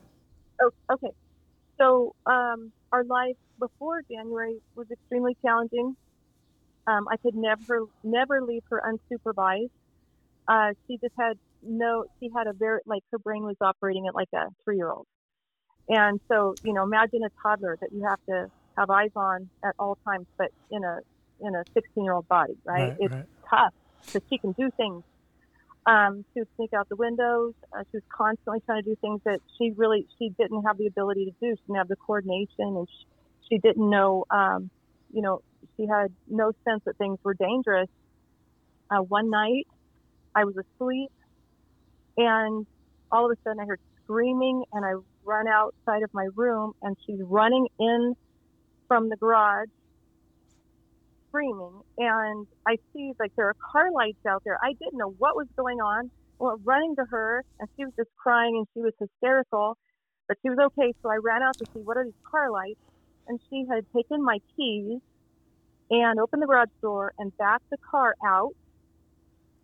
Oh, 0.61 0.71
okay. 0.91 1.11
So 1.79 2.13
um, 2.25 2.71
our 2.91 3.03
life 3.03 3.35
before 3.59 4.01
January 4.09 4.57
was 4.75 4.87
extremely 4.91 5.35
challenging. 5.45 5.95
Um, 6.87 7.05
I 7.09 7.17
could 7.17 7.35
never 7.35 7.85
never 8.03 8.41
leave 8.41 8.63
her 8.69 8.81
unsupervised. 8.81 9.69
Uh, 10.47 10.73
she 10.87 10.97
just 11.01 11.13
had 11.17 11.33
no. 11.63 12.05
She 12.19 12.29
had 12.35 12.47
a 12.47 12.53
very 12.53 12.79
like 12.85 13.01
her 13.11 13.19
brain 13.19 13.43
was 13.43 13.55
operating 13.61 14.05
at 14.07 14.13
like 14.13 14.29
a 14.33 14.45
three 14.63 14.77
year 14.77 14.91
old, 14.91 15.07
and 15.89 16.19
so 16.31 16.55
you 16.63 16.73
know 16.73 16.83
imagine 16.83 17.21
a 17.25 17.29
toddler 17.41 17.77
that 17.81 17.89
you 17.91 18.05
have 18.07 18.19
to 18.29 18.47
have 18.77 18.89
eyes 18.89 19.09
on 19.15 19.49
at 19.63 19.73
all 19.79 19.97
times, 20.07 20.27
but 20.37 20.49
in 20.69 20.83
a 20.83 20.99
in 21.41 21.55
a 21.55 21.63
16 21.73 22.03
year 22.03 22.13
old 22.13 22.27
body, 22.27 22.53
right? 22.65 22.89
Right, 22.89 22.95
it's 22.99 23.13
right. 23.13 23.25
tough 23.49 23.73
because 24.05 24.21
she 24.29 24.37
can 24.37 24.53
do 24.57 24.69
things. 24.77 25.03
Um, 25.87 26.25
she 26.33 26.41
would 26.41 26.47
sneak 26.55 26.73
out 26.73 26.89
the 26.89 26.95
windows. 26.95 27.53
Uh, 27.71 27.83
she 27.91 27.97
was 27.97 28.03
constantly 28.15 28.59
trying 28.65 28.83
to 28.83 28.89
do 28.89 28.95
things 29.01 29.21
that 29.25 29.39
she 29.57 29.71
really 29.75 30.07
she 30.17 30.29
didn't 30.29 30.63
have 30.63 30.77
the 30.77 30.87
ability 30.87 31.25
to 31.25 31.31
do. 31.31 31.55
She 31.55 31.61
didn't 31.67 31.77
have 31.77 31.87
the 31.87 31.95
coordination, 31.95 32.47
and 32.59 32.87
she, 32.89 33.05
she 33.49 33.57
didn't 33.59 33.89
know. 33.89 34.25
Um, 34.31 34.71
you 35.13 35.21
know, 35.21 35.41
she 35.77 35.85
had 35.85 36.11
no 36.27 36.51
sense 36.67 36.81
that 36.85 36.97
things 36.97 37.19
were 37.23 37.35
dangerous. 37.35 37.89
Uh, 38.89 39.01
one 39.01 39.29
night, 39.29 39.67
I 40.33 40.45
was 40.45 40.55
asleep, 40.57 41.11
and 42.17 42.65
all 43.11 43.25
of 43.25 43.31
a 43.31 43.41
sudden 43.43 43.59
I 43.59 43.65
heard 43.65 43.79
screaming, 44.03 44.63
and 44.73 44.83
I 44.83 44.93
run 45.23 45.47
outside 45.47 46.03
of 46.03 46.09
my 46.13 46.27
room, 46.35 46.73
and 46.81 46.95
she's 47.05 47.19
running 47.21 47.67
in 47.79 48.15
from 48.87 49.09
the 49.09 49.17
garage 49.17 49.69
screaming 51.35 51.81
and 51.97 52.47
I 52.67 52.77
see 52.93 53.11
like 53.19 53.31
there 53.35 53.47
are 53.49 53.55
car 53.71 53.91
lights 53.91 54.25
out 54.27 54.43
there. 54.45 54.57
I 54.63 54.73
didn't 54.73 54.97
know 54.97 55.13
what 55.17 55.35
was 55.35 55.47
going 55.55 55.79
on. 55.79 56.09
Went 56.39 56.61
running 56.63 56.95
to 56.97 57.05
her 57.05 57.43
and 57.59 57.69
she 57.75 57.85
was 57.85 57.93
just 57.97 58.09
crying 58.15 58.57
and 58.57 58.67
she 58.73 58.81
was 58.81 58.93
hysterical, 58.99 59.77
but 60.27 60.37
she 60.41 60.49
was 60.49 60.57
okay. 60.59 60.93
So 61.01 61.09
I 61.09 61.17
ran 61.21 61.43
out 61.43 61.57
to 61.57 61.65
see 61.73 61.79
what 61.79 61.97
are 61.97 62.05
these 62.05 62.13
car 62.29 62.51
lights 62.51 62.79
and 63.27 63.39
she 63.49 63.65
had 63.69 63.85
taken 63.95 64.23
my 64.23 64.39
keys 64.55 64.99
and 65.89 66.19
opened 66.19 66.41
the 66.41 66.47
garage 66.47 66.69
door 66.81 67.13
and 67.17 67.35
backed 67.37 67.69
the 67.69 67.77
car 67.77 68.15
out. 68.25 68.53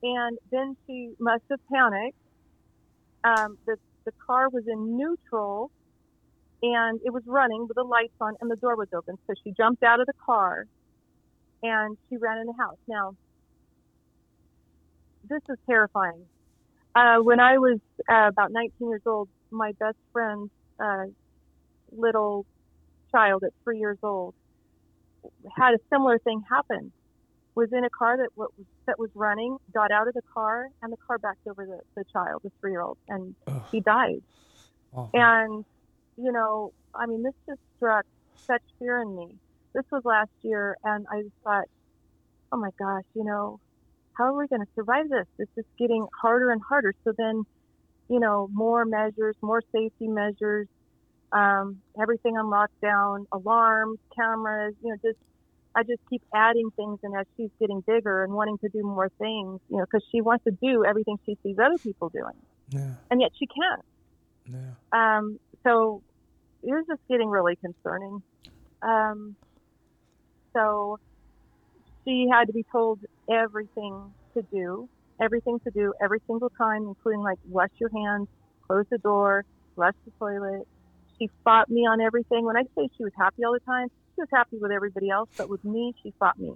And 0.03 0.37
then 0.51 0.75
she 0.87 1.11
must 1.19 1.43
have 1.49 1.59
panicked. 1.71 2.17
Um, 3.23 3.57
the, 3.65 3.77
the 4.05 4.11
car 4.25 4.49
was 4.49 4.63
in 4.67 4.97
neutral 4.97 5.71
and 6.63 6.99
it 7.05 7.11
was 7.11 7.23
running 7.25 7.67
with 7.67 7.75
the 7.75 7.83
lights 7.83 8.13
on 8.19 8.35
and 8.41 8.49
the 8.49 8.55
door 8.55 8.75
was 8.75 8.87
open. 8.95 9.17
So 9.27 9.33
she 9.43 9.51
jumped 9.51 9.83
out 9.83 9.99
of 9.99 10.07
the 10.07 10.13
car 10.25 10.65
and 11.63 11.97
she 12.09 12.17
ran 12.17 12.39
in 12.39 12.47
the 12.47 12.53
house. 12.53 12.77
Now, 12.87 13.15
this 15.29 15.41
is 15.49 15.57
terrifying. 15.67 16.25
Uh, 16.95 17.17
when 17.19 17.39
I 17.39 17.57
was 17.57 17.79
uh, 18.09 18.27
about 18.27 18.51
19 18.51 18.89
years 18.89 19.01
old, 19.05 19.29
my 19.49 19.71
best 19.73 19.97
friend's 20.11 20.49
uh, 20.79 21.05
little 21.91 22.45
child 23.11 23.43
at 23.43 23.51
three 23.63 23.79
years 23.79 23.97
old 24.03 24.33
had 25.55 25.73
a 25.73 25.79
similar 25.89 26.19
thing 26.19 26.43
happen. 26.49 26.91
Was 27.53 27.71
in 27.73 27.83
a 27.83 27.89
car 27.89 28.17
that 28.17 28.29
was 28.35 28.49
that 28.85 28.97
was 28.97 29.09
running, 29.13 29.57
got 29.73 29.91
out 29.91 30.07
of 30.07 30.13
the 30.13 30.21
car, 30.33 30.69
and 30.81 30.91
the 30.91 30.97
car 30.97 31.17
backed 31.17 31.45
over 31.47 31.65
the, 31.65 31.79
the 31.95 32.05
child, 32.11 32.41
the 32.43 32.51
three 32.61 32.71
year 32.71 32.81
old, 32.81 32.97
and 33.09 33.35
Ugh. 33.45 33.61
he 33.71 33.81
died. 33.81 34.21
Awful. 34.93 35.19
And, 35.19 35.65
you 36.17 36.31
know, 36.31 36.73
I 36.95 37.05
mean, 37.05 37.23
this 37.23 37.33
just 37.47 37.59
struck 37.77 38.05
such 38.47 38.61
fear 38.79 39.01
in 39.01 39.15
me. 39.15 39.35
This 39.73 39.85
was 39.91 40.03
last 40.03 40.31
year, 40.41 40.77
and 40.83 41.05
I 41.11 41.21
just 41.21 41.35
thought, 41.43 41.65
oh 42.51 42.57
my 42.57 42.69
gosh, 42.77 43.05
you 43.15 43.23
know, 43.23 43.59
how 44.13 44.25
are 44.25 44.37
we 44.37 44.47
going 44.47 44.61
to 44.61 44.67
survive 44.75 45.09
this? 45.09 45.25
This 45.37 45.47
is 45.55 45.65
getting 45.79 46.05
harder 46.21 46.51
and 46.51 46.61
harder. 46.61 46.93
So 47.03 47.13
then, 47.17 47.43
you 48.09 48.19
know, 48.19 48.49
more 48.51 48.85
measures, 48.85 49.35
more 49.41 49.61
safety 49.71 50.07
measures, 50.07 50.67
um, 51.31 51.81
everything 51.99 52.37
on 52.37 52.45
lockdown, 52.45 53.25
alarms, 53.31 53.99
cameras, 54.15 54.75
you 54.83 54.89
know, 54.89 54.97
just, 55.01 55.17
I 55.73 55.83
just 55.83 56.01
keep 56.09 56.21
adding 56.35 56.69
things. 56.75 56.99
And 57.03 57.15
as 57.15 57.25
she's 57.37 57.49
getting 57.59 57.79
bigger 57.81 58.23
and 58.23 58.33
wanting 58.33 58.57
to 58.59 58.69
do 58.69 58.83
more 58.83 59.09
things, 59.17 59.61
you 59.69 59.77
know, 59.77 59.85
because 59.85 60.05
she 60.11 60.19
wants 60.19 60.43
to 60.43 60.51
do 60.51 60.83
everything 60.83 61.17
she 61.25 61.37
sees 61.41 61.57
other 61.57 61.77
people 61.77 62.09
doing, 62.09 62.35
yeah, 62.69 62.95
and 63.09 63.21
yet 63.21 63.31
she 63.39 63.47
can't. 63.47 63.85
yeah. 64.51 65.17
Um, 65.17 65.39
so 65.63 66.01
it 66.63 66.71
was 66.71 66.85
just 66.87 67.01
getting 67.07 67.29
really 67.29 67.55
concerning. 67.55 68.21
Um, 68.81 69.35
so 70.55 70.97
she 72.07 72.27
had 72.31 72.45
to 72.47 72.53
be 72.53 72.65
told 72.71 72.99
everything 73.31 74.13
to 74.35 74.43
do, 74.51 74.87
everything 75.21 75.59
to 75.65 75.71
do 75.73 75.93
every 76.03 76.19
single 76.27 76.51
time, 76.59 76.83
including 76.83 77.21
like 77.21 77.37
wash 77.47 77.69
your 77.79 77.91
hands, 77.95 78.27
close 78.67 78.85
the 78.91 78.97
door, 78.99 79.43
flush 79.75 79.93
the 80.05 80.11
toilet. 80.19 80.63
She 81.19 81.29
fought 81.43 81.69
me 81.69 81.81
on 81.81 82.01
everything. 82.01 82.45
When 82.45 82.57
I 82.57 82.63
say 82.77 82.87
she 82.97 83.03
was 83.03 83.13
happy 83.17 83.43
all 83.45 83.53
the 83.53 83.59
time, 83.71 83.87
she 84.15 84.21
was 84.21 84.29
happy 84.33 84.57
with 84.59 84.71
everybody 84.71 85.09
else, 85.09 85.29
but 85.37 85.49
with 85.49 85.63
me, 85.63 85.93
she 86.03 86.11
fought 86.19 86.37
me. 86.37 86.53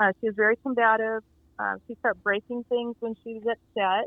Uh, 0.00 0.12
she 0.20 0.28
was 0.28 0.34
very 0.36 0.56
combative. 0.62 1.22
Um, 1.58 1.76
she 1.86 1.94
started 2.00 2.22
breaking 2.22 2.64
things 2.68 2.94
when 3.00 3.14
she 3.24 3.34
was 3.34 3.56
upset. 3.76 4.06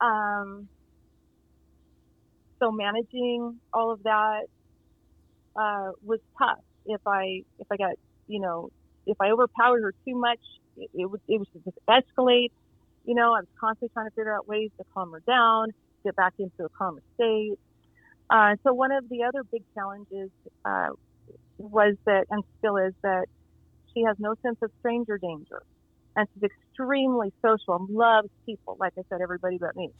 Um, 0.00 0.68
so 2.62 2.70
managing 2.72 3.60
all 3.72 3.92
of 3.92 4.02
that 4.04 4.42
uh, 5.60 5.90
was 6.02 6.20
tough. 6.38 6.58
If 6.86 7.00
I 7.06 7.42
if 7.58 7.66
I 7.70 7.76
got 7.76 7.94
you 8.28 8.40
know 8.40 8.70
if 9.06 9.20
I 9.20 9.30
overpowered 9.30 9.82
her 9.82 9.94
too 10.04 10.16
much, 10.18 10.40
it, 10.76 10.90
it 10.94 11.06
would 11.06 11.20
it 11.28 11.38
was 11.38 11.48
just 11.64 11.78
escalate. 11.88 12.50
You 13.04 13.14
know, 13.14 13.34
I 13.34 13.40
was 13.40 13.46
constantly 13.58 13.90
trying 13.92 14.06
to 14.06 14.14
figure 14.14 14.34
out 14.34 14.46
ways 14.46 14.70
to 14.78 14.84
calm 14.94 15.10
her 15.12 15.20
down, 15.26 15.72
get 16.04 16.14
back 16.14 16.34
into 16.38 16.64
a 16.64 16.68
calmer 16.68 17.02
state. 17.14 17.58
Uh, 18.30 18.56
so 18.62 18.72
one 18.72 18.92
of 18.92 19.08
the 19.08 19.24
other 19.24 19.42
big 19.44 19.62
challenges 19.74 20.30
uh, 20.64 20.88
was 21.58 21.96
that, 22.06 22.26
and 22.30 22.44
still 22.58 22.76
is 22.76 22.94
that, 23.02 23.26
she 23.92 24.04
has 24.04 24.16
no 24.18 24.34
sense 24.42 24.56
of 24.62 24.70
stranger 24.80 25.18
danger, 25.18 25.62
and 26.16 26.26
she's 26.32 26.44
extremely 26.44 27.30
social 27.42 27.76
and 27.76 27.90
loves 27.90 28.30
people. 28.46 28.76
Like 28.80 28.94
I 28.98 29.02
said, 29.10 29.20
everybody 29.20 29.58
but 29.58 29.76
me. 29.76 29.90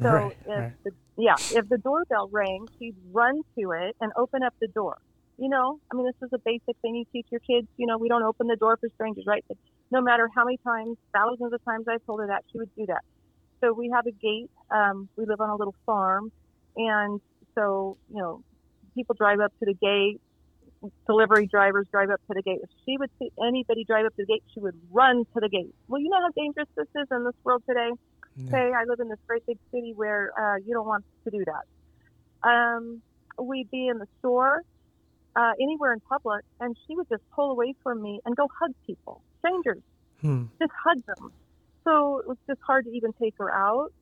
So 0.00 0.08
right, 0.08 0.36
if 0.42 0.48
right. 0.48 0.72
the 0.84 0.90
yeah, 1.16 1.34
if 1.50 1.68
the 1.68 1.78
doorbell 1.78 2.28
rang, 2.30 2.68
she'd 2.78 2.94
run 3.12 3.42
to 3.58 3.72
it 3.72 3.96
and 4.00 4.12
open 4.16 4.42
up 4.42 4.54
the 4.60 4.68
door. 4.68 4.98
You 5.38 5.48
know, 5.48 5.78
I 5.90 5.96
mean, 5.96 6.06
this 6.06 6.18
is 6.22 6.30
a 6.32 6.38
basic 6.44 6.76
thing 6.82 6.94
you 6.94 7.04
teach 7.12 7.26
your 7.30 7.40
kids. 7.42 7.66
You 7.76 7.86
know, 7.86 7.98
we 7.98 8.08
don't 8.08 8.22
open 8.22 8.46
the 8.46 8.56
door 8.56 8.76
for 8.80 8.88
strangers, 8.94 9.24
right? 9.26 9.44
But 9.48 9.58
no 9.90 10.00
matter 10.00 10.28
how 10.34 10.44
many 10.44 10.58
times, 10.66 10.96
thousands 11.14 11.52
of 11.52 11.60
times 11.68 11.86
I've 11.90 12.04
told 12.06 12.20
her 12.20 12.28
that, 12.28 12.42
she 12.52 12.58
would 12.58 12.70
do 12.76 12.86
that. 12.88 13.02
So 13.62 13.72
we 13.72 13.90
have 13.94 14.06
a 14.06 14.12
gate. 14.12 14.50
Um, 14.74 15.08
we 15.16 15.24
live 15.26 15.40
on 15.40 15.50
a 15.50 15.56
little 15.56 15.74
farm, 15.86 16.30
and 16.76 17.20
so 17.56 17.96
you 18.08 18.20
know, 18.20 18.42
people 18.94 19.16
drive 19.18 19.40
up 19.40 19.50
to 19.62 19.66
the 19.66 19.74
gate. 19.74 20.20
Delivery 21.06 21.48
drivers 21.50 21.86
drive 21.92 22.10
up 22.10 22.20
to 22.30 22.34
the 22.34 22.42
gate. 22.42 22.60
If 22.62 22.70
she 22.86 22.96
would 22.98 23.10
see 23.18 23.30
anybody 23.44 23.84
drive 23.86 24.06
up 24.06 24.14
to 24.16 24.24
the 24.26 24.32
gate, 24.32 24.42
she 24.52 24.60
would 24.60 24.74
run 24.90 25.18
to 25.34 25.40
the 25.40 25.48
gate. 25.48 25.72
Well, 25.88 26.00
you 26.00 26.10
know 26.10 26.20
how 26.20 26.30
dangerous 26.36 26.68
this 26.76 26.88
is 26.94 27.06
in 27.10 27.24
this 27.24 27.34
world 27.44 27.62
today 27.68 27.90
Yeah. 28.36 28.50
say 28.50 28.72
I 28.72 28.84
live 28.88 29.00
in 29.00 29.08
this 29.08 29.18
great 29.28 29.42
big 29.46 29.58
city 29.72 29.92
where 29.94 30.30
uh, 30.38 30.56
you 30.64 30.74
don't 30.74 30.86
want 30.86 31.04
to 31.24 31.30
do 31.30 31.44
that. 31.46 32.48
Um, 32.48 33.02
we'd 33.40 33.70
be 33.70 33.88
in 33.88 33.98
the 33.98 34.06
store, 34.18 34.60
uh, 35.36 35.52
anywhere 35.60 35.92
in 35.92 36.00
public, 36.00 36.44
and 36.60 36.76
she 36.86 36.94
would 36.96 37.08
just 37.08 37.22
pull 37.34 37.50
away 37.50 37.74
from 37.82 38.02
me 38.02 38.20
and 38.24 38.36
go 38.36 38.48
hug 38.60 38.72
people, 38.86 39.20
strangers, 39.38 39.82
Hmm. 40.20 40.44
just 40.60 40.72
hug 40.84 40.98
them. 41.06 41.32
So 41.84 42.18
it 42.18 42.28
was 42.28 42.38
just 42.48 42.60
hard 42.66 42.84
to 42.86 42.90
even 42.92 43.12
take 43.20 43.34
her 43.38 43.52
out. 43.52 43.92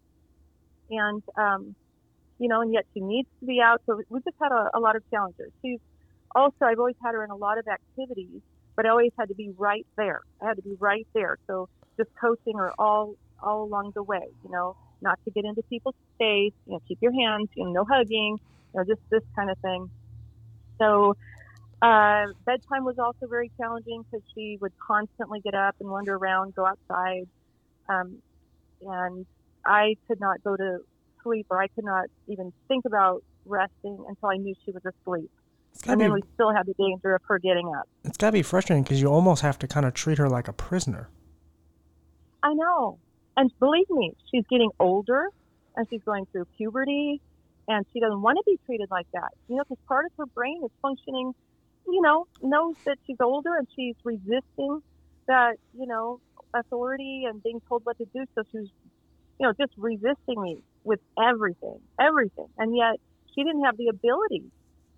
And, 0.90 1.22
um, 1.36 1.74
you 2.38 2.48
know, 2.48 2.60
and 2.60 2.72
yet 2.72 2.84
she 2.92 3.00
needs 3.00 3.28
to 3.40 3.46
be 3.46 3.60
out. 3.60 3.82
So 3.86 4.00
we 4.08 4.20
just 4.20 4.36
had 4.40 4.52
a, 4.52 4.70
a 4.74 4.80
lot 4.80 4.94
of 4.94 5.02
challenges. 5.10 5.50
She's 5.62 5.80
also, 6.34 6.54
I've 6.62 6.78
always 6.78 6.96
had 7.02 7.14
her 7.14 7.24
in 7.24 7.30
a 7.30 7.36
lot 7.36 7.58
of 7.58 7.66
activities, 7.66 8.40
but 8.76 8.86
I 8.86 8.90
always 8.90 9.12
had 9.18 9.28
to 9.28 9.34
be 9.34 9.52
right 9.56 9.86
there. 9.96 10.20
I 10.40 10.46
had 10.46 10.56
to 10.56 10.62
be 10.62 10.76
right 10.78 11.06
there. 11.14 11.38
So 11.46 11.68
just 11.96 12.10
coaching 12.20 12.56
her 12.58 12.72
all 12.78 13.14
all 13.42 13.64
along 13.64 13.90
the 13.94 14.02
way, 14.02 14.22
you 14.44 14.50
know, 14.50 14.76
not 15.00 15.18
to 15.24 15.30
get 15.32 15.44
into 15.44 15.62
people's 15.64 15.96
space, 16.14 16.52
you 16.66 16.72
know, 16.72 16.80
keep 16.86 16.98
your 17.00 17.12
hands, 17.12 17.48
you 17.56 17.64
know, 17.64 17.72
no 17.72 17.84
hugging, 17.84 18.38
you 18.38 18.78
know, 18.80 18.84
just 18.84 19.00
this 19.10 19.22
kind 19.34 19.50
of 19.50 19.58
thing. 19.58 19.90
So 20.82 21.16
uh, 21.80 22.26
bedtime 22.44 22.84
was 22.84 22.98
also 22.98 23.26
very 23.28 23.50
challenging 23.56 24.04
because 24.10 24.24
she 24.34 24.58
would 24.60 24.72
constantly 24.84 25.40
get 25.40 25.54
up 25.54 25.76
and 25.80 25.88
wander 25.88 26.16
around, 26.16 26.54
go 26.54 26.66
outside, 26.66 27.28
um, 27.88 28.18
and 28.80 29.26
I 29.64 29.96
could 30.08 30.20
not 30.20 30.42
go 30.42 30.56
to 30.56 30.78
sleep 31.22 31.46
or 31.50 31.62
I 31.62 31.68
could 31.68 31.84
not 31.84 32.06
even 32.26 32.52
think 32.66 32.84
about 32.84 33.22
resting 33.46 34.04
until 34.08 34.28
I 34.28 34.36
knew 34.36 34.54
she 34.64 34.72
was 34.72 34.82
asleep. 34.84 35.30
And 35.86 36.00
then 36.00 36.10
be 36.10 36.14
we 36.14 36.22
still 36.34 36.52
had 36.52 36.66
the 36.66 36.74
danger 36.74 37.14
of 37.14 37.22
her 37.28 37.38
getting 37.38 37.72
up. 37.74 37.88
it's 38.04 38.18
gotta 38.18 38.32
be 38.32 38.42
frustrating 38.42 38.82
because 38.82 39.00
you 39.00 39.08
almost 39.08 39.42
have 39.42 39.58
to 39.60 39.68
kind 39.68 39.86
of 39.86 39.94
treat 39.94 40.18
her 40.18 40.28
like 40.28 40.48
a 40.48 40.52
prisoner. 40.52 41.08
I 42.42 42.54
know. 42.54 42.98
And 43.36 43.50
believe 43.58 43.88
me, 43.88 44.14
she's 44.30 44.44
getting 44.50 44.70
older 44.78 45.28
and 45.76 45.86
she's 45.88 46.02
going 46.02 46.26
through 46.32 46.46
puberty 46.56 47.20
and 47.72 47.86
she 47.92 48.00
doesn't 48.00 48.22
want 48.22 48.38
to 48.38 48.42
be 48.46 48.58
treated 48.66 48.90
like 48.90 49.06
that. 49.12 49.30
You 49.48 49.56
know, 49.56 49.64
because 49.68 49.82
part 49.86 50.06
of 50.06 50.12
her 50.18 50.26
brain 50.26 50.60
is 50.64 50.70
functioning, 50.80 51.34
you 51.86 52.00
know, 52.02 52.26
knows 52.42 52.76
that 52.84 52.98
she's 53.06 53.16
older 53.20 53.56
and 53.56 53.66
she's 53.74 53.96
resisting 54.04 54.82
that, 55.26 55.56
you 55.78 55.86
know, 55.86 56.20
authority 56.54 57.24
and 57.28 57.42
being 57.42 57.60
told 57.68 57.84
what 57.84 57.98
to 57.98 58.06
do. 58.14 58.24
So 58.34 58.42
she's, 58.52 58.68
you 59.38 59.46
know, 59.46 59.52
just 59.58 59.72
resisting 59.76 60.40
me 60.40 60.58
with 60.84 61.00
everything, 61.18 61.80
everything. 62.00 62.48
And 62.58 62.76
yet 62.76 62.96
she 63.34 63.42
didn't 63.44 63.64
have 63.64 63.76
the 63.76 63.88
ability, 63.88 64.44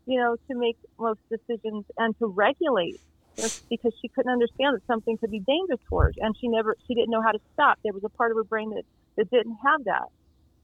you 0.07 0.19
know, 0.19 0.37
to 0.49 0.59
make 0.59 0.77
most 0.99 1.21
decisions 1.31 1.85
and 1.99 2.19
to 2.19 2.27
regulate 2.27 3.01
just 3.37 3.69
because 3.69 3.93
she 4.01 4.09
couldn't 4.09 4.31
understand 4.31 4.77
that 4.77 4.87
something 4.87 5.17
could 5.19 5.31
be 5.31 5.41
dangerous 5.41 5.81
for 5.89 6.05
her. 6.05 6.13
And 6.19 6.37
she 6.41 6.49
never, 6.49 6.77
she 6.87 6.95
didn't 6.95 7.11
know 7.11 7.23
how 7.23 7.33
to 7.33 7.41
stop. 7.53 7.79
There 7.83 7.93
was 7.93 8.05
a 8.05 8.09
part 8.09 8.31
of 8.31 8.37
her 8.37 8.45
brain 8.45 8.71
that, 8.71 8.85
that 9.17 9.31
didn't 9.31 9.57
have 9.65 9.85
that. 9.85 10.09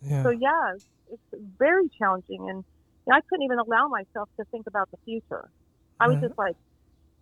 Yeah. 0.02 0.22
So 0.22 0.30
yeah, 0.30 0.74
it's, 1.12 1.42
very 1.58 1.88
challenging. 2.00 2.48
And 2.50 2.64
you 3.06 3.08
know, 3.08 3.16
I 3.16 3.20
couldn't 3.28 3.44
even 3.44 3.58
allow 3.58 3.88
myself 3.88 4.28
to 4.38 4.44
think 4.50 4.66
about 4.68 4.88
the 4.92 4.98
future. 5.04 5.50
I 6.00 6.08
was 6.08 6.18
Right. 6.18 6.28
just 6.28 6.34
like 6.38 6.56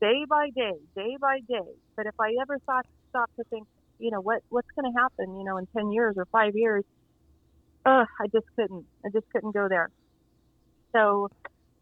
day 0.01 0.25
by 0.29 0.51
day, 0.55 0.75
day 0.97 1.17
by 1.21 1.41
day. 1.49 1.69
But 1.97 2.07
if 2.07 2.15
I 2.21 2.35
ever 2.43 2.59
thought 2.67 2.87
stop 3.11 3.31
to 3.39 3.45
think, 3.51 3.67
you 3.99 4.11
know, 4.11 4.21
what 4.21 4.41
what's 4.51 4.69
going 4.79 4.93
to 4.93 4.99
happen, 4.99 5.39
you 5.39 5.45
know, 5.45 5.59
in 5.59 5.67
ten 5.77 5.93
years 5.93 6.15
or 6.19 6.27
five 6.33 6.53
years, 6.55 6.85
ugh, 7.87 8.07
I 8.21 8.27
just 8.33 8.47
couldn't. 8.59 8.87
I 9.05 9.11
just 9.13 9.27
couldn't 9.33 9.53
go 9.55 9.69
there. 9.69 9.91
So, 10.95 11.29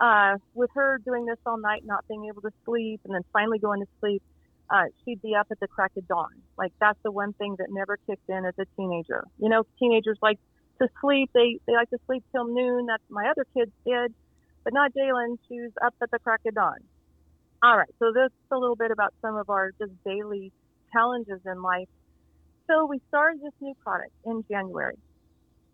uh, 0.01 0.37
with 0.55 0.71
her 0.75 0.99
doing 1.05 1.27
this 1.27 1.39
all 1.47 1.59
night, 1.59 1.83
not 1.85 2.05
being 2.09 2.27
able 2.31 2.43
to 2.43 2.51
sleep, 2.67 3.01
and 3.05 3.15
then 3.15 3.23
finally 3.33 3.59
going 3.59 3.81
to 3.81 3.87
sleep, 4.01 4.23
uh, 4.73 4.85
she'd 5.05 5.23
be 5.23 5.35
up 5.39 5.47
at 5.51 5.59
the 5.61 5.69
crack 5.69 5.93
of 5.97 6.07
dawn. 6.09 6.31
Like 6.59 6.73
that's 6.81 6.99
the 7.05 7.13
one 7.13 7.33
thing 7.35 7.57
that 7.59 7.69
never 7.71 7.99
kicked 8.09 8.29
in 8.29 8.45
as 8.47 8.55
a 8.61 8.65
teenager. 8.79 9.25
You 9.39 9.49
know, 9.49 9.65
teenagers 9.79 10.19
like 10.23 10.39
to 10.79 10.89
sleep. 11.01 11.31
They 11.35 11.59
they 11.67 11.75
like 11.75 11.91
to 11.91 11.99
sleep 12.07 12.25
till 12.33 12.47
noon. 12.47 12.87
That's 12.87 13.03
my 13.09 13.29
other 13.29 13.47
kids 13.57 13.73
did, 13.87 14.15
but 14.65 14.73
not 14.73 14.93
Jaelin. 14.95 15.39
She 15.49 15.61
was 15.61 15.73
up 15.85 15.95
at 16.03 16.11
the 16.11 16.19
crack 16.19 16.41
of 16.47 16.55
dawn. 16.55 16.79
All 17.63 17.77
right, 17.77 17.89
so 17.99 18.13
this 18.13 18.27
is 18.27 18.51
a 18.53 18.57
little 18.57 18.77
bit 18.77 18.91
about 18.91 19.15
some 19.23 19.37
of 19.37 19.49
our 19.49 19.73
just 19.79 19.93
daily 20.05 20.53
challenges 20.93 21.41
in 21.47 21.63
life. 21.63 21.89
So 22.67 22.87
we 22.87 23.01
started 23.09 23.41
this 23.41 23.53
new 23.61 23.75
product 23.83 24.13
in 24.25 24.45
January, 24.51 24.99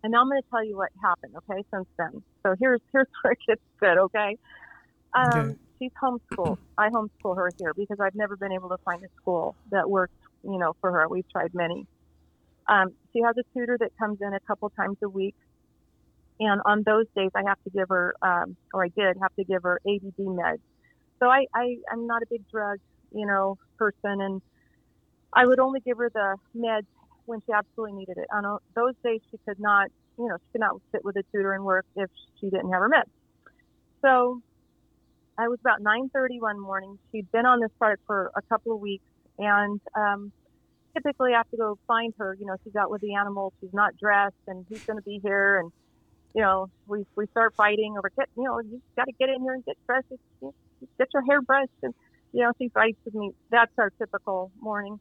and 0.03 0.11
now 0.11 0.21
I'm 0.21 0.29
going 0.29 0.41
to 0.41 0.49
tell 0.49 0.63
you 0.63 0.77
what 0.77 0.89
happened. 1.01 1.33
Okay, 1.37 1.63
since 1.73 1.87
then. 1.97 2.23
So 2.43 2.55
here's 2.59 2.81
here's 2.91 3.07
where 3.21 3.33
it 3.33 3.39
gets 3.47 3.61
good. 3.79 3.97
Okay. 3.97 4.37
Um, 5.13 5.29
Okay. 5.33 5.55
She's 5.79 5.91
homeschooled. 6.01 6.57
I 6.77 6.89
homeschool 6.89 7.35
her 7.35 7.51
here 7.57 7.73
because 7.75 7.99
I've 7.99 8.15
never 8.15 8.37
been 8.37 8.51
able 8.51 8.69
to 8.69 8.77
find 8.85 9.03
a 9.03 9.07
school 9.21 9.55
that 9.71 9.89
works, 9.89 10.13
you 10.43 10.57
know, 10.57 10.75
for 10.81 10.91
her. 10.91 11.07
We've 11.07 11.29
tried 11.29 11.53
many. 11.53 11.85
Um, 12.67 12.89
she 13.11 13.21
has 13.25 13.35
a 13.37 13.43
tutor 13.57 13.77
that 13.79 13.91
comes 13.99 14.19
in 14.21 14.33
a 14.33 14.39
couple 14.47 14.69
times 14.71 14.97
a 15.03 15.09
week, 15.09 15.35
and 16.39 16.61
on 16.65 16.83
those 16.85 17.05
days 17.15 17.29
I 17.35 17.41
have 17.47 17.57
to 17.63 17.69
give 17.71 17.89
her, 17.89 18.15
um, 18.21 18.55
or 18.73 18.85
I 18.85 18.89
did 18.95 19.17
have 19.21 19.33
to 19.37 19.43
give 19.43 19.63
her 19.63 19.79
ADD 19.87 20.17
meds. 20.19 20.61
So 21.21 21.27
I, 21.29 21.45
I 21.53 21.75
I'm 21.91 22.07
not 22.07 22.21
a 22.21 22.25
big 22.29 22.41
drug, 22.51 22.79
you 23.11 23.25
know, 23.25 23.57
person, 23.77 24.21
and 24.21 24.41
I 25.33 25.45
would 25.45 25.59
only 25.59 25.79
give 25.85 25.97
her 25.97 26.09
the 26.13 26.37
meds 26.55 26.87
when 27.25 27.39
she 27.45 27.53
absolutely 27.53 27.97
needed 27.99 28.17
it. 28.17 28.27
On 28.33 28.45
uh, 28.45 28.57
those 28.75 28.93
days 29.03 29.21
she 29.31 29.37
could 29.47 29.59
not, 29.59 29.87
you 30.17 30.27
know, 30.27 30.37
she 30.37 30.51
could 30.53 30.61
not 30.61 30.75
sit 30.93 31.03
with 31.03 31.15
a 31.17 31.23
tutor 31.33 31.53
and 31.53 31.63
work 31.63 31.85
if 31.95 32.09
she 32.39 32.49
didn't 32.49 32.71
have 32.71 32.81
her 32.81 32.89
meds. 32.89 33.11
So 34.01 34.41
I 35.37 35.47
was 35.47 35.59
about 35.61 35.81
9:30 35.81 36.41
one 36.41 36.59
morning. 36.59 36.99
She'd 37.11 37.31
been 37.31 37.45
on 37.45 37.59
this 37.59 37.71
product 37.79 38.03
for 38.05 38.31
a 38.35 38.41
couple 38.49 38.73
of 38.73 38.79
weeks, 38.79 39.05
and 39.37 39.79
um, 39.95 40.31
typically 40.93 41.33
I 41.33 41.37
have 41.37 41.49
to 41.51 41.57
go 41.57 41.77
find 41.87 42.13
her. 42.17 42.35
You 42.39 42.45
know, 42.45 42.55
she's 42.63 42.75
out 42.75 42.89
with 42.89 43.01
the 43.01 43.15
animals. 43.15 43.53
She's 43.61 43.73
not 43.73 43.97
dressed, 43.97 44.35
and 44.47 44.65
who's 44.69 44.83
going 44.83 44.97
to 44.97 45.03
be 45.03 45.19
here? 45.23 45.59
And 45.59 45.71
you 46.33 46.41
know, 46.41 46.69
we 46.87 47.05
we 47.15 47.27
start 47.27 47.53
fighting 47.55 47.95
over 47.97 48.09
get. 48.17 48.29
You 48.37 48.43
know, 48.43 48.59
you 48.59 48.81
got 48.95 49.05
to 49.05 49.13
get 49.19 49.29
in 49.29 49.41
here 49.41 49.53
and 49.53 49.65
get 49.65 49.77
dressed. 49.85 50.07
Get 50.97 51.07
your 51.13 51.23
hair 51.25 51.41
brushed, 51.41 51.71
and 51.81 51.93
you 52.31 52.41
know, 52.41 52.51
she 52.59 52.69
fights 52.69 52.97
with 53.05 53.15
me. 53.15 53.31
That's 53.51 53.71
our 53.77 53.89
typical 53.91 54.51
morning. 54.59 54.99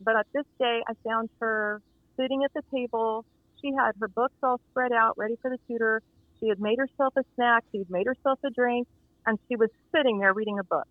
But 0.00 0.16
at 0.16 0.26
this 0.34 0.44
day, 0.58 0.82
I 0.88 0.92
found 1.06 1.30
her 1.40 1.80
sitting 2.16 2.44
at 2.44 2.52
the 2.54 2.62
table. 2.74 3.24
She 3.60 3.72
had 3.72 3.92
her 4.00 4.08
books 4.08 4.34
all 4.42 4.60
spread 4.70 4.92
out, 4.92 5.16
ready 5.16 5.36
for 5.40 5.50
the 5.50 5.58
tutor. 5.66 6.02
She 6.40 6.48
had 6.48 6.60
made 6.60 6.78
herself 6.78 7.14
a 7.16 7.22
snack. 7.34 7.64
She 7.72 7.78
had 7.78 7.90
made 7.90 8.06
herself 8.06 8.38
a 8.44 8.50
drink, 8.50 8.86
and 9.26 9.38
she 9.48 9.56
was 9.56 9.70
sitting 9.94 10.18
there 10.18 10.34
reading 10.34 10.58
a 10.58 10.64
book. 10.64 10.86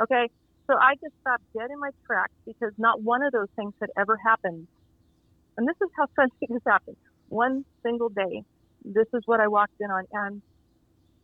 Okay, 0.00 0.30
so 0.72 0.78
I 0.80 0.94
just 0.94 1.12
stopped 1.20 1.44
dead 1.52 1.68
in 1.70 1.78
my 1.78 1.90
tracks 2.06 2.32
because 2.46 2.72
not 2.78 3.02
one 3.02 3.22
of 3.22 3.32
those 3.32 3.48
things 3.56 3.74
had 3.80 3.90
ever 3.98 4.16
happened. 4.16 4.66
And 5.58 5.68
this 5.68 5.76
is 5.82 5.90
how 5.96 6.06
suddenly 6.16 6.48
this 6.48 6.62
happened. 6.66 6.96
One 7.28 7.64
single 7.84 8.08
day, 8.08 8.42
this 8.84 9.06
is 9.12 9.22
what 9.26 9.40
I 9.40 9.48
walked 9.48 9.76
in 9.80 9.90
on, 9.90 10.04
and 10.12 10.42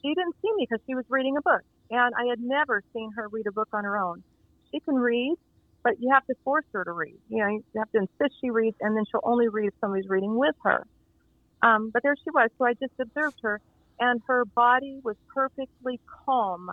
she 0.03 0.09
didn't 0.09 0.37
see 0.43 0.53
me 0.57 0.67
because 0.69 0.85
she 0.87 0.95
was 0.95 1.05
reading 1.09 1.37
a 1.39 1.43
book, 1.43 1.63
and 1.91 2.13
I 2.15 2.29
had 2.29 2.41
never 2.41 2.83
seen 2.93 3.11
her 3.17 3.27
read 3.33 3.47
a 3.47 3.53
book 3.53 3.69
on 3.73 3.85
her 3.85 3.97
own. 3.97 4.23
She 4.71 4.81
can 4.81 4.97
read, 4.97 5.35
but 5.83 5.95
you 5.99 6.11
have 6.13 6.27
to 6.27 6.35
force 6.45 6.67
her 6.75 6.85
to 6.85 6.93
read. 6.93 7.17
You 7.31 7.39
know, 7.39 7.49
you 7.49 7.63
have 7.79 7.91
to 7.93 8.01
insist 8.01 8.39
she 8.43 8.51
reads, 8.51 8.77
and 8.81 8.95
then 8.95 9.05
she'll 9.11 9.25
only 9.25 9.49
read 9.49 9.69
if 9.69 9.75
somebody's 9.81 10.09
reading 10.09 10.37
with 10.37 10.55
her. 10.65 10.85
Um, 11.63 11.91
but 11.93 12.03
there 12.03 12.15
she 12.23 12.31
was. 12.31 12.51
So 12.59 12.67
I 12.67 12.75
just 12.75 12.93
observed 13.01 13.39
her, 13.43 13.61
and 13.99 14.21
her 14.27 14.45
body 14.45 15.01
was 15.03 15.17
perfectly 15.35 16.01
calm. 16.27 16.71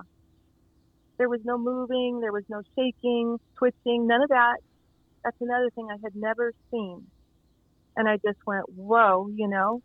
There 1.17 1.29
was 1.29 1.39
no 1.43 1.57
moving, 1.57 2.19
there 2.19 2.33
was 2.33 2.43
no 2.49 2.61
shaking, 2.77 3.37
twitching, 3.57 4.07
none 4.07 4.21
of 4.21 4.29
that. 4.29 4.57
That's 5.23 5.37
another 5.39 5.69
thing 5.75 5.87
I 5.89 5.97
had 6.03 6.15
never 6.15 6.51
seen. 6.71 7.07
And 7.95 8.07
I 8.07 8.17
just 8.17 8.39
went, 8.45 8.65
whoa, 8.75 9.29
you 9.33 9.47
know? 9.47 9.81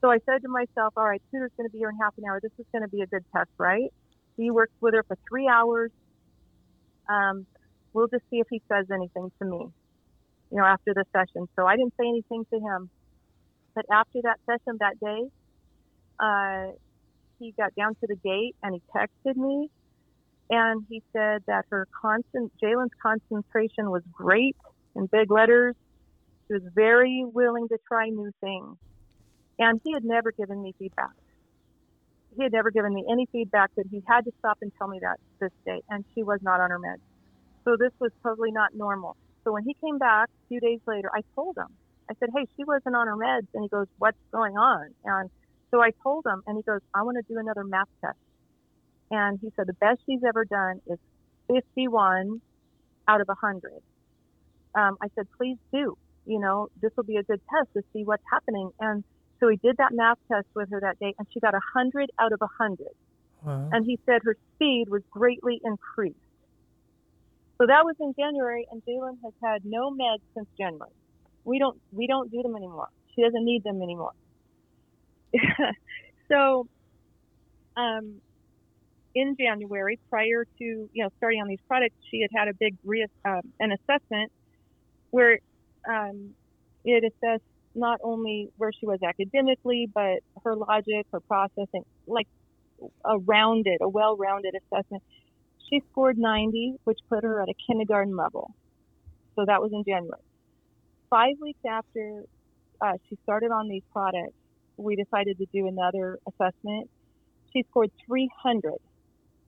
So 0.00 0.10
I 0.10 0.18
said 0.26 0.42
to 0.42 0.48
myself, 0.48 0.94
all 0.96 1.04
right, 1.04 1.22
tutor's 1.30 1.52
going 1.56 1.68
to 1.68 1.72
be 1.72 1.78
here 1.78 1.90
in 1.90 1.96
half 2.02 2.14
an 2.18 2.24
hour. 2.28 2.40
This 2.42 2.52
is 2.58 2.66
going 2.72 2.82
to 2.82 2.88
be 2.88 3.02
a 3.02 3.06
good 3.06 3.24
test, 3.34 3.50
right? 3.58 3.90
He 4.36 4.50
worked 4.50 4.74
with 4.80 4.94
her 4.94 5.04
for 5.06 5.16
three 5.28 5.46
hours. 5.46 5.90
Um, 7.08 7.46
we'll 7.92 8.08
just 8.08 8.24
see 8.30 8.38
if 8.40 8.46
he 8.50 8.60
says 8.70 8.86
anything 8.92 9.30
to 9.40 9.48
me, 9.48 9.68
you 10.50 10.56
know, 10.58 10.64
after 10.64 10.94
the 10.94 11.04
session. 11.12 11.48
So 11.56 11.66
I 11.66 11.76
didn't 11.76 11.94
say 12.00 12.08
anything 12.08 12.44
to 12.52 12.58
him. 12.58 12.90
But 13.74 13.84
after 13.92 14.20
that 14.22 14.38
session 14.46 14.78
that 14.80 14.98
day, 15.00 15.22
uh, 16.18 16.72
he 17.38 17.52
got 17.56 17.74
down 17.74 17.94
to 18.00 18.06
the 18.08 18.16
gate 18.16 18.56
and 18.62 18.74
he 18.74 18.82
texted 18.94 19.36
me 19.36 19.68
and 20.50 20.84
he 20.88 21.00
said 21.12 21.42
that 21.46 21.64
her 21.70 21.86
constant 22.02 22.52
Jaelin's 22.60 22.90
concentration 23.00 23.90
was 23.90 24.02
great 24.12 24.56
in 24.96 25.06
big 25.06 25.30
letters. 25.30 25.76
She 26.48 26.54
was 26.54 26.62
very 26.74 27.24
willing 27.24 27.68
to 27.68 27.78
try 27.86 28.08
new 28.08 28.32
things. 28.40 28.76
And 29.60 29.80
he 29.84 29.92
had 29.92 30.04
never 30.04 30.32
given 30.32 30.60
me 30.60 30.74
feedback. 30.78 31.12
He 32.36 32.42
had 32.42 32.52
never 32.52 32.70
given 32.70 32.92
me 32.92 33.04
any 33.10 33.26
feedback 33.30 33.70
that 33.76 33.86
he 33.90 34.02
had 34.08 34.24
to 34.24 34.32
stop 34.40 34.58
and 34.60 34.72
tell 34.76 34.88
me 34.88 34.98
that 35.02 35.20
this 35.40 35.52
day. 35.64 35.80
And 35.88 36.04
she 36.14 36.24
was 36.24 36.40
not 36.42 36.60
on 36.60 36.70
her 36.70 36.78
meds. 36.78 37.02
So 37.64 37.76
this 37.78 37.92
was 38.00 38.10
totally 38.22 38.50
not 38.50 38.74
normal. 38.74 39.16
So 39.44 39.52
when 39.52 39.62
he 39.64 39.74
came 39.80 39.98
back 39.98 40.28
a 40.28 40.48
few 40.48 40.60
days 40.60 40.80
later, 40.86 41.10
I 41.14 41.20
told 41.36 41.56
him, 41.56 41.68
I 42.10 42.14
said, 42.18 42.30
hey, 42.34 42.46
she 42.56 42.64
wasn't 42.64 42.96
on 42.96 43.06
her 43.06 43.16
meds. 43.16 43.46
And 43.54 43.62
he 43.62 43.68
goes, 43.68 43.86
what's 43.98 44.18
going 44.32 44.56
on? 44.56 44.88
And 45.04 45.30
so 45.70 45.80
I 45.80 45.90
told 46.02 46.26
him, 46.26 46.42
and 46.46 46.56
he 46.56 46.62
goes, 46.62 46.80
I 46.94 47.02
want 47.02 47.18
to 47.18 47.32
do 47.32 47.38
another 47.38 47.62
math 47.62 47.88
test. 48.00 48.18
And 49.10 49.38
he 49.40 49.52
said, 49.56 49.66
the 49.66 49.74
best 49.74 50.00
she's 50.06 50.22
ever 50.26 50.44
done 50.44 50.80
is 50.86 50.98
51 51.48 52.40
out 53.08 53.20
of 53.20 53.28
100. 53.28 53.72
Um, 54.74 54.96
I 55.02 55.08
said, 55.14 55.26
please 55.36 55.56
do. 55.72 55.96
You 56.26 56.38
know, 56.38 56.68
this 56.80 56.92
will 56.96 57.04
be 57.04 57.16
a 57.16 57.22
good 57.22 57.40
test 57.50 57.72
to 57.74 57.82
see 57.92 58.04
what's 58.04 58.22
happening. 58.30 58.70
And 58.78 59.02
so 59.40 59.48
he 59.48 59.56
did 59.56 59.78
that 59.78 59.92
math 59.92 60.18
test 60.30 60.46
with 60.54 60.70
her 60.70 60.80
that 60.80 60.98
day, 61.00 61.14
and 61.18 61.26
she 61.32 61.40
got 61.40 61.54
100 61.54 62.10
out 62.18 62.32
of 62.32 62.40
100. 62.40 62.86
Wow. 63.42 63.68
And 63.72 63.84
he 63.84 63.98
said 64.06 64.20
her 64.24 64.36
speed 64.54 64.88
was 64.88 65.02
greatly 65.10 65.60
increased. 65.64 66.16
So 67.58 67.66
that 67.66 67.84
was 67.84 67.96
in 68.00 68.14
January, 68.18 68.66
and 68.70 68.82
Jaelin 68.86 69.18
has 69.24 69.32
had 69.42 69.64
no 69.64 69.90
meds 69.90 70.22
since 70.34 70.46
January. 70.56 70.92
We 71.44 71.58
don't 71.58 71.78
we 71.92 72.06
don't 72.06 72.30
do 72.30 72.42
them 72.42 72.56
anymore. 72.56 72.88
She 73.14 73.22
doesn't 73.22 73.44
need 73.44 73.64
them 73.64 73.82
anymore. 73.82 74.12
so, 76.28 76.66
um, 77.76 78.20
in 79.14 79.36
January, 79.38 79.98
prior 80.08 80.44
to 80.58 80.64
you 80.64 81.02
know 81.02 81.08
starting 81.18 81.40
on 81.40 81.48
these 81.48 81.60
products, 81.66 81.94
she 82.10 82.20
had 82.20 82.30
had 82.36 82.48
a 82.48 82.54
big 82.54 82.76
re- 82.84 83.06
um, 83.24 83.42
an 83.58 83.72
assessment 83.72 84.30
where 85.10 85.38
um, 85.88 86.30
it 86.84 87.04
assessed 87.04 87.42
not 87.74 88.00
only 88.02 88.48
where 88.56 88.72
she 88.72 88.86
was 88.86 88.98
academically, 89.02 89.88
but 89.92 90.18
her 90.44 90.56
logic, 90.56 91.06
her 91.12 91.20
processing, 91.20 91.84
like 92.06 92.26
a 93.04 93.18
rounded, 93.18 93.78
a 93.80 93.88
well-rounded 93.88 94.54
assessment. 94.54 95.02
She 95.68 95.82
scored 95.92 96.18
90, 96.18 96.76
which 96.84 96.98
put 97.08 97.22
her 97.22 97.40
at 97.40 97.48
a 97.48 97.54
kindergarten 97.66 98.16
level. 98.16 98.52
So 99.36 99.44
that 99.46 99.62
was 99.62 99.72
in 99.72 99.84
January. 99.84 100.20
Five 101.08 101.36
weeks 101.40 101.60
after 101.68 102.24
uh, 102.80 102.94
she 103.08 103.16
started 103.22 103.50
on 103.50 103.68
these 103.68 103.82
products, 103.92 104.34
we 104.76 104.96
decided 104.96 105.38
to 105.38 105.46
do 105.52 105.68
another 105.68 106.18
assessment. 106.26 106.88
She 107.52 107.64
scored 107.70 107.90
300, 108.06 108.74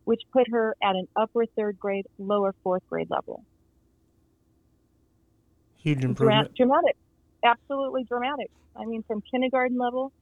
which 0.05 0.21
put 0.33 0.47
her 0.51 0.75
at 0.83 0.97
an 0.97 1.07
upper 1.17 1.45
third 1.57 1.79
grade, 1.79 2.05
lower 2.19 2.55
fourth 2.62 2.83
grade 2.88 3.09
level. 3.11 3.45
Huge 5.79 6.05
improvement. 6.05 6.55
dramatic, 6.55 6.97
absolutely 7.45 8.05
dramatic. 8.05 8.51
I 8.77 8.85
mean, 8.85 9.03
from 9.07 9.21
kindergarten 9.31 9.79
level 9.79 10.12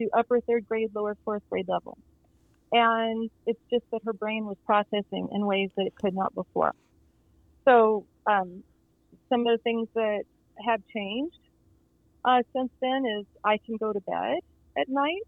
to 0.00 0.08
upper 0.16 0.40
third 0.40 0.66
grade, 0.66 0.90
lower 0.94 1.16
fourth 1.24 1.42
grade 1.50 1.66
level. 1.68 1.96
And 2.72 3.30
it's 3.46 3.60
just 3.72 3.84
that 3.92 4.00
her 4.04 4.12
brain 4.12 4.44
was 4.44 4.56
processing 4.66 5.28
in 5.32 5.46
ways 5.46 5.70
that 5.76 5.86
it 5.86 5.94
could 5.94 6.14
not 6.14 6.34
before. 6.34 6.72
So, 7.66 8.06
um, 8.26 8.62
some 9.28 9.40
of 9.40 9.46
the 9.46 9.58
things 9.62 9.88
that 9.94 10.22
have 10.66 10.80
changed 10.94 11.38
uh, 12.24 12.42
since 12.54 12.70
then 12.82 13.04
is 13.18 13.26
I 13.44 13.58
can 13.64 13.76
go 13.76 13.92
to 13.92 14.00
bed 14.00 14.38
at 14.76 14.88
night. 14.88 15.22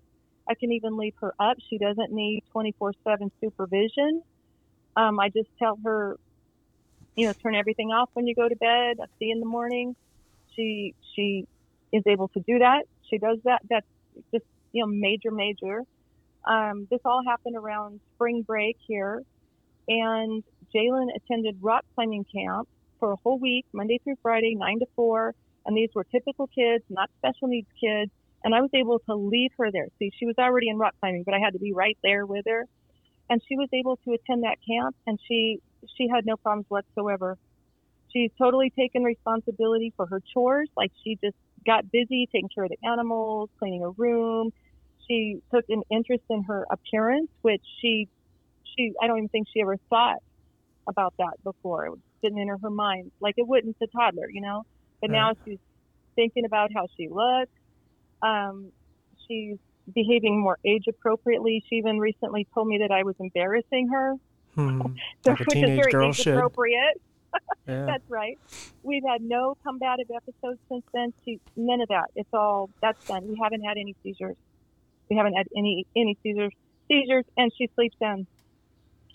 I 0.48 0.54
can 0.54 0.72
even 0.72 0.96
leave 0.96 1.14
her 1.20 1.34
up. 1.38 1.58
She 1.68 1.78
doesn't 1.78 2.10
need 2.12 2.42
24 2.52 2.94
7 3.04 3.30
supervision. 3.40 4.22
Um, 4.96 5.20
I 5.20 5.28
just 5.28 5.48
tell 5.58 5.78
her, 5.84 6.16
you 7.14 7.26
know, 7.26 7.32
turn 7.34 7.54
everything 7.54 7.90
off 7.90 8.10
when 8.14 8.26
you 8.26 8.34
go 8.34 8.48
to 8.48 8.56
bed. 8.56 8.98
I'll 9.00 9.06
see 9.18 9.30
in 9.30 9.40
the 9.40 9.46
morning. 9.46 9.94
She, 10.56 10.94
she 11.14 11.46
is 11.92 12.02
able 12.06 12.28
to 12.28 12.40
do 12.40 12.60
that. 12.60 12.84
She 13.08 13.18
does 13.18 13.38
that. 13.44 13.60
That's 13.68 13.86
just, 14.32 14.44
you 14.72 14.82
know, 14.82 14.88
major, 14.88 15.30
major. 15.30 15.82
Um, 16.44 16.88
this 16.90 17.00
all 17.04 17.22
happened 17.26 17.56
around 17.56 18.00
spring 18.14 18.42
break 18.42 18.76
here. 18.86 19.22
And 19.86 20.42
Jaelin 20.74 21.08
attended 21.14 21.58
rock 21.60 21.84
climbing 21.94 22.24
camp 22.24 22.68
for 22.98 23.12
a 23.12 23.16
whole 23.16 23.38
week, 23.38 23.66
Monday 23.72 24.00
through 24.02 24.16
Friday, 24.22 24.54
9 24.54 24.80
to 24.80 24.86
4. 24.96 25.34
And 25.66 25.76
these 25.76 25.90
were 25.94 26.04
typical 26.04 26.46
kids, 26.46 26.84
not 26.88 27.10
special 27.18 27.48
needs 27.48 27.68
kids. 27.80 28.10
And 28.44 28.54
I 28.54 28.60
was 28.60 28.70
able 28.72 29.00
to 29.00 29.14
leave 29.14 29.50
her 29.58 29.70
there. 29.70 29.88
See, 29.98 30.12
she 30.18 30.26
was 30.26 30.36
already 30.38 30.68
in 30.68 30.78
rock 30.78 30.94
climbing, 31.00 31.24
but 31.24 31.34
I 31.34 31.38
had 31.38 31.54
to 31.54 31.58
be 31.58 31.72
right 31.72 31.98
there 32.02 32.24
with 32.24 32.44
her. 32.46 32.64
And 33.30 33.42
she 33.46 33.56
was 33.56 33.68
able 33.72 33.96
to 34.04 34.12
attend 34.12 34.44
that 34.44 34.56
camp 34.66 34.96
and 35.06 35.18
she, 35.26 35.60
she 35.96 36.08
had 36.08 36.24
no 36.24 36.36
problems 36.36 36.66
whatsoever. 36.68 37.36
She's 38.12 38.30
totally 38.38 38.70
taken 38.70 39.02
responsibility 39.02 39.92
for 39.96 40.06
her 40.06 40.22
chores. 40.32 40.68
Like 40.76 40.92
she 41.04 41.18
just 41.22 41.36
got 41.66 41.90
busy 41.90 42.28
taking 42.32 42.48
care 42.54 42.64
of 42.64 42.70
the 42.70 42.88
animals, 42.88 43.50
cleaning 43.58 43.82
her 43.82 43.90
room. 43.90 44.52
She 45.06 45.40
took 45.52 45.64
an 45.68 45.82
interest 45.90 46.24
in 46.30 46.44
her 46.44 46.66
appearance, 46.70 47.30
which 47.42 47.62
she, 47.80 48.08
she, 48.76 48.92
I 49.02 49.06
don't 49.06 49.18
even 49.18 49.28
think 49.28 49.48
she 49.52 49.60
ever 49.60 49.76
thought 49.90 50.22
about 50.86 51.14
that 51.18 51.42
before. 51.44 51.86
It 51.86 51.92
didn't 52.22 52.38
enter 52.38 52.56
her 52.62 52.70
mind. 52.70 53.10
Like 53.20 53.34
it 53.36 53.46
wouldn't 53.46 53.76
a 53.82 53.86
toddler, 53.88 54.30
you 54.30 54.40
know? 54.40 54.64
But 55.00 55.10
now 55.10 55.34
she's 55.44 55.58
thinking 56.16 56.44
about 56.44 56.70
how 56.74 56.86
she 56.96 57.08
looks. 57.08 57.52
Um, 58.22 58.72
she's 59.26 59.56
behaving 59.94 60.40
more 60.40 60.58
age 60.64 60.84
appropriately. 60.88 61.64
She 61.68 61.76
even 61.76 61.98
recently 61.98 62.46
told 62.54 62.68
me 62.68 62.78
that 62.78 62.90
I 62.90 63.02
was 63.04 63.14
embarrassing 63.18 63.88
her, 63.88 64.16
Hmm. 64.58 64.80
so, 65.24 65.30
Like 65.30 65.38
which 65.40 65.56
is 65.56 65.90
very 65.90 66.08
age 66.08 66.26
appropriate. 66.26 67.00
Yeah. 67.68 67.84
That's 67.84 68.08
right. 68.08 68.38
We've 68.82 69.02
had 69.06 69.20
no 69.20 69.54
combative 69.62 70.10
episodes 70.10 70.58
since 70.70 70.82
then. 70.94 71.12
She, 71.22 71.38
none 71.54 71.82
of 71.82 71.88
that. 71.88 72.06
It's 72.16 72.32
all 72.32 72.70
that's 72.80 73.06
done. 73.06 73.28
We 73.28 73.38
haven't 73.42 73.60
had 73.60 73.76
any 73.76 73.94
seizures. 74.02 74.38
We 75.10 75.16
haven't 75.16 75.34
had 75.34 75.46
any 75.54 75.86
any 75.94 76.16
seizures. 76.22 76.54
Seizures, 76.88 77.26
and 77.36 77.52
she 77.58 77.68
sleeps 77.74 77.96
in. 78.00 78.26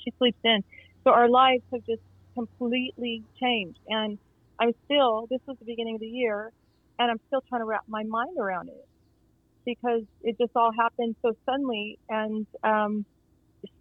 She 0.03 0.13
sleeps 0.19 0.37
in. 0.43 0.63
So 1.03 1.09
our 1.09 1.27
lives 1.27 1.63
have 1.71 1.83
just 1.87 2.03
completely 2.35 3.23
changed. 3.39 3.79
And 3.87 4.19
I'm 4.59 4.73
still. 4.85 5.25
This 5.31 5.41
was 5.47 5.57
the 5.57 5.65
beginning 5.65 5.95
of 5.95 6.01
the 6.01 6.07
year, 6.07 6.51
and 6.99 7.09
I'm 7.09 7.19
still 7.25 7.41
trying 7.49 7.61
to 7.61 7.65
wrap 7.65 7.85
my 7.87 8.03
mind 8.03 8.37
around 8.37 8.69
it 8.69 8.87
because 9.65 10.03
it 10.21 10.37
just 10.37 10.51
all 10.55 10.71
happened 10.71 11.15
so 11.21 11.33
suddenly. 11.45 11.99
And 12.09 12.47
um, 12.63 13.05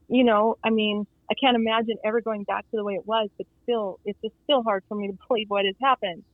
you 0.08 0.24
know, 0.24 0.58
I 0.62 0.70
mean, 0.70 1.06
I 1.30 1.34
can't 1.34 1.56
imagine 1.56 1.96
ever 2.04 2.20
going 2.20 2.44
back 2.44 2.70
to 2.70 2.76
the 2.76 2.84
way 2.84 2.94
it 2.94 3.06
was, 3.06 3.30
but 3.38 3.46
still, 3.62 3.98
it's 4.04 4.18
just 4.22 4.34
still 4.44 4.62
hard 4.62 4.84
for 4.88 4.94
me 4.94 5.08
to 5.08 5.18
believe 5.28 5.48
what 5.48 5.64
has 5.64 5.74
happened. 5.80 6.24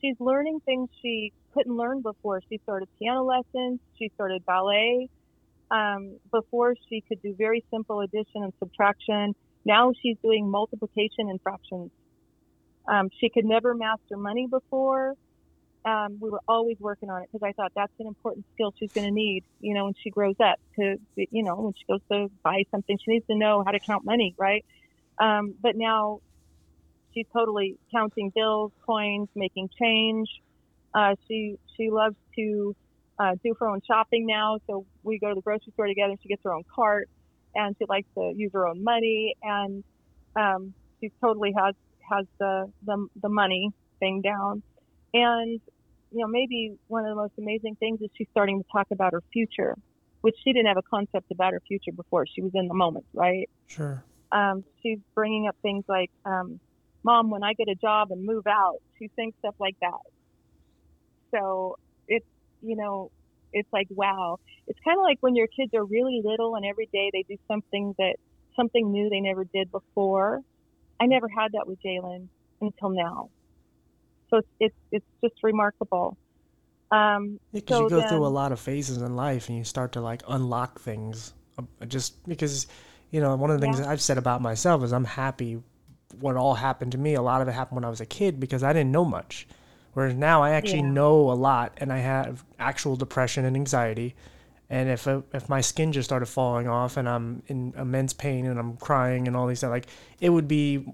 She's 0.00 0.16
learning 0.20 0.60
things 0.66 0.90
she 1.00 1.32
couldn't 1.54 1.74
learn 1.76 2.02
before. 2.02 2.42
She 2.50 2.60
started 2.64 2.88
piano 2.98 3.24
lessons. 3.24 3.80
She 3.98 4.10
started 4.14 4.44
ballet. 4.44 5.08
Um, 5.70 6.18
before 6.30 6.74
she 6.88 7.00
could 7.00 7.22
do 7.22 7.34
very 7.34 7.64
simple 7.70 8.00
addition 8.00 8.42
and 8.42 8.52
subtraction. 8.58 9.34
Now 9.64 9.92
she's 10.02 10.18
doing 10.22 10.50
multiplication 10.50 11.30
and 11.30 11.40
fractions. 11.40 11.90
Um, 12.86 13.08
she 13.18 13.30
could 13.30 13.46
never 13.46 13.74
master 13.74 14.18
money 14.18 14.46
before. 14.46 15.14
Um, 15.84 16.16
we 16.18 16.30
were 16.30 16.40
always 16.48 16.78
working 16.80 17.10
on 17.10 17.22
it 17.22 17.28
because 17.30 17.46
I 17.46 17.52
thought 17.52 17.72
that's 17.76 17.92
an 17.98 18.06
important 18.06 18.46
skill 18.54 18.72
she's 18.78 18.90
going 18.94 19.06
to 19.06 19.12
need, 19.12 19.44
you 19.60 19.74
know, 19.74 19.84
when 19.84 19.94
she 20.02 20.08
grows 20.08 20.36
up 20.42 20.58
to, 20.78 20.96
you 21.16 21.42
know, 21.42 21.56
when 21.56 21.74
she 21.74 21.84
goes 21.86 22.00
to 22.10 22.30
buy 22.42 22.64
something, 22.70 22.96
she 23.04 23.12
needs 23.12 23.26
to 23.26 23.36
know 23.36 23.62
how 23.64 23.70
to 23.70 23.80
count 23.80 24.04
money, 24.04 24.34
right? 24.38 24.64
Um, 25.18 25.54
but 25.60 25.76
now 25.76 26.20
she's 27.12 27.26
totally 27.32 27.76
counting 27.92 28.32
bills, 28.34 28.72
coins, 28.86 29.28
making 29.34 29.68
change. 29.80 30.28
Uh, 30.94 31.14
she 31.28 31.58
she 31.76 31.90
loves 31.90 32.16
to 32.36 32.74
uh, 33.18 33.34
do 33.44 33.54
her 33.58 33.68
own 33.68 33.80
shopping 33.86 34.26
now, 34.26 34.58
so 34.66 34.86
we 35.02 35.18
go 35.18 35.28
to 35.28 35.34
the 35.34 35.42
grocery 35.42 35.72
store 35.72 35.86
together. 35.86 36.14
She 36.22 36.28
gets 36.28 36.42
her 36.44 36.52
own 36.52 36.64
cart, 36.74 37.08
and 37.54 37.76
she 37.78 37.84
likes 37.88 38.08
to 38.16 38.32
use 38.34 38.52
her 38.54 38.66
own 38.66 38.82
money, 38.82 39.34
and 39.42 39.84
um, 40.36 40.74
she 41.00 41.12
totally 41.20 41.52
has 41.56 41.74
has 42.10 42.26
the, 42.38 42.70
the 42.84 43.06
the 43.22 43.28
money 43.28 43.70
thing 44.00 44.20
down. 44.20 44.62
And 45.12 45.60
you 46.14 46.20
know, 46.20 46.28
maybe 46.28 46.76
one 46.86 47.04
of 47.04 47.10
the 47.10 47.16
most 47.16 47.32
amazing 47.38 47.76
things 47.80 48.00
is 48.00 48.08
she's 48.16 48.28
starting 48.30 48.60
to 48.60 48.64
talk 48.72 48.86
about 48.92 49.12
her 49.12 49.22
future, 49.32 49.76
which 50.20 50.36
she 50.44 50.52
didn't 50.52 50.68
have 50.68 50.76
a 50.76 50.82
concept 50.88 51.26
about 51.32 51.52
her 51.52 51.60
future 51.66 51.92
before. 51.94 52.24
She 52.32 52.40
was 52.40 52.52
in 52.54 52.68
the 52.68 52.74
moment, 52.74 53.04
right? 53.12 53.50
Sure. 53.66 54.04
um, 54.32 54.64
she's 54.82 54.98
bringing 55.14 55.48
up 55.48 55.56
things 55.62 55.84
like, 55.88 56.10
um, 56.24 56.60
"Mom, 57.02 57.30
when 57.30 57.42
I 57.42 57.54
get 57.54 57.68
a 57.68 57.74
job 57.74 58.12
and 58.12 58.24
move 58.24 58.46
out," 58.46 58.76
she's 58.98 59.10
saying 59.16 59.32
stuff 59.40 59.56
like 59.58 59.76
that. 59.80 60.00
So 61.34 61.76
it's 62.08 62.26
you 62.62 62.76
know, 62.76 63.10
it's 63.52 63.68
like 63.72 63.88
wow. 63.90 64.38
It's 64.66 64.78
kind 64.84 64.98
of 64.98 65.02
like 65.02 65.18
when 65.20 65.34
your 65.36 65.48
kids 65.48 65.72
are 65.74 65.84
really 65.84 66.22
little 66.24 66.54
and 66.54 66.64
every 66.64 66.88
day 66.92 67.10
they 67.12 67.24
do 67.28 67.36
something 67.48 67.94
that 67.98 68.16
something 68.56 68.92
new 68.92 69.10
they 69.10 69.20
never 69.20 69.44
did 69.44 69.70
before. 69.70 70.40
I 71.00 71.06
never 71.06 71.28
had 71.28 71.52
that 71.52 71.66
with 71.66 71.78
Jaelin 71.84 72.28
until 72.60 72.90
now. 72.90 73.30
So 74.30 74.38
it's 74.38 74.48
it's, 74.60 74.76
it's 74.92 75.06
just 75.24 75.34
remarkable. 75.42 76.16
Um, 76.90 77.38
Yeah, 77.52 77.60
because 77.60 77.78
so 77.78 77.84
you 77.84 77.88
go 77.88 78.02
through 78.02 78.26
a 78.26 78.28
lot 78.28 78.52
of 78.52 78.60
phases 78.60 78.98
in 78.98 79.16
life 79.16 79.48
and 79.48 79.56
you 79.58 79.64
start 79.64 79.92
to 79.92 80.00
like 80.00 80.22
unlock 80.28 80.80
things. 80.80 81.34
uh, 81.58 81.86
Just 81.86 82.26
because, 82.28 82.66
you 83.10 83.20
know, 83.20 83.34
one 83.36 83.50
of 83.50 83.56
the 83.56 83.60
things 83.60 83.80
Yeah. 83.80 83.90
I've 83.90 84.00
said 84.00 84.18
about 84.18 84.40
myself 84.42 84.82
is 84.82 84.92
I'm 84.92 85.04
happy 85.04 85.62
what 86.20 86.36
all 86.36 86.54
happened 86.54 86.92
to 86.92 86.98
me. 86.98 87.14
A 87.14 87.22
lot 87.22 87.42
of 87.42 87.48
it 87.48 87.52
happened 87.52 87.76
when 87.76 87.84
I 87.84 87.90
was 87.90 88.00
a 88.00 88.06
kid 88.06 88.40
because 88.40 88.62
I 88.62 88.72
didn't 88.72 88.92
know 88.92 89.04
much. 89.04 89.46
Whereas 89.94 90.14
now 90.14 90.42
I 90.42 90.50
actually 90.50 90.82
Yeah. 90.82 90.88
know 90.90 91.30
a 91.30 91.34
lot 91.34 91.72
and 91.78 91.92
I 91.92 91.98
have 91.98 92.44
actual 92.58 92.96
depression 92.96 93.44
and 93.44 93.56
anxiety. 93.56 94.14
And 94.74 94.88
if 94.90 95.06
uh, 95.06 95.22
if 95.32 95.48
my 95.48 95.60
skin 95.60 95.92
just 95.92 96.08
started 96.08 96.26
falling 96.26 96.66
off 96.66 96.96
and 96.96 97.08
I'm 97.08 97.42
in 97.46 97.72
immense 97.78 98.12
pain 98.12 98.44
and 98.46 98.58
I'm 98.58 98.76
crying 98.76 99.28
and 99.28 99.36
all 99.36 99.46
these 99.46 99.60
things, 99.60 99.70
like 99.70 99.86
it 100.20 100.30
would 100.30 100.48
be 100.48 100.84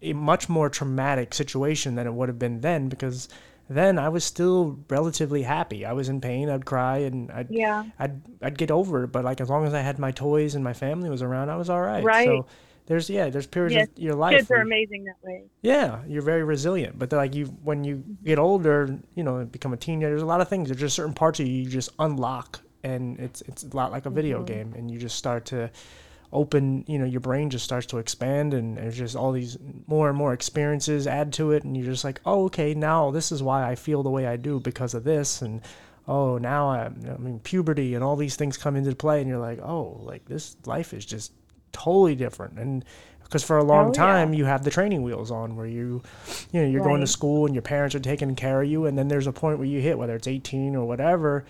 a 0.00 0.12
much 0.12 0.48
more 0.48 0.68
traumatic 0.70 1.34
situation 1.34 1.96
than 1.96 2.06
it 2.06 2.14
would 2.14 2.28
have 2.28 2.38
been 2.38 2.60
then 2.60 2.88
because 2.88 3.28
then 3.68 3.98
I 3.98 4.08
was 4.10 4.22
still 4.24 4.78
relatively 4.88 5.42
happy. 5.42 5.84
I 5.84 5.92
was 5.92 6.08
in 6.08 6.20
pain, 6.20 6.48
I'd 6.48 6.64
cry 6.64 6.98
and 6.98 7.32
I'd 7.32 7.50
yeah, 7.50 7.84
I'd 7.98 8.20
I'd 8.42 8.56
get 8.56 8.70
over 8.70 9.02
it, 9.04 9.08
but 9.08 9.24
like 9.24 9.40
as 9.40 9.50
long 9.50 9.66
as 9.66 9.74
I 9.74 9.80
had 9.80 9.98
my 9.98 10.12
toys 10.12 10.54
and 10.54 10.62
my 10.62 10.72
family 10.72 11.10
was 11.10 11.22
around, 11.22 11.50
I 11.50 11.56
was 11.56 11.68
all 11.68 11.80
right. 11.82 12.04
Right. 12.04 12.24
So 12.26 12.46
there's 12.86 13.10
yeah, 13.10 13.28
there's 13.28 13.48
periods 13.48 13.74
Yes, 13.74 13.88
of 13.88 14.02
your 14.04 14.14
life 14.14 14.36
kids 14.36 14.50
are 14.52 14.60
amazing 14.60 15.04
that 15.06 15.16
way. 15.24 15.42
yeah, 15.62 16.02
you're 16.06 16.22
very 16.22 16.44
resilient. 16.44 16.96
But 16.96 17.10
like 17.12 17.34
you, 17.34 17.46
when 17.64 17.82
you 17.82 18.04
get 18.24 18.38
older, 18.38 18.98
you 19.16 19.24
know, 19.24 19.44
become 19.44 19.72
a 19.72 19.76
teenager, 19.76 20.10
there's 20.10 20.22
a 20.22 20.26
lot 20.26 20.40
of 20.40 20.48
things. 20.48 20.68
There's 20.68 20.80
just 20.80 20.94
certain 20.94 21.14
parts 21.14 21.40
of 21.40 21.46
you 21.48 21.54
you 21.64 21.68
just 21.68 21.90
unlock, 21.98 22.60
and 22.82 23.18
it's 23.18 23.42
it's 23.42 23.62
a 23.64 23.76
lot 23.76 23.92
like 23.92 24.06
a 24.06 24.10
video 24.10 24.38
mm-hmm. 24.38 24.46
game, 24.46 24.74
and 24.76 24.90
you 24.90 24.98
just 24.98 25.16
start 25.16 25.46
to 25.46 25.70
open. 26.32 26.84
You 26.86 26.98
know, 26.98 27.04
your 27.04 27.20
brain 27.20 27.50
just 27.50 27.64
starts 27.64 27.86
to 27.86 27.98
expand, 27.98 28.54
and 28.54 28.76
there's 28.76 28.98
just 28.98 29.16
all 29.16 29.32
these 29.32 29.58
more 29.86 30.08
and 30.08 30.16
more 30.16 30.32
experiences 30.32 31.06
add 31.06 31.32
to 31.34 31.52
it, 31.52 31.64
and 31.64 31.76
you're 31.76 31.86
just 31.86 32.04
like, 32.04 32.20
oh, 32.24 32.44
okay, 32.46 32.74
now 32.74 33.10
this 33.10 33.32
is 33.32 33.42
why 33.42 33.68
I 33.68 33.74
feel 33.74 34.02
the 34.02 34.10
way 34.10 34.26
I 34.26 34.36
do 34.36 34.60
because 34.60 34.94
of 34.94 35.04
this, 35.04 35.42
and 35.42 35.60
oh, 36.08 36.38
now 36.38 36.68
I, 36.68 36.86
I 36.86 37.16
mean, 37.18 37.40
puberty 37.40 37.94
and 37.94 38.02
all 38.02 38.16
these 38.16 38.36
things 38.36 38.56
come 38.56 38.76
into 38.76 38.94
play, 38.94 39.20
and 39.20 39.28
you're 39.28 39.38
like, 39.38 39.60
oh, 39.60 40.00
like 40.02 40.24
this 40.26 40.56
life 40.66 40.92
is 40.92 41.04
just 41.04 41.32
totally 41.72 42.14
different, 42.14 42.58
and 42.58 42.84
because 43.30 43.44
for 43.44 43.58
a 43.58 43.64
long 43.64 43.86
Oh, 43.86 43.88
yeah. 43.90 43.92
time 43.92 44.34
you 44.34 44.44
have 44.44 44.64
the 44.64 44.70
training 44.72 45.02
wheels 45.02 45.30
on 45.30 45.54
where 45.54 45.66
you 45.66 46.02
you 46.52 46.60
know 46.60 46.68
you're 46.68 46.82
going 46.82 47.00
to 47.00 47.06
school 47.06 47.46
and 47.46 47.54
your 47.54 47.62
parents 47.62 47.94
are 47.94 48.00
taking 48.00 48.34
care 48.34 48.60
of 48.60 48.68
you 48.68 48.86
and 48.86 48.98
then 48.98 49.06
there's 49.06 49.28
a 49.28 49.32
point 49.32 49.58
where 49.58 49.68
you 49.68 49.80
hit 49.80 49.96
whether 49.96 50.16
it's 50.16 50.26
18 50.26 50.74
or 50.74 50.84
whatever 50.84 51.44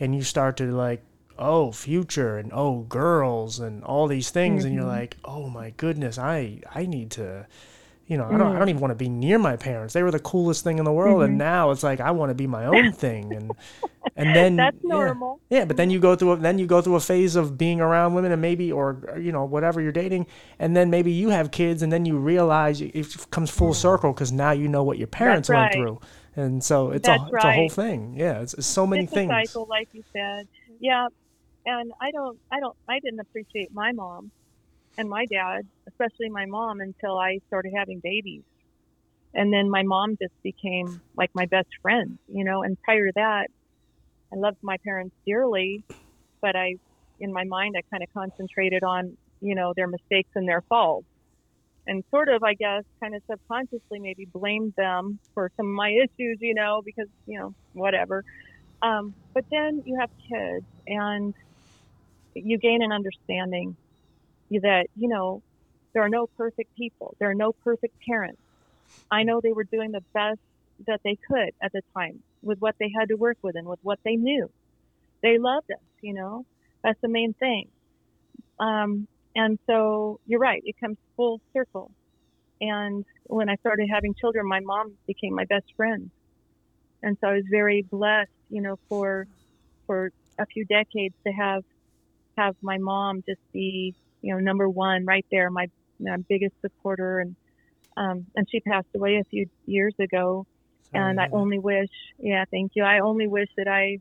and 0.00 0.14
you 0.14 0.22
start 0.22 0.56
to 0.56 0.64
like 0.72 1.02
oh 1.38 1.72
future 1.72 2.38
and 2.38 2.50
oh 2.52 2.80
girls 2.88 3.58
and 3.58 3.82
all 3.84 4.06
these 4.06 4.30
things 4.30 4.64
and 4.64 4.74
you're 4.74 4.82
Mm-hmm. 4.84 5.00
like 5.00 5.16
oh 5.24 5.48
my 5.48 5.70
goodness 5.76 6.18
i 6.18 6.58
i 6.74 6.84
need 6.86 7.10
to 7.12 7.46
you 8.06 8.16
know 8.18 8.26
i 8.26 8.36
don't 8.36 8.42
i 8.42 8.54
Mm. 8.54 8.58
don't 8.58 8.68
even 8.68 8.80
want 8.80 8.90
to 8.90 8.96
be 8.96 9.08
near 9.08 9.38
my 9.38 9.56
parents 9.56 9.94
they 9.94 10.02
were 10.02 10.10
the 10.10 10.18
coolest 10.20 10.62
thing 10.62 10.78
in 10.78 10.84
the 10.84 10.92
world 10.92 11.16
Mm-hmm. 11.16 11.30
and 11.30 11.38
now 11.38 11.70
it's 11.70 11.82
like 11.82 12.00
i 12.00 12.10
want 12.10 12.30
to 12.30 12.34
be 12.34 12.46
my 12.46 12.66
own 12.66 12.92
thing 12.92 13.32
and 13.34 13.52
and 14.16 14.36
then 14.36 14.56
That's 14.56 14.76
yeah. 14.82 14.88
normal. 14.90 15.40
Yeah, 15.48 15.64
but 15.64 15.76
then 15.78 15.88
you 15.88 15.98
go 15.98 16.14
through 16.16 16.32
a, 16.32 16.36
then 16.36 16.58
you 16.58 16.66
go 16.66 16.82
through 16.82 16.96
a 16.96 17.00
phase 17.00 17.34
of 17.34 17.56
being 17.56 17.80
around 17.80 18.12
women 18.12 18.30
and 18.30 18.42
maybe 18.42 18.70
or, 18.70 19.16
you 19.18 19.32
know 19.32 19.44
whatever 19.44 19.80
you're 19.80 19.92
dating, 19.92 20.26
and 20.58 20.76
then 20.76 20.90
maybe 20.90 21.12
you 21.12 21.30
have 21.30 21.50
kids 21.50 21.82
and 21.82 21.90
then 21.90 22.04
you 22.04 22.18
realize 22.18 22.82
it 22.82 23.16
comes 23.30 23.48
full 23.50 23.72
circle 23.72 24.12
because 24.12 24.30
now 24.30 24.50
you 24.50 24.68
know 24.68 24.82
what 24.82 24.98
your 24.98 25.06
parents 25.06 25.48
went 25.48 25.72
through, 25.72 25.98
And 26.34 26.64
so 26.64 26.90
it's 26.90 27.06
That's 27.06 27.22
a 27.22 27.34
it's 27.34 27.44
a 27.44 27.52
whole 27.52 27.68
thing. 27.68 28.14
Yeah, 28.16 28.40
it's, 28.40 28.54
it's 28.54 28.66
so 28.66 28.86
many 28.86 29.04
it's 29.04 29.12
things. 29.12 29.30
a 29.30 29.46
cycle, 29.46 29.66
like 29.68 29.88
you 29.92 30.02
said. 30.12 30.48
Yeah, 30.80 31.08
and 31.66 31.92
I 32.00 32.10
don't, 32.10 32.38
I 32.50 32.60
don't, 32.60 32.76
I 32.88 33.00
didn't 33.00 33.20
appreciate 33.20 33.72
my 33.72 33.92
mom 33.92 34.30
and 34.98 35.08
my 35.08 35.26
dad, 35.26 35.66
especially 35.88 36.28
my 36.30 36.46
mom, 36.46 36.80
until 36.80 37.18
I 37.18 37.40
started 37.48 37.72
having 37.76 38.00
babies, 38.00 38.42
and 39.34 39.52
then 39.52 39.70
my 39.70 39.82
mom 39.82 40.16
just 40.20 40.34
became 40.42 41.00
like 41.16 41.30
my 41.34 41.46
best 41.46 41.68
friend, 41.80 42.18
you 42.28 42.44
know. 42.44 42.62
And 42.62 42.80
prior 42.82 43.06
to 43.06 43.12
that, 43.16 43.48
I 44.32 44.36
loved 44.36 44.58
my 44.62 44.76
parents 44.84 45.14
dearly, 45.26 45.84
but 46.40 46.56
I, 46.56 46.76
in 47.20 47.32
my 47.32 47.44
mind, 47.44 47.74
I 47.76 47.82
kind 47.90 48.02
of 48.02 48.12
concentrated 48.12 48.82
on, 48.82 49.16
you 49.40 49.54
know, 49.54 49.72
their 49.76 49.86
mistakes 49.86 50.30
and 50.34 50.48
their 50.48 50.62
faults. 50.62 51.06
And 51.86 52.04
sort 52.10 52.28
of, 52.28 52.42
I 52.44 52.54
guess, 52.54 52.84
kind 53.02 53.14
of 53.14 53.22
subconsciously 53.28 53.98
maybe 53.98 54.24
blamed 54.24 54.74
them 54.76 55.18
for 55.34 55.50
some 55.56 55.66
of 55.66 55.72
my 55.72 55.90
issues, 55.90 56.38
you 56.40 56.54
know, 56.54 56.80
because, 56.84 57.08
you 57.26 57.38
know, 57.38 57.54
whatever. 57.72 58.24
Um, 58.82 59.14
but 59.34 59.44
then 59.50 59.82
you 59.84 59.98
have 59.98 60.10
kids 60.28 60.64
and 60.86 61.34
you 62.34 62.58
gain 62.58 62.82
an 62.82 62.92
understanding 62.92 63.76
that, 64.50 64.86
you 64.96 65.08
know, 65.08 65.42
there 65.92 66.02
are 66.02 66.08
no 66.08 66.28
perfect 66.38 66.74
people. 66.76 67.16
There 67.18 67.30
are 67.30 67.34
no 67.34 67.52
perfect 67.64 67.94
parents. 68.08 68.40
I 69.10 69.24
know 69.24 69.40
they 69.40 69.52
were 69.52 69.64
doing 69.64 69.92
the 69.92 70.02
best 70.14 70.40
that 70.86 71.00
they 71.04 71.16
could 71.28 71.50
at 71.62 71.72
the 71.72 71.82
time 71.94 72.22
with 72.42 72.58
what 72.60 72.74
they 72.78 72.90
had 72.98 73.08
to 73.08 73.14
work 73.14 73.36
with 73.42 73.56
and 73.56 73.66
with 73.66 73.78
what 73.82 73.98
they 74.04 74.16
knew. 74.16 74.50
They 75.22 75.38
loved 75.38 75.70
us, 75.70 75.78
you 76.00 76.14
know, 76.14 76.44
that's 76.82 77.00
the 77.00 77.08
main 77.08 77.34
thing. 77.34 77.68
Um, 78.58 79.06
and 79.34 79.58
so 79.68 80.18
you're 80.26 80.40
right, 80.40 80.62
it 80.64 80.76
comes 80.82 80.98
full 81.16 81.40
circle. 81.56 81.90
And 82.60 83.04
when 83.24 83.48
I 83.48 83.56
started 83.56 83.88
having 83.92 84.14
children, 84.20 84.46
my 84.48 84.60
mom 84.60 84.96
became 85.06 85.34
my 85.34 85.44
best 85.48 85.66
friend. 85.76 86.10
And 87.02 87.16
so 87.20 87.28
I 87.28 87.34
was 87.34 87.44
very 87.50 87.84
blessed, 87.90 88.30
you 88.50 88.62
know, 88.62 88.76
for 88.88 89.26
for 89.86 90.10
a 90.40 90.46
few 90.46 90.64
decades 90.66 91.14
to 91.26 91.32
have 91.32 91.62
have 92.38 92.54
my 92.62 92.78
mom 92.78 93.22
just 93.28 93.40
be, 93.52 93.94
you 94.22 94.34
know, 94.34 94.40
number 94.40 94.68
one 94.68 95.04
right 95.06 95.26
there, 95.30 95.50
my, 95.50 95.66
my 96.00 96.16
biggest 96.28 96.54
supporter 96.60 97.20
and 97.20 97.36
um 97.96 98.26
and 98.36 98.46
she 98.50 98.60
passed 98.60 98.88
away 98.96 99.16
a 99.16 99.24
few 99.30 99.46
years 99.66 99.94
ago 100.00 100.46
and 100.94 101.20
I 101.20 101.28
only 101.32 101.58
wish, 101.58 101.88
yeah, 102.18 102.44
thank 102.50 102.72
you. 102.74 102.84
I 102.84 103.00
only 103.00 103.26
wish 103.26 103.48
that 103.56 103.68
I, 103.68 103.98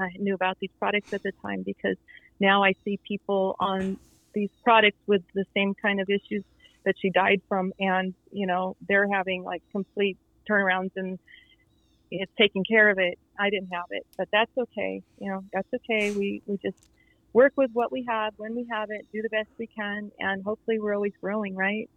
I 0.00 0.08
knew 0.18 0.34
about 0.34 0.56
these 0.60 0.70
products 0.78 1.08
at 1.12 1.22
the 1.22 1.32
time 1.44 1.62
because 1.64 1.96
now 2.40 2.62
I 2.62 2.74
see 2.84 2.98
people 3.06 3.56
on 3.58 3.96
these 4.34 4.50
products 4.64 4.98
with 5.06 5.22
the 5.34 5.44
same 5.56 5.74
kind 5.82 6.00
of 6.00 6.08
issues 6.08 6.44
that 6.84 6.94
she 7.00 7.10
died 7.10 7.40
from, 7.48 7.72
and 7.78 8.14
you 8.32 8.46
know 8.46 8.74
they're 8.88 9.08
having 9.12 9.42
like 9.44 9.62
complete 9.72 10.18
turnarounds 10.50 10.90
and 10.96 11.18
it's 12.10 12.32
taking 12.40 12.64
care 12.70 12.90
of 12.90 12.98
it. 12.98 13.18
I 13.38 13.50
didn't 13.50 13.70
have 13.72 13.84
it, 13.90 14.04
but 14.16 14.28
that's 14.32 14.52
okay. 14.58 15.02
You 15.18 15.30
know, 15.30 15.40
that's 15.52 15.68
okay. 15.74 16.10
We 16.14 16.42
we 16.46 16.58
just 16.64 16.76
work 17.34 17.52
with 17.56 17.70
what 17.72 17.92
we 17.92 18.04
have 18.08 18.32
when 18.36 18.54
we 18.54 18.66
have 18.72 18.88
it, 18.90 19.06
do 19.12 19.20
the 19.22 19.28
best 19.30 19.48
we 19.58 19.68
can, 19.78 20.10
and 20.18 20.42
hopefully 20.44 20.78
we're 20.80 20.94
always 20.94 21.12
growing, 21.22 21.54
right? 21.54 21.88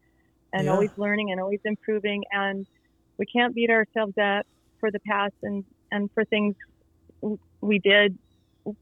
And 0.53 0.67
Yeah. 0.67 0.69
always 0.69 0.91
learning 0.97 1.31
and 1.31 1.41
always 1.41 1.61
improving 1.65 2.23
and 2.31 2.65
we 3.19 3.25
can't 3.27 3.55
beat 3.55 3.69
ourselves 3.69 4.13
up 4.21 4.45
for 4.79 4.91
the 4.91 4.99
past 5.07 5.33
and 5.43 5.65
and 5.91 6.09
for 6.13 6.25
things 6.25 6.55
we 7.61 7.79
did 7.79 8.17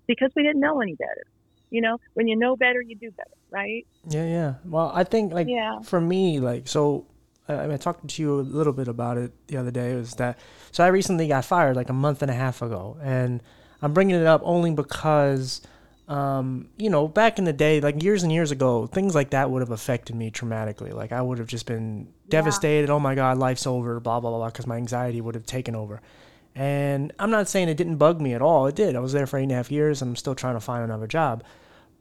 because 0.08 0.32
we 0.36 0.44
didn't 0.44 0.62
know 0.62 0.82
any 0.82 0.96
better. 0.96 1.24
You 1.70 1.82
know, 1.82 2.00
when 2.16 2.28
you 2.28 2.36
know 2.36 2.56
better, 2.56 2.82
you 2.82 2.96
do 2.96 3.12
better, 3.12 3.30
right? 3.52 3.86
Yeah, 4.08 4.26
yeah. 4.26 4.54
Well, 4.66 4.92
I 4.94 5.04
think 5.04 5.34
like 5.34 5.48
Yeah. 5.48 5.80
for 5.82 6.02
me, 6.02 6.40
like 6.40 6.68
so, 6.68 7.06
I, 7.48 7.64
mean, 7.64 7.72
I 7.72 7.78
talked 7.78 8.08
to 8.08 8.22
you 8.22 8.40
a 8.40 8.42
little 8.42 8.74
bit 8.74 8.88
about 8.88 9.18
it 9.18 9.32
the 9.48 9.58
other 9.58 9.72
day. 9.72 9.96
Was 9.96 10.16
that 10.16 10.38
so? 10.72 10.84
I 10.84 10.88
recently 10.88 11.28
got 11.28 11.46
fired 11.46 11.76
like 11.76 11.90
a 11.90 11.94
month 11.94 12.22
and 12.22 12.32
a 12.32 12.34
half 12.34 12.62
ago, 12.62 12.98
and 13.02 13.42
I'm 13.82 13.94
bringing 13.94 14.16
it 14.16 14.26
up 14.26 14.42
only 14.44 14.72
because, 14.72 15.62
um, 16.08 16.70
you 16.78 16.90
know, 16.90 17.08
back 17.08 17.38
in 17.38 17.46
the 17.46 17.54
day, 17.54 17.82
like 17.82 18.02
years 18.02 18.24
and 18.24 18.32
years 18.32 18.52
ago, 18.52 18.88
things 18.88 19.14
like 19.16 19.30
that 19.32 19.50
would 19.52 19.62
have 19.62 19.72
affected 19.72 20.16
me 20.16 20.32
traumatically. 20.32 20.92
Like 20.94 21.12
I 21.12 21.22
would 21.22 21.38
have 21.38 21.48
just 21.48 21.66
been 21.66 22.08
devastated. 22.30 22.90
Oh 22.90 23.00
my 23.00 23.16
God, 23.16 23.38
life's 23.38 23.68
over. 23.68 24.00
Blah 24.00 24.20
blah 24.20 24.32
blah. 24.32 24.48
Because 24.48 24.66
my 24.68 24.78
anxiety 24.78 25.22
would 25.22 25.36
have 25.36 25.46
taken 25.46 25.76
over. 25.76 26.02
And 26.56 27.14
I'm 27.20 27.32
not 27.32 27.48
saying 27.48 27.70
it 27.70 27.78
didn't 27.78 27.98
bug 27.98 28.20
me 28.20 28.34
at 28.34 28.42
all. 28.42 28.68
It 28.68 28.76
did. 28.76 28.96
I 28.96 29.00
was 29.00 29.14
there 29.14 29.28
for 29.28 29.38
eight 29.38 29.44
and 29.44 29.52
a 29.52 29.56
half 29.56 29.72
years. 29.72 30.02
I'm 30.02 30.16
still 30.16 30.36
trying 30.36 30.56
to 30.56 30.60
find 30.60 30.84
another 30.84 31.08
job 31.08 31.44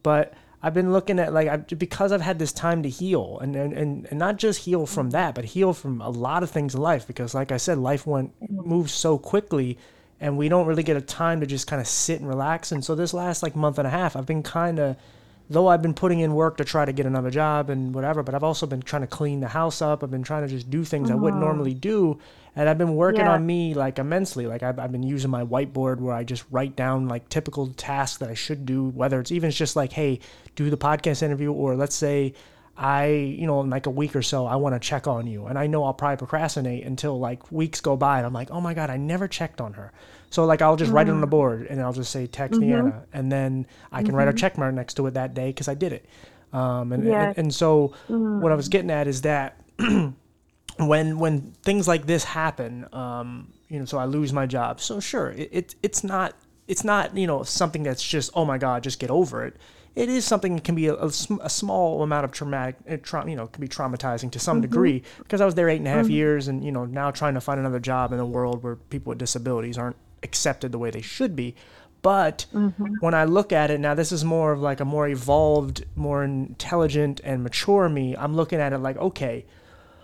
but 0.03 0.33
I've 0.61 0.73
been 0.73 0.91
looking 0.91 1.19
at 1.19 1.33
like 1.33 1.47
I, 1.47 1.57
because 1.57 2.11
I've 2.11 2.21
had 2.21 2.39
this 2.39 2.51
time 2.51 2.83
to 2.83 2.89
heal 2.89 3.39
and, 3.41 3.55
and 3.55 3.73
and 3.73 4.07
and 4.09 4.19
not 4.19 4.37
just 4.37 4.61
heal 4.61 4.85
from 4.85 5.07
mm-hmm. 5.07 5.11
that, 5.11 5.35
but 5.35 5.45
heal 5.45 5.73
from 5.73 6.01
a 6.01 6.09
lot 6.09 6.43
of 6.43 6.49
things 6.49 6.75
in 6.75 6.81
life. 6.81 7.07
Because 7.07 7.33
like 7.33 7.51
I 7.51 7.57
said, 7.57 7.77
life 7.77 8.05
went 8.05 8.37
mm-hmm. 8.41 8.69
moves 8.69 8.91
so 8.91 9.17
quickly, 9.17 9.77
and 10.19 10.37
we 10.37 10.49
don't 10.49 10.67
really 10.67 10.83
get 10.83 10.97
a 10.97 11.01
time 11.01 11.39
to 11.39 11.45
just 11.45 11.67
kind 11.67 11.81
of 11.81 11.87
sit 11.87 12.19
and 12.19 12.27
relax. 12.27 12.71
And 12.71 12.83
so 12.83 12.95
this 12.95 13.13
last 13.13 13.41
like 13.41 13.55
month 13.55 13.77
and 13.77 13.87
a 13.87 13.91
half, 13.91 14.15
I've 14.15 14.25
been 14.25 14.43
kind 14.43 14.79
of 14.79 14.97
though 15.49 15.67
I've 15.67 15.81
been 15.81 15.95
putting 15.95 16.19
in 16.19 16.35
work 16.35 16.57
to 16.57 16.65
try 16.65 16.85
to 16.85 16.93
get 16.93 17.07
another 17.07 17.31
job 17.31 17.71
and 17.71 17.95
whatever, 17.95 18.21
but 18.21 18.35
I've 18.35 18.43
also 18.43 18.67
been 18.67 18.81
trying 18.83 19.01
to 19.01 19.07
clean 19.07 19.39
the 19.39 19.47
house 19.47 19.81
up. 19.81 20.03
I've 20.03 20.11
been 20.11 20.23
trying 20.23 20.43
to 20.43 20.47
just 20.47 20.69
do 20.69 20.83
things 20.83 21.09
I 21.09 21.15
wouldn't 21.15 21.41
mm-hmm. 21.41 21.49
normally 21.49 21.73
do. 21.73 22.19
And 22.55 22.67
I've 22.67 22.77
been 22.77 22.95
working 22.95 23.21
Yeah. 23.21 23.33
on 23.33 23.45
me 23.45 23.73
like 23.73 23.99
immensely. 23.99 24.47
Like 24.47 24.63
I've, 24.63 24.79
I've 24.79 24.91
been 24.91 25.03
using 25.03 25.29
my 25.29 25.43
whiteboard 25.43 25.99
where 25.99 26.15
I 26.15 26.23
just 26.23 26.43
write 26.51 26.75
down 26.75 27.07
like 27.07 27.29
typical 27.29 27.67
tasks 27.67 28.17
that 28.17 28.29
I 28.29 28.33
should 28.33 28.65
do, 28.65 28.89
whether 28.89 29.19
it's 29.19 29.31
even 29.31 29.51
just 29.51 29.75
like, 29.75 29.93
hey, 29.93 30.19
do 30.55 30.69
the 30.69 30.77
podcast 30.77 31.23
interview, 31.23 31.51
or 31.51 31.75
let's 31.75 31.95
say 31.95 32.33
I, 32.79 33.07
you 33.07 33.45
know, 33.45 33.59
in 33.61 33.69
like 33.69 33.87
a 33.87 33.89
week 33.91 34.15
or 34.15 34.21
so, 34.21 34.45
I 34.45 34.55
want 34.55 34.73
to 34.73 34.79
check 34.79 35.05
on 35.05 35.27
you. 35.27 35.47
And 35.47 35.59
I 35.59 35.67
know 35.67 35.83
I'll 35.83 35.93
probably 35.93 36.15
procrastinate 36.15 36.85
until 36.85 37.19
like 37.19 37.51
weeks 37.51 37.81
go 37.81 37.97
by 37.97 38.17
and 38.17 38.25
I'm 38.25 38.33
like, 38.33 38.51
oh 38.51 38.61
my 38.61 38.73
God, 38.73 38.89
I 38.89 38.95
never 38.95 39.27
checked 39.27 39.59
on 39.59 39.73
her. 39.73 39.91
So 40.29 40.45
like 40.45 40.61
I'll 40.61 40.77
just 40.77 40.91
write 40.91 41.07
it 41.07 41.11
on 41.11 41.19
the 41.19 41.27
mm-hmm. 41.27 41.31
board 41.31 41.67
and 41.69 41.81
I'll 41.81 41.91
just 41.91 42.11
say 42.11 42.25
text 42.25 42.59
Deana 42.59 42.83
mm-hmm. 42.83 43.17
and 43.17 43.31
then 43.31 43.67
I 43.91 44.01
can 44.03 44.15
write 44.15 44.29
a 44.29 44.31
mm-hmm. 44.31 44.37
check 44.37 44.57
mark 44.57 44.73
next 44.73 44.93
to 44.95 45.07
it 45.07 45.15
that 45.15 45.33
day 45.33 45.47
because 45.49 45.67
I 45.67 45.73
did 45.73 45.91
it. 45.91 46.05
Um, 46.53 46.93
and, 46.93 47.03
Yes. 47.03 47.35
and 47.35 47.37
and 47.37 47.53
so 47.53 47.93
what 48.07 48.51
I 48.51 48.55
was 48.55 48.69
getting 48.69 48.91
at 48.91 49.07
is 49.07 49.23
that 49.23 49.59
when 50.87 51.19
when 51.19 51.53
things 51.63 51.87
like 51.87 52.05
this 52.05 52.23
happen, 52.23 52.87
um, 52.93 53.51
you 53.67 53.79
know, 53.79 53.85
so 53.85 53.97
I 53.97 54.05
lose 54.05 54.33
my 54.33 54.45
job. 54.45 54.79
So 54.79 54.99
sure, 54.99 55.31
it, 55.31 55.49
it 55.51 55.75
it's 55.83 56.03
not 56.03 56.33
it's 56.67 56.83
not 56.83 57.15
you 57.17 57.27
know 57.27 57.43
something 57.43 57.83
that's 57.83 58.03
just 58.03 58.31
oh 58.33 58.45
my 58.45 58.57
god, 58.57 58.83
just 58.83 58.99
get 58.99 59.09
over 59.09 59.45
it. 59.45 59.57
It 59.95 60.07
is 60.07 60.23
something 60.23 60.55
that 60.55 60.63
can 60.63 60.75
be 60.75 60.87
a, 60.87 60.95
a 60.95 61.11
sm- 61.11 61.41
a 61.41 61.49
small 61.49 62.03
amount 62.03 62.23
of 62.23 62.31
traumatic, 62.31 62.75
uh, 62.89 62.97
tra- 63.01 63.27
you 63.29 63.35
know, 63.35 63.47
can 63.47 63.59
be 63.59 63.67
traumatizing 63.67 64.31
to 64.31 64.39
some 64.39 64.61
degree 64.61 65.03
because 65.17 65.41
I 65.41 65.45
was 65.45 65.55
there 65.55 65.67
eight 65.67 65.77
and 65.77 65.87
a 65.87 65.91
half 65.91 66.07
years, 66.09 66.47
and 66.47 66.63
you 66.63 66.71
know 66.71 66.85
now 66.85 67.11
trying 67.11 67.33
to 67.33 67.41
find 67.41 67.59
another 67.59 67.79
job 67.79 68.13
in 68.13 68.19
a 68.19 68.25
world 68.25 68.63
where 68.63 68.75
people 68.75 69.09
with 69.09 69.17
disabilities 69.17 69.77
aren't 69.77 69.97
accepted 70.23 70.71
the 70.71 70.77
way 70.77 70.91
they 70.91 71.01
should 71.01 71.35
be. 71.35 71.55
But 72.01 72.45
when 73.01 73.13
I 73.13 73.25
look 73.25 73.51
at 73.51 73.71
it 73.71 73.79
now, 73.79 73.93
this 73.93 74.13
is 74.13 74.23
more 74.23 74.53
of 74.53 74.61
like 74.61 74.79
a 74.79 74.85
more 74.85 75.07
evolved, 75.09 75.83
more 75.97 76.23
intelligent, 76.23 77.19
and 77.25 77.43
mature 77.43 77.89
me. 77.89 78.15
I'm 78.15 78.35
looking 78.35 78.59
at 78.61 78.71
it 78.71 78.77
like, 78.77 78.95
okay, 78.97 79.45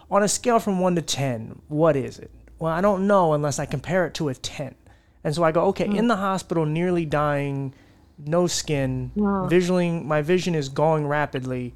on 0.10 0.24
a 0.24 0.28
scale 0.28 0.60
from 0.60 0.80
1 0.80 0.96
to 0.96 1.02
10, 1.02 1.62
what 1.68 1.96
is 1.96 2.20
it? 2.20 2.32
Well, 2.60 2.72
I 2.72 2.82
don't 2.82 3.08
know 3.08 3.34
unless 3.34 3.60
I 3.60 3.66
compare 3.66 4.06
it 4.06 4.14
to 4.16 4.30
a 4.30 4.34
10. 4.34 4.76
And 5.24 5.34
so 5.34 5.44
I 5.44 5.52
go, 5.52 5.66
okay, 5.66 5.88
hmm. 5.88 5.96
in 5.96 6.08
the 6.08 6.16
hospital, 6.16 6.66
nearly 6.66 7.06
dying, 7.06 7.74
no 8.18 8.48
skin, 8.48 9.12
visually, 9.50 9.90
my 9.90 10.22
vision 10.22 10.56
is 10.56 10.70
going 10.70 11.08
rapidly. 11.08 11.74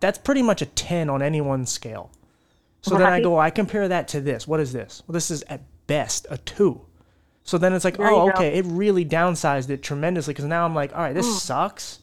That's 0.00 0.18
pretty 0.18 0.42
much 0.42 0.62
a 0.62 0.66
10 0.66 1.08
on 1.08 1.22
anyone's 1.22 1.70
scale. 1.70 2.10
So 2.82 2.98
then 2.98 3.06
I 3.06 3.12
Right. 3.12 3.22
go, 3.22 3.38
I 3.38 3.48
compare 3.48 3.88
that 3.88 4.08
to 4.08 4.20
this. 4.20 4.46
What 4.46 4.60
is 4.60 4.72
this? 4.72 5.02
Well, 5.06 5.14
this 5.14 5.30
is 5.30 5.42
at 5.48 5.62
best 5.86 6.26
a 6.30 6.36
2. 6.36 6.80
So 7.42 7.56
then 7.56 7.72
it's 7.72 7.84
like, 7.84 7.96
There 7.96 8.06
oh, 8.06 8.28
okay, 8.30 8.58
it 8.58 8.66
really 8.66 9.04
downsized 9.04 9.70
it 9.70 9.82
tremendously 9.82 10.34
because 10.34 10.44
now 10.44 10.66
I'm 10.66 10.74
like, 10.74 10.92
all 10.92 11.00
right, 11.00 11.14
this 11.14 11.26
hmm. 11.26 11.32
sucks. 11.32 12.00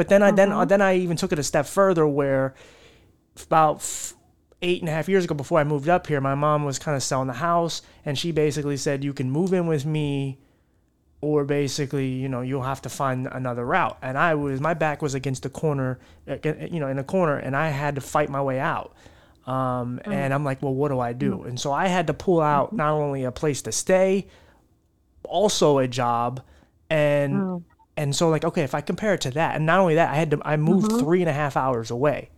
But 0.00 0.08
then 0.08 0.22
I 0.22 0.30
then 0.30 0.48
mm-hmm. 0.48 0.66
then 0.66 0.80
I 0.80 0.96
even 0.96 1.18
took 1.18 1.30
it 1.30 1.38
a 1.38 1.42
step 1.42 1.66
further 1.66 2.06
where 2.06 2.54
about 3.42 3.76
f- 3.76 4.14
eight 4.62 4.80
and 4.82 4.88
a 4.88 4.92
half 4.92 5.08
years 5.08 5.24
ago 5.24 5.34
before 5.34 5.58
I 5.60 5.64
moved 5.64 5.88
up 5.88 6.06
here, 6.06 6.20
my 6.20 6.34
mom 6.34 6.64
was 6.64 6.78
kind 6.78 6.96
of 6.96 7.02
selling 7.02 7.28
the 7.28 7.34
house, 7.34 7.82
and 8.04 8.18
she 8.18 8.32
basically 8.32 8.76
said, 8.76 9.04
"You 9.04 9.12
can 9.12 9.30
move 9.30 9.52
in 9.52 9.66
with 9.66 9.84
me." 9.86 10.38
Or 11.22 11.44
basically, 11.44 12.08
you 12.08 12.30
know, 12.30 12.40
you'll 12.40 12.62
have 12.62 12.80
to 12.80 12.88
find 12.88 13.28
another 13.30 13.66
route. 13.66 13.98
And 14.00 14.16
I 14.16 14.34
was, 14.34 14.58
my 14.58 14.72
back 14.72 15.02
was 15.02 15.14
against 15.14 15.42
the 15.42 15.50
corner, 15.50 15.98
uh, 16.26 16.36
you 16.70 16.80
know, 16.80 16.88
in 16.88 16.98
a 16.98 17.04
corner, 17.04 17.36
and 17.36 17.54
I 17.54 17.68
had 17.68 17.96
to 17.96 18.00
fight 18.00 18.30
my 18.30 18.40
way 18.40 18.58
out. 18.58 18.94
Um, 19.46 20.00
And 20.06 20.32
I'm 20.32 20.44
like, 20.44 20.62
well, 20.62 20.72
what 20.72 20.88
do 20.88 20.98
I 20.98 21.12
do? 21.12 21.42
And 21.42 21.60
so 21.60 21.72
I 21.72 21.88
had 21.88 22.06
to 22.06 22.14
pull 22.14 22.40
out 22.40 22.72
not 22.72 22.92
only 22.94 23.24
a 23.24 23.32
place 23.32 23.60
to 23.62 23.72
stay, 23.72 24.28
also 25.24 25.76
a 25.78 25.86
job, 25.86 26.40
and 26.88 27.34
and 27.98 28.16
so 28.16 28.30
like, 28.30 28.44
okay, 28.46 28.62
if 28.62 28.74
I 28.74 28.80
compare 28.80 29.12
it 29.12 29.20
to 29.22 29.30
that, 29.32 29.56
and 29.56 29.66
not 29.66 29.78
only 29.78 29.96
that, 29.96 30.10
I 30.10 30.14
had 30.14 30.30
to, 30.30 30.40
I 30.42 30.56
moved 30.56 30.90
three 30.98 31.20
and 31.20 31.28
a 31.28 31.34
half 31.34 31.54
hours 31.54 31.90
away. 31.90 32.30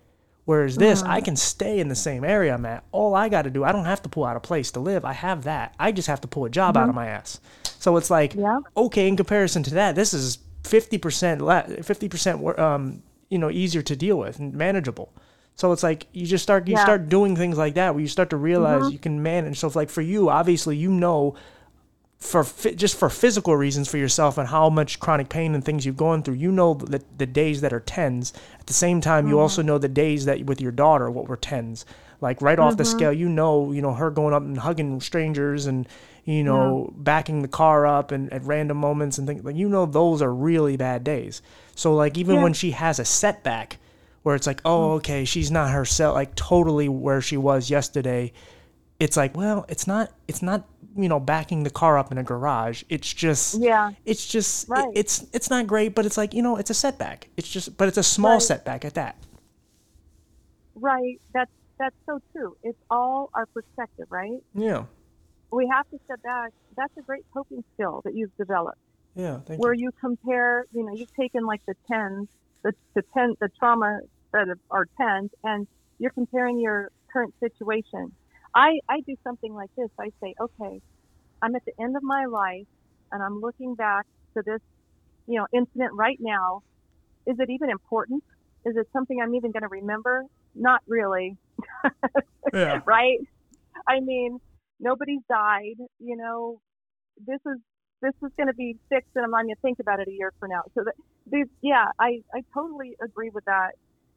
Whereas 0.45 0.77
this, 0.77 1.03
I 1.05 1.21
can 1.21 1.37
stay 1.37 1.79
in 1.79 1.87
the 1.89 1.95
same 1.95 2.25
area 2.25 2.53
I'm 2.53 2.67
at. 2.67 2.83
All 2.91 3.15
I 3.15 3.29
got 3.29 3.43
to 3.43 3.51
do, 3.51 3.63
I 3.63 3.71
don't 3.71 3.85
have 3.85 4.03
to 4.03 4.09
pull 4.09 4.25
out 4.25 4.37
a 4.37 4.41
place 4.41 4.73
to 4.73 4.81
live. 4.81 5.05
I 5.05 5.13
have 5.13 5.45
that. 5.45 5.75
I 5.79 5.93
just 5.93 6.09
have 6.09 6.21
to 6.23 6.29
pull 6.29 6.45
a 6.45 6.51
job 6.51 6.77
out 6.77 6.89
of 6.89 6.95
my 6.97 7.07
ass. 7.07 7.41
So 7.79 7.97
it's 7.97 8.11
like, 8.11 8.35
Yeah. 8.35 8.59
okay, 8.77 9.07
in 9.07 9.17
comparison 9.17 9.63
to 9.65 9.75
that, 9.75 9.95
this 9.95 10.13
is 10.13 10.39
fifty 10.65 10.99
percent, 10.99 11.41
less, 11.43 11.71
fifty 11.87 12.09
percent, 12.09 12.59
um, 12.59 13.03
you 13.29 13.39
know, 13.39 13.51
easier 13.51 13.83
to 13.83 13.95
deal 13.95 14.19
with 14.19 14.41
and 14.41 14.53
manageable. 14.55 15.13
So 15.55 15.71
it's 15.71 15.83
like 15.85 16.07
you 16.13 16.27
just 16.27 16.43
start 16.43 16.67
you 16.67 16.75
Yeah. 16.75 16.83
start 16.83 17.09
doing 17.09 17.37
things 17.37 17.57
like 17.57 17.75
that 17.75 17.95
where 17.95 18.01
you 18.01 18.09
start 18.09 18.31
to 18.31 18.37
realize 18.37 18.85
Mhm. 18.85 18.93
you 18.93 18.99
can 18.99 19.23
manage. 19.23 19.59
So 19.61 19.69
if 19.69 19.77
like 19.77 19.91
for 19.91 20.01
you, 20.03 20.29
obviously 20.29 20.77
you 20.77 20.91
know 20.91 21.35
for 22.23 22.45
just 22.45 22.97
for 22.97 23.11
physical 23.11 23.57
reasons 23.57 23.89
for 23.89 23.99
yourself 23.99 24.39
and 24.39 24.49
how 24.49 24.71
much 24.71 25.01
chronic 25.01 25.29
pain 25.29 25.57
and 25.57 25.65
things 25.65 25.85
you've 25.85 25.97
gone 25.97 26.23
through, 26.23 26.37
you 26.37 26.53
know 26.53 26.75
the, 26.75 27.03
the 27.19 27.27
days 27.27 27.63
that 27.63 27.73
are 27.73 27.81
tens. 27.81 28.33
At 28.61 28.69
the 28.69 28.73
same 28.73 29.01
time, 29.01 29.27
you 29.27 29.41
also 29.41 29.61
mm-hmm. 29.61 29.67
know 29.67 29.79
the 29.79 29.89
days 29.89 30.25
that 30.27 30.47
with 30.47 30.61
your 30.61 30.71
daughter 30.71 31.11
what 31.11 31.27
were 31.27 31.37
tens. 31.37 31.85
Like 32.21 32.41
right 32.41 32.61
off 32.61 32.77
the 32.77 32.85
mm-hmm. 32.85 32.97
scale, 32.97 33.13
you 33.13 33.29
know, 33.29 33.73
you 33.73 33.83
know 33.83 33.93
her 33.95 34.09
going 34.11 34.35
up 34.35 34.45
and 34.45 34.57
hugging 34.57 35.01
strangers 35.01 35.67
and 35.67 35.89
you 36.25 36.45
know 36.45 36.93
backing 36.97 37.43
the 37.43 37.49
car 37.49 37.85
up 37.85 38.13
and 38.13 38.33
at 38.33 38.45
random 38.45 38.77
moments 38.77 39.19
and 39.19 39.27
things 39.27 39.43
like 39.43 39.57
you 39.57 39.69
know 39.69 39.87
those 39.87 40.23
are 40.23 40.33
really 40.33 40.77
bad 40.77 41.03
days. 41.03 41.43
So 41.75 41.93
like 41.97 42.17
even 42.17 42.37
Yeah. 42.37 42.45
when 42.45 42.53
she 42.53 42.71
has 42.71 43.01
a 43.01 43.05
setback 43.05 43.79
where 44.23 44.37
it's 44.37 44.47
like, 44.47 44.61
oh 44.65 44.91
mm. 44.91 44.97
okay, 44.99 45.25
she's 45.25 45.51
not 45.51 45.73
herself 45.73 46.15
like 46.15 46.37
totally 46.37 46.89
where 46.89 47.21
she 47.21 47.37
was 47.37 47.69
yesterday 47.69 48.33
it's 49.01 49.17
like 49.17 49.37
well 49.37 49.67
it's 49.69 49.89
not 49.89 50.13
it's 50.29 50.43
not 50.43 50.65
you 50.97 51.09
know 51.09 51.19
backing 51.21 51.63
the 51.63 51.71
car 51.71 51.99
up 51.99 52.13
in 52.13 52.19
a 52.19 52.23
garage 52.23 52.83
it's 52.89 53.13
just 53.13 53.61
Yeah. 53.61 53.93
it's 54.05 54.27
just 54.27 54.65
it- 54.65 54.71
Right. 54.71 54.89
it's 54.95 55.25
it's 55.33 55.49
not 55.51 55.67
great 55.67 55.95
but 55.95 56.05
it's 56.07 56.17
like 56.17 56.35
you 56.35 56.43
know 56.43 56.57
it's 56.57 56.71
a 56.71 56.75
setback 56.75 57.29
it's 57.37 57.49
just 57.49 57.77
but 57.77 57.89
it's 57.89 57.99
a 57.99 58.03
small 58.03 58.33
Right. 58.35 58.43
setback 58.43 58.85
at 58.85 58.95
that 58.95 59.17
Right. 60.75 61.21
That's 61.35 61.51
that's 61.79 61.97
so 62.07 62.19
true. 62.33 62.55
It's 62.63 62.79
all 62.91 63.29
our 63.35 63.47
perspective, 63.47 64.07
right? 64.11 64.39
yeah 64.55 64.85
We 65.51 65.69
have 65.71 65.89
to 65.91 65.99
step 66.05 66.23
back. 66.23 66.51
That's 66.77 66.93
a 66.97 67.03
great 67.03 67.25
coping 67.35 67.63
skill 67.75 68.01
that 68.05 68.15
you've 68.15 68.35
developed, 68.39 68.79
yeah 69.15 69.41
thank 69.41 69.61
where 69.61 69.75
you 69.75 69.87
you 69.87 69.91
compare. 70.01 70.65
You 70.73 70.85
know, 70.87 70.95
you've 70.95 71.15
taken 71.15 71.45
like 71.45 71.61
the 71.67 71.75
tens, 71.91 72.29
the 72.63 72.73
the 72.95 73.03
ten, 73.15 73.35
the 73.41 73.49
trauma 73.59 74.01
that 74.33 74.47
are 74.71 74.87
tens, 75.01 75.31
and 75.45 75.67
you're 75.99 76.13
comparing 76.13 76.59
your 76.59 76.91
current 77.13 77.35
situation. 77.41 78.13
I 78.55 78.81
I 78.89 79.01
do 79.07 79.17
something 79.25 79.55
like 79.55 79.71
this. 79.77 79.89
I 79.99 80.11
say, 80.23 80.35
okay, 80.41 80.81
I'm 81.41 81.55
at 81.55 81.63
the 81.65 81.73
end 81.83 81.97
of 81.97 82.03
my 82.03 82.27
life, 82.27 82.67
and 83.11 83.23
I'm 83.23 83.41
looking 83.41 83.75
back 83.75 84.07
to 84.35 84.43
this, 84.45 84.61
you 85.27 85.39
know, 85.39 85.47
incident 85.53 85.93
right 85.95 86.19
now. 86.21 86.63
Is 87.27 87.37
it 87.39 87.51
even 87.51 87.71
important? 87.71 88.23
Is 88.65 88.77
it 88.77 88.89
something 88.93 89.21
I'm 89.21 89.35
even 89.35 89.53
going 89.53 89.63
to 89.63 89.69
remember? 89.69 90.25
Not 90.55 90.83
really. 90.87 91.37
yeah 92.53 92.81
right? 92.85 93.19
I 93.89 94.01
mean, 94.01 94.39
nobody's 94.81 95.23
died. 95.29 95.77
You 95.99 96.17
know, 96.17 96.61
this 97.27 97.41
is 97.47 97.59
this 98.03 98.15
is 98.23 98.33
going 98.37 98.49
to 98.49 98.55
be 98.55 98.77
fixed, 98.89 99.11
and 99.15 99.25
I'm 99.25 99.31
not 99.31 99.43
going 99.45 99.55
to 99.55 99.61
think 99.63 99.79
about 99.79 100.01
it 100.01 100.09
a 100.09 100.13
year 100.13 100.33
from 100.41 100.51
now. 100.51 100.63
So, 100.75 100.83
that, 100.85 100.95
these, 101.31 101.47
yeah, 101.63 101.87
I 101.99 102.23
I 102.35 102.43
totally 102.53 102.97
agree 103.03 103.31
with 103.31 103.45
that. 103.47 103.73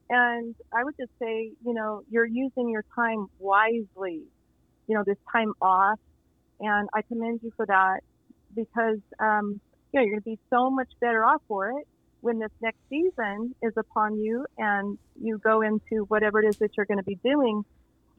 And 0.10 0.56
I 0.74 0.84
would 0.84 0.94
just 1.00 1.12
say, 1.22 1.52
you 1.66 1.74
know, 1.74 2.02
you're 2.10 2.28
using 2.28 2.70
your 2.70 2.84
time 2.98 3.28
wisely. 3.40 4.24
You 4.88 4.96
know, 4.96 5.04
this 5.06 5.18
time 5.36 5.52
off, 5.62 6.00
and 6.60 6.88
I 6.94 7.02
commend 7.08 7.40
you 7.42 7.52
for 7.56 7.66
that 7.66 8.02
because 8.54 9.00
um, 9.20 9.60
you 9.92 10.00
know 10.00 10.06
you're 10.06 10.12
going 10.12 10.22
to 10.22 10.30
be 10.30 10.40
so 10.54 10.70
much 10.70 10.90
better 11.02 11.26
off 11.26 11.42
for 11.48 11.70
it 11.70 11.88
when 12.22 12.38
this 12.40 12.52
next 12.62 12.78
season 12.90 13.56
is 13.64 13.74
upon 13.78 14.16
you 14.20 14.46
and 14.58 14.98
you 15.20 15.40
go 15.44 15.62
into 15.62 16.06
whatever 16.08 16.42
it 16.42 16.48
is 16.48 16.58
that 16.58 16.70
you're 16.78 16.86
going 16.86 17.00
to 17.00 17.04
be 17.04 17.18
doing 17.24 17.64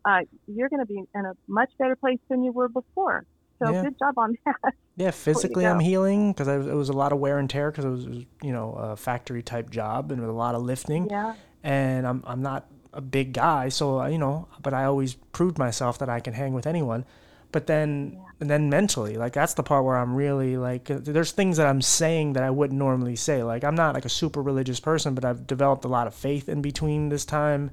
uh, 0.06 0.20
you're 0.46 0.68
going 0.68 0.80
to 0.80 0.86
be 0.86 0.98
in 1.14 1.24
a 1.24 1.32
much 1.48 1.70
better 1.78 1.96
place 1.96 2.18
than 2.30 2.42
you 2.42 2.52
were 2.52 2.68
before. 2.68 3.24
So 3.62 3.72
Yeah. 3.72 3.82
good 3.82 3.98
job 3.98 4.14
on 4.18 4.34
that. 4.46 4.74
yeah 4.96 5.10
physically 5.10 5.66
i'm 5.66 5.80
healing 5.80 6.32
because 6.32 6.48
it 6.48 6.74
was 6.74 6.88
a 6.88 6.92
lot 6.92 7.12
of 7.12 7.18
wear 7.18 7.38
and 7.38 7.50
tear 7.50 7.70
because 7.70 7.84
it 7.84 7.90
was 7.90 8.06
you 8.42 8.52
know 8.52 8.72
a 8.72 8.96
factory 8.96 9.42
type 9.42 9.70
job 9.70 10.10
and 10.10 10.20
with 10.20 10.30
a 10.30 10.32
lot 10.32 10.54
of 10.54 10.62
lifting 10.62 11.08
yeah. 11.10 11.34
And 11.66 12.06
i'm 12.06 12.22
i'm 12.26 12.40
not 12.40 12.66
a 12.92 13.00
big 13.00 13.32
guy 13.34 13.68
so 13.68 14.00
uh, 14.00 14.06
you 14.06 14.18
know 14.18 14.46
but 14.62 14.72
i 14.72 14.84
always 14.84 15.14
proved 15.32 15.58
myself 15.58 15.98
that 15.98 16.08
i 16.08 16.20
can 16.20 16.32
hang 16.32 16.54
with 16.54 16.66
anyone. 16.66 17.04
But 17.52 17.66
then 17.68 18.18
and 18.40 18.50
then 18.50 18.68
mentally 18.68 19.16
like 19.16 19.32
that's 19.32 19.54
the 19.54 19.62
part 19.62 19.84
where 19.84 19.96
i'm 19.96 20.14
really 20.14 20.56
like 20.58 20.90
uh, 20.90 20.98
there's 21.00 21.32
things 21.32 21.56
that 21.56 21.66
i'm 21.66 21.80
saying 21.80 22.34
that 22.34 22.42
i 22.42 22.50
wouldn't 22.50 22.78
normally 22.78 23.16
say. 23.16 23.42
Like 23.42 23.64
i'm 23.64 23.74
not 23.74 23.94
like 23.94 24.04
a 24.04 24.10
super 24.10 24.42
religious 24.42 24.80
person 24.80 25.14
but 25.14 25.24
i've 25.24 25.46
developed 25.46 25.84
a 25.84 25.88
lot 25.88 26.06
of 26.06 26.14
faith 26.14 26.48
in 26.48 26.60
between 26.60 27.08
this 27.08 27.24
time. 27.24 27.70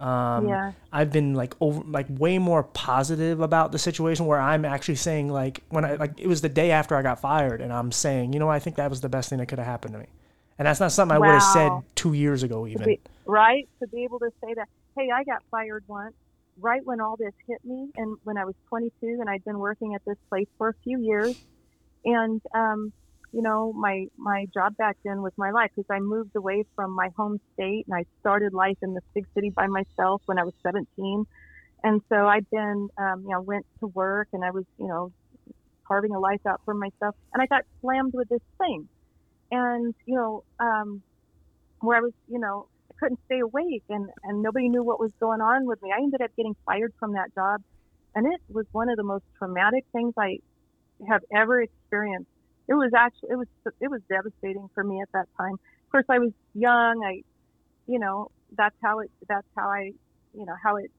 Um, 0.00 0.48
Yeah. 0.48 0.72
I've 0.92 1.12
been 1.12 1.34
like 1.34 1.54
over 1.60 1.82
like 1.98 2.06
way 2.08 2.38
more 2.38 2.62
positive 2.62 3.40
about 3.40 3.72
the 3.72 3.78
situation 3.78 4.26
where 4.26 4.40
I'm 4.40 4.64
actually 4.64 4.96
saying 4.96 5.28
like 5.28 5.62
when 5.68 5.84
I 5.84 5.96
like 5.96 6.14
it 6.18 6.28
was 6.28 6.40
the 6.40 6.48
day 6.48 6.70
after 6.70 6.94
I 6.94 7.02
got 7.02 7.20
fired 7.20 7.60
and 7.60 7.72
I'm 7.72 7.90
saying 7.92 8.32
you 8.32 8.38
know 8.38 8.48
I 8.48 8.60
think 8.60 8.76
that 8.76 8.88
was 8.88 9.00
the 9.00 9.08
best 9.08 9.28
thing 9.28 9.38
that 9.40 9.46
could 9.46 9.58
have 9.58 9.66
happened 9.74 9.94
to 9.94 10.00
me 10.00 10.06
and 10.58 10.66
that's 10.66 10.80
not 10.80 10.92
something 10.92 11.14
I 11.14 11.18
would 11.18 11.28
have 11.28 11.42
said 11.42 11.72
two 11.94 12.12
years 12.14 12.42
ago 12.42 12.64
To 12.66 12.70
even. 12.72 12.84
be, 12.84 13.00
right? 13.26 13.68
To 13.80 13.86
be 13.88 14.04
able 14.04 14.18
to 14.18 14.30
say 14.42 14.54
that, 14.54 14.68
hey, 14.96 15.10
I 15.14 15.24
got 15.24 15.42
fired 15.50 15.84
once, 15.86 16.14
right 16.60 16.84
when 16.84 17.00
all 17.00 17.16
this 17.16 17.32
hit 17.46 17.64
me, 17.64 17.88
and 17.96 18.16
when 18.24 18.36
I 18.36 18.44
was 18.44 18.54
22, 18.68 19.18
and 19.20 19.30
I'd 19.30 19.44
been 19.44 19.58
working 19.58 19.94
at 19.94 20.04
this 20.04 20.18
place 20.28 20.48
for 20.58 20.68
a 20.68 20.74
few 20.82 21.00
years, 21.00 21.38
and 22.04 22.42
um, 22.54 22.92
you 23.32 23.42
know, 23.42 23.72
my 23.72 24.06
my 24.16 24.46
job 24.52 24.76
back 24.76 24.96
then 25.04 25.22
was 25.22 25.32
my 25.36 25.50
life 25.50 25.70
because 25.76 25.90
I 25.90 26.00
moved 26.00 26.34
away 26.34 26.64
from 26.74 26.92
my 26.92 27.10
home 27.16 27.38
state 27.54 27.86
and 27.86 27.94
I 27.94 28.04
started 28.20 28.54
life 28.54 28.78
in 28.82 28.94
this 28.94 29.04
big 29.14 29.26
city 29.34 29.50
by 29.50 29.66
myself 29.66 30.22
when 30.26 30.38
I 30.38 30.44
was 30.44 30.54
17, 30.62 31.26
and 31.84 32.02
so 32.08 32.26
I'd 32.26 32.48
been, 32.50 32.88
um, 32.98 33.22
you 33.22 33.30
know, 33.30 33.40
went 33.40 33.66
to 33.80 33.86
work 33.86 34.28
and 34.32 34.44
I 34.44 34.50
was, 34.50 34.64
you 34.78 34.88
know, 34.88 35.12
carving 35.86 36.12
a 36.12 36.18
life 36.18 36.44
out 36.46 36.60
for 36.64 36.74
myself, 36.74 37.14
and 37.32 37.40
I 37.42 37.46
got 37.46 37.62
slammed 37.80 38.14
with 38.14 38.28
this 38.28 38.42
thing, 38.58 38.88
and 39.50 39.94
you 40.06 40.16
know, 40.16 40.44
um, 40.60 41.02
where 41.80 41.98
I 41.98 42.00
was, 42.00 42.12
you 42.28 42.38
know, 42.38 42.66
I 42.90 42.94
couldn't 42.98 43.20
stay 43.26 43.40
awake 43.40 43.84
and, 43.88 44.08
and 44.24 44.42
nobody 44.42 44.68
knew 44.68 44.82
what 44.82 45.00
was 45.00 45.12
going 45.20 45.40
on 45.40 45.66
with 45.66 45.82
me. 45.82 45.92
I 45.92 45.98
ended 45.98 46.22
up 46.22 46.30
getting 46.36 46.56
fired 46.66 46.92
from 46.98 47.12
that 47.12 47.34
job. 47.34 47.62
And 48.14 48.26
it 48.26 48.40
was 48.48 48.66
one 48.72 48.88
of 48.88 48.96
the 48.96 49.04
most 49.04 49.24
traumatic 49.38 49.84
things 49.92 50.14
I 50.18 50.38
have 51.08 51.22
ever 51.34 51.62
experienced. 51.62 52.30
It 52.68 52.74
was 52.74 52.92
actually, 52.96 53.30
it 53.30 53.36
was, 53.36 53.46
it 53.80 53.90
was 53.90 54.00
devastating 54.08 54.68
for 54.74 54.82
me 54.82 55.00
at 55.00 55.08
that 55.12 55.28
time. 55.36 55.52
Of 55.54 55.92
course, 55.92 56.06
I 56.08 56.18
was 56.18 56.32
young. 56.54 57.02
I, 57.04 57.22
you 57.86 57.98
know, 57.98 58.30
that's 58.56 58.74
how 58.82 59.00
it, 59.00 59.10
that's 59.28 59.46
how 59.56 59.68
I, 59.68 59.92
you 60.34 60.44
know, 60.44 60.54
how 60.62 60.76
it 60.76 60.90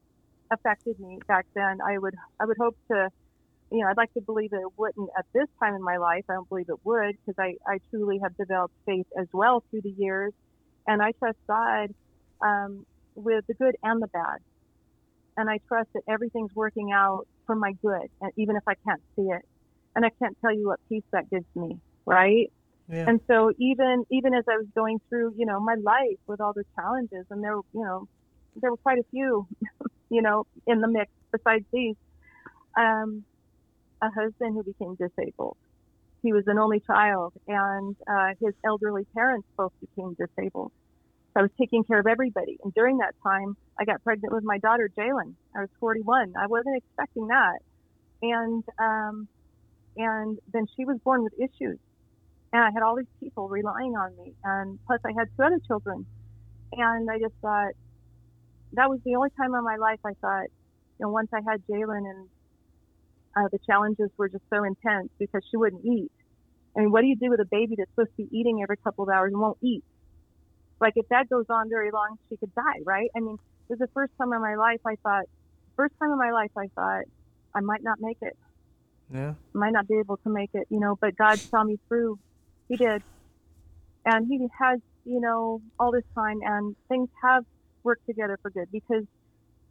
affected 0.50 0.98
me 0.98 1.18
back 1.28 1.46
then. 1.54 1.78
I 1.86 1.98
would, 1.98 2.14
I 2.40 2.46
would 2.46 2.56
hope 2.58 2.76
to, 2.90 3.10
you 3.70 3.80
know, 3.80 3.88
I'd 3.88 3.96
like 3.96 4.12
to 4.14 4.20
believe 4.20 4.50
that 4.50 4.60
it 4.60 4.72
wouldn't 4.76 5.10
at 5.18 5.26
this 5.32 5.46
time 5.62 5.74
in 5.74 5.82
my 5.82 5.96
life. 5.96 6.24
I 6.28 6.34
don't 6.34 6.48
believe 6.48 6.68
it 6.68 6.80
would 6.84 7.16
because 7.24 7.38
I, 7.38 7.54
I 7.70 7.78
truly 7.90 8.18
have 8.22 8.36
developed 8.36 8.74
faith 8.86 9.06
as 9.18 9.26
well 9.32 9.62
through 9.70 9.82
the 9.82 9.94
years 9.96 10.32
and 10.86 11.02
I 11.02 11.12
trust 11.18 11.38
God 11.48 11.88
um, 12.44 12.84
with 13.14 13.44
the 13.46 13.54
good 13.54 13.76
and 13.82 14.02
the 14.02 14.08
bad. 14.08 14.38
And 15.36 15.48
I 15.48 15.58
trust 15.68 15.88
that 15.94 16.02
everything's 16.08 16.54
working 16.54 16.90
out 16.92 17.26
for 17.46 17.54
my 17.54 17.72
good, 17.82 18.08
and 18.20 18.32
even 18.36 18.56
if 18.56 18.62
I 18.66 18.74
can't 18.86 19.00
see 19.16 19.22
it. 19.22 19.42
And 19.94 20.04
I 20.04 20.10
can't 20.20 20.36
tell 20.40 20.54
you 20.54 20.66
what 20.68 20.80
peace 20.88 21.04
that 21.12 21.30
gives 21.30 21.46
me, 21.54 21.78
right? 22.06 22.52
yeah 22.88 23.04
And 23.08 23.20
so 23.26 23.52
even 23.58 24.04
even 24.10 24.34
as 24.34 24.44
I 24.48 24.56
was 24.56 24.66
going 24.74 25.00
through, 25.08 25.34
you 25.36 25.46
know, 25.46 25.60
my 25.60 25.76
life 25.82 26.18
with 26.26 26.40
all 26.40 26.52
the 26.52 26.64
challenges, 26.74 27.24
and 27.30 27.42
there, 27.42 27.56
you 27.72 27.84
know, 27.84 28.06
there 28.56 28.70
were 28.70 28.76
quite 28.78 28.98
a 28.98 29.04
few, 29.10 29.46
you 30.10 30.22
know, 30.22 30.44
in 30.66 30.80
the 30.80 30.88
mix 30.88 31.10
besides 31.32 31.64
these. 31.72 31.96
Um, 32.78 33.24
a 34.02 34.08
husband 34.08 34.54
who 34.56 34.64
became 34.64 34.96
disabled. 34.96 35.56
He 36.22 36.32
was 36.32 36.44
an 36.46 36.58
only 36.58 36.80
child, 36.86 37.32
and 37.46 37.96
uh, 38.10 38.34
his 38.40 38.54
elderly 38.66 39.04
parents 39.16 39.48
both 39.56 39.72
became 39.80 40.14
disabled. 40.18 40.72
So 41.32 41.40
I 41.40 41.42
was 41.42 41.50
taking 41.58 41.84
care 41.84 42.00
of 42.00 42.06
everybody, 42.06 42.58
and 42.62 42.72
during 42.74 42.98
that 42.98 43.14
time, 43.22 43.54
I 43.80 43.84
got 43.84 44.02
pregnant 44.02 44.34
with 44.34 44.44
my 44.44 44.58
daughter 44.58 44.90
Jaelin. 44.98 45.34
I 45.56 45.60
was 45.60 45.70
41. 45.80 46.32
I 46.38 46.46
wasn't 46.46 46.76
expecting 46.76 47.28
that, 47.28 47.58
and 48.22 48.64
um, 48.78 49.28
and 49.96 50.38
then 50.52 50.66
she 50.76 50.84
was 50.84 50.98
born 51.04 51.22
with 51.22 51.32
issues, 51.38 51.78
and 52.52 52.62
I 52.62 52.70
had 52.74 52.82
all 52.82 52.96
these 52.96 53.06
people 53.22 53.48
relying 53.48 53.94
on 53.94 54.16
me, 54.16 54.34
and 54.44 54.78
plus 54.86 55.00
I 55.06 55.12
had 55.16 55.28
two 55.36 55.44
other 55.46 55.60
children, 55.66 56.06
and 56.72 57.08
I 57.10 57.18
just 57.18 57.34
thought 57.40 57.72
that 58.72 58.88
was 58.90 59.00
the 59.04 59.16
only 59.16 59.30
time 59.40 59.54
in 59.54 59.64
my 59.64 59.76
life 59.76 60.00
I 60.04 60.12
thought, 60.20 60.46
you 60.98 61.06
know, 61.06 61.10
once 61.10 61.28
I 61.32 61.40
had 61.48 61.62
Jaelin 61.70 62.08
and 62.08 62.28
uh, 63.36 63.48
the 63.52 63.58
challenges 63.68 64.10
were 64.18 64.28
just 64.28 64.44
so 64.52 64.64
intense 64.64 65.08
because 65.18 65.42
she 65.50 65.56
wouldn't 65.56 65.84
eat. 65.84 66.10
I 66.76 66.80
mean, 66.80 66.92
what 66.92 67.02
do 67.02 67.08
you 67.08 67.16
do 67.16 67.30
with 67.30 67.40
a 67.40 67.48
baby 67.50 67.74
that's 67.76 67.90
supposed 67.94 68.10
to 68.16 68.24
be 68.24 68.36
eating 68.36 68.60
every 68.62 68.76
couple 68.84 69.04
of 69.04 69.10
hours 69.10 69.32
and 69.32 69.40
won't 69.40 69.58
eat? 69.62 69.82
Like 70.80 70.94
if 70.96 71.06
that 71.10 71.28
goes 71.28 71.46
on 71.50 71.68
very 71.68 71.90
long, 71.92 72.16
she 72.28 72.36
could 72.36 72.54
die, 72.54 72.80
right? 72.84 73.10
I 73.16 73.20
mean, 73.20 73.36
it 73.68 73.72
was 73.72 73.78
the 73.78 73.88
first 73.94 74.12
time 74.18 74.32
in 74.32 74.40
my 74.40 74.54
life 74.56 74.80
I 74.86 74.94
thought, 75.02 75.24
first 75.76 75.94
time 76.00 76.10
in 76.10 76.18
my 76.18 76.30
life 76.32 76.50
I 76.56 76.66
thought 76.74 77.04
I 77.54 77.60
might 77.60 77.82
not 77.82 77.98
make 78.00 78.18
it, 78.22 78.34
yeah 79.12 79.34
might 79.52 79.72
not 79.72 79.88
be 79.88 79.98
able 79.98 80.16
to 80.18 80.30
make 80.30 80.50
it, 80.54 80.66
you 80.70 80.80
know. 80.80 80.96
But 81.00 81.16
God 81.16 81.40
saw 81.50 81.64
me 81.64 81.78
through. 81.88 82.18
He 82.68 82.76
did, 82.76 83.02
and 84.04 84.26
He 84.28 84.38
has, 84.60 84.78
you 85.04 85.20
know, 85.20 85.60
all 85.78 85.92
this 85.92 86.04
time, 86.16 86.38
and 86.42 86.76
things 86.88 87.08
have 87.22 87.44
worked 87.82 88.02
together 88.06 88.38
for 88.42 88.50
good 88.50 88.68
because 88.72 89.04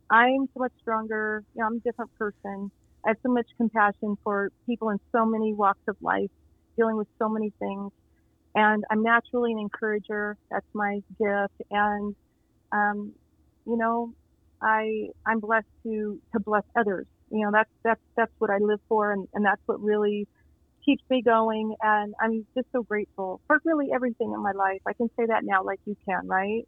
I'm 0.09 0.47
so 0.53 0.59
much 0.59 0.73
stronger. 0.81 1.43
You 1.53 1.61
know, 1.61 1.67
I'm 1.67 1.77
a 1.77 1.79
different 1.79 2.11
person. 2.17 2.71
I 3.05 3.09
have 3.09 3.17
so 3.25 3.31
much 3.31 3.47
compassion 3.57 4.17
for 4.23 4.49
people 4.65 4.89
in 4.89 4.97
so 5.15 5.25
many 5.25 5.53
walks 5.53 5.81
of 5.87 5.95
life, 6.01 6.29
dealing 6.77 6.97
with 6.97 7.07
so 7.21 7.29
many 7.29 7.53
things. 7.59 7.91
And 8.55 8.83
I'm 8.91 9.03
naturally 9.03 9.51
an 9.53 9.59
encourager. 9.59 10.35
That's 10.51 10.65
my 10.73 10.99
gift. 11.17 11.53
And, 11.71 12.15
um, 12.71 13.13
you 13.65 13.77
know, 13.77 14.13
I 14.61 15.07
I'm 15.25 15.39
blessed 15.39 15.67
to 15.83 16.19
to 16.33 16.39
bless 16.39 16.63
others. 16.77 17.05
You 17.31 17.45
know, 17.45 17.51
that's 17.53 17.69
that's 17.83 18.01
that's 18.17 18.31
what 18.39 18.49
I 18.49 18.57
live 18.59 18.79
for, 18.89 19.11
and 19.11 19.27
and 19.33 19.45
that's 19.45 19.61
what 19.65 19.81
really 19.81 20.27
keeps 20.85 21.03
me 21.09 21.21
going. 21.21 21.75
And 21.81 22.13
I'm 22.21 22.45
just 22.57 22.67
so 22.71 22.83
grateful 22.83 23.39
for 23.47 23.59
really 23.63 23.87
everything 23.93 24.33
in 24.33 24.41
my 24.41 24.51
life. 24.51 24.81
I 24.87 24.93
can 24.93 25.09
say 25.17 25.27
that 25.27 25.43
now, 25.43 25.63
like 25.63 25.79
you 25.85 25.95
can, 26.07 26.27
right? 26.27 26.63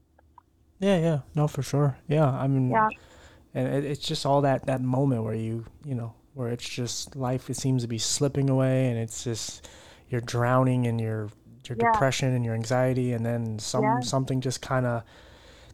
Yeah, 0.80 0.98
yeah, 0.98 1.20
no, 1.36 1.48
for 1.48 1.62
sure. 1.62 1.98
Yeah, 2.08 2.30
I 2.30 2.48
mean, 2.48 2.72
Yeah. 2.72 2.90
and 3.54 3.68
it, 3.68 3.84
it's 3.86 4.06
just 4.06 4.26
all 4.26 4.42
that 4.42 4.66
that 4.68 4.82
moment 4.82 5.24
where 5.24 5.36
you 5.36 5.66
you 5.86 5.96
know 5.96 6.14
where 6.34 6.50
it's 6.50 6.68
just 6.68 7.16
life 7.16 7.50
it 7.50 7.56
seems 7.58 7.82
to 7.82 7.88
be 7.88 7.98
slipping 7.98 8.50
away 8.50 8.88
and 8.90 8.98
it's 8.98 9.24
just 9.24 9.68
you're 10.10 10.22
drowning 10.22 10.86
in 10.86 10.98
your 11.00 11.30
your 11.68 11.78
Yeah. 11.80 11.92
depression 11.92 12.34
and 12.34 12.44
your 12.44 12.54
anxiety 12.56 13.14
and 13.14 13.26
then 13.26 13.60
some 13.60 13.84
Yeah. 13.84 14.00
something 14.02 14.42
just 14.42 14.62
kind 14.62 14.86
of 14.86 15.04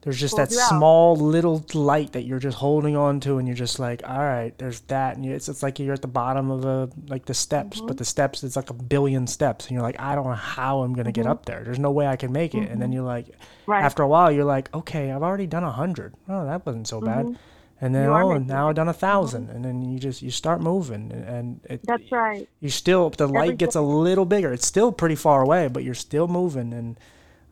there's 0.01 0.19
just 0.19 0.35
Pulls 0.35 0.49
that 0.49 0.55
you 0.55 0.61
out. 0.61 0.69
small 0.69 1.15
little 1.15 1.65
light 1.73 2.11
that 2.13 2.23
you're 2.23 2.39
just 2.39 2.57
holding 2.59 2.95
on 2.95 3.19
to 3.21 3.39
and 3.39 3.47
you're 3.47 3.55
just 3.57 3.79
like 3.79 4.01
all 4.07 4.19
right 4.19 4.57
there's 4.57 4.81
that 4.81 5.15
and 5.15 5.25
you, 5.25 5.33
it's, 5.33 5.49
it's 5.49 5.63
like 5.63 5.79
you're 5.79 5.93
at 5.93 6.01
the 6.01 6.07
bottom 6.07 6.49
of 6.51 6.65
a 6.65 6.89
like 7.07 7.25
the 7.25 7.33
steps 7.33 7.77
Mm-hmm. 7.77 7.87
but 7.87 7.97
the 7.97 8.05
steps 8.05 8.43
it's 8.43 8.55
like 8.55 8.69
a 8.69 8.73
billion 8.73 9.25
steps 9.27 9.65
and 9.65 9.71
you're 9.73 9.81
like 9.81 9.99
i 9.99 10.13
don't 10.15 10.25
know 10.25 10.33
how 10.33 10.81
i'm 10.81 10.93
gonna 10.93 11.11
get 11.11 11.25
Mhm. 11.25 11.29
up 11.31 11.45
there 11.45 11.63
there's 11.63 11.79
no 11.79 11.91
way 11.91 12.05
i 12.07 12.15
can 12.15 12.31
make 12.31 12.53
it 12.55 12.69
and 12.69 12.81
then 12.81 12.91
you're 12.91 13.03
like 13.03 13.29
Right. 13.65 13.83
after 13.83 14.03
a 14.03 14.07
while 14.07 14.31
you're 14.31 14.45
like 14.45 14.73
okay 14.73 15.11
i've 15.11 15.23
already 15.23 15.47
done 15.47 15.63
a 15.63 15.71
hundred 15.71 16.13
oh 16.29 16.45
that 16.45 16.65
wasn't 16.65 16.87
so 16.87 17.01
bad 17.01 17.25
Mhm. 17.25 17.35
And 17.81 17.93
then 17.93 18.09
oh 18.09 18.29
making 18.29 18.47
now 18.47 18.69
i've 18.69 18.75
done 18.75 18.87
a 18.87 18.91
1000 18.91 19.49
and 19.49 19.63
then 19.63 19.81
you 19.81 19.99
just 19.99 20.21
you 20.21 20.31
start 20.31 20.61
moving 20.61 21.11
and, 21.11 21.23
and 21.25 21.59
it, 21.69 21.81
That's 21.85 22.11
right. 22.11 22.47
you 22.59 22.69
still 22.69 23.09
the 23.11 23.27
light 23.27 23.49
Every 23.49 23.55
gets 23.57 23.75
a 23.75 23.81
little 23.81 24.25
bigger 24.25 24.51
it's 24.53 24.65
still 24.67 24.91
pretty 24.91 25.15
far 25.15 25.41
away 25.43 25.67
but 25.67 25.83
you're 25.83 25.93
still 25.93 26.27
moving 26.27 26.73
and 26.73 26.97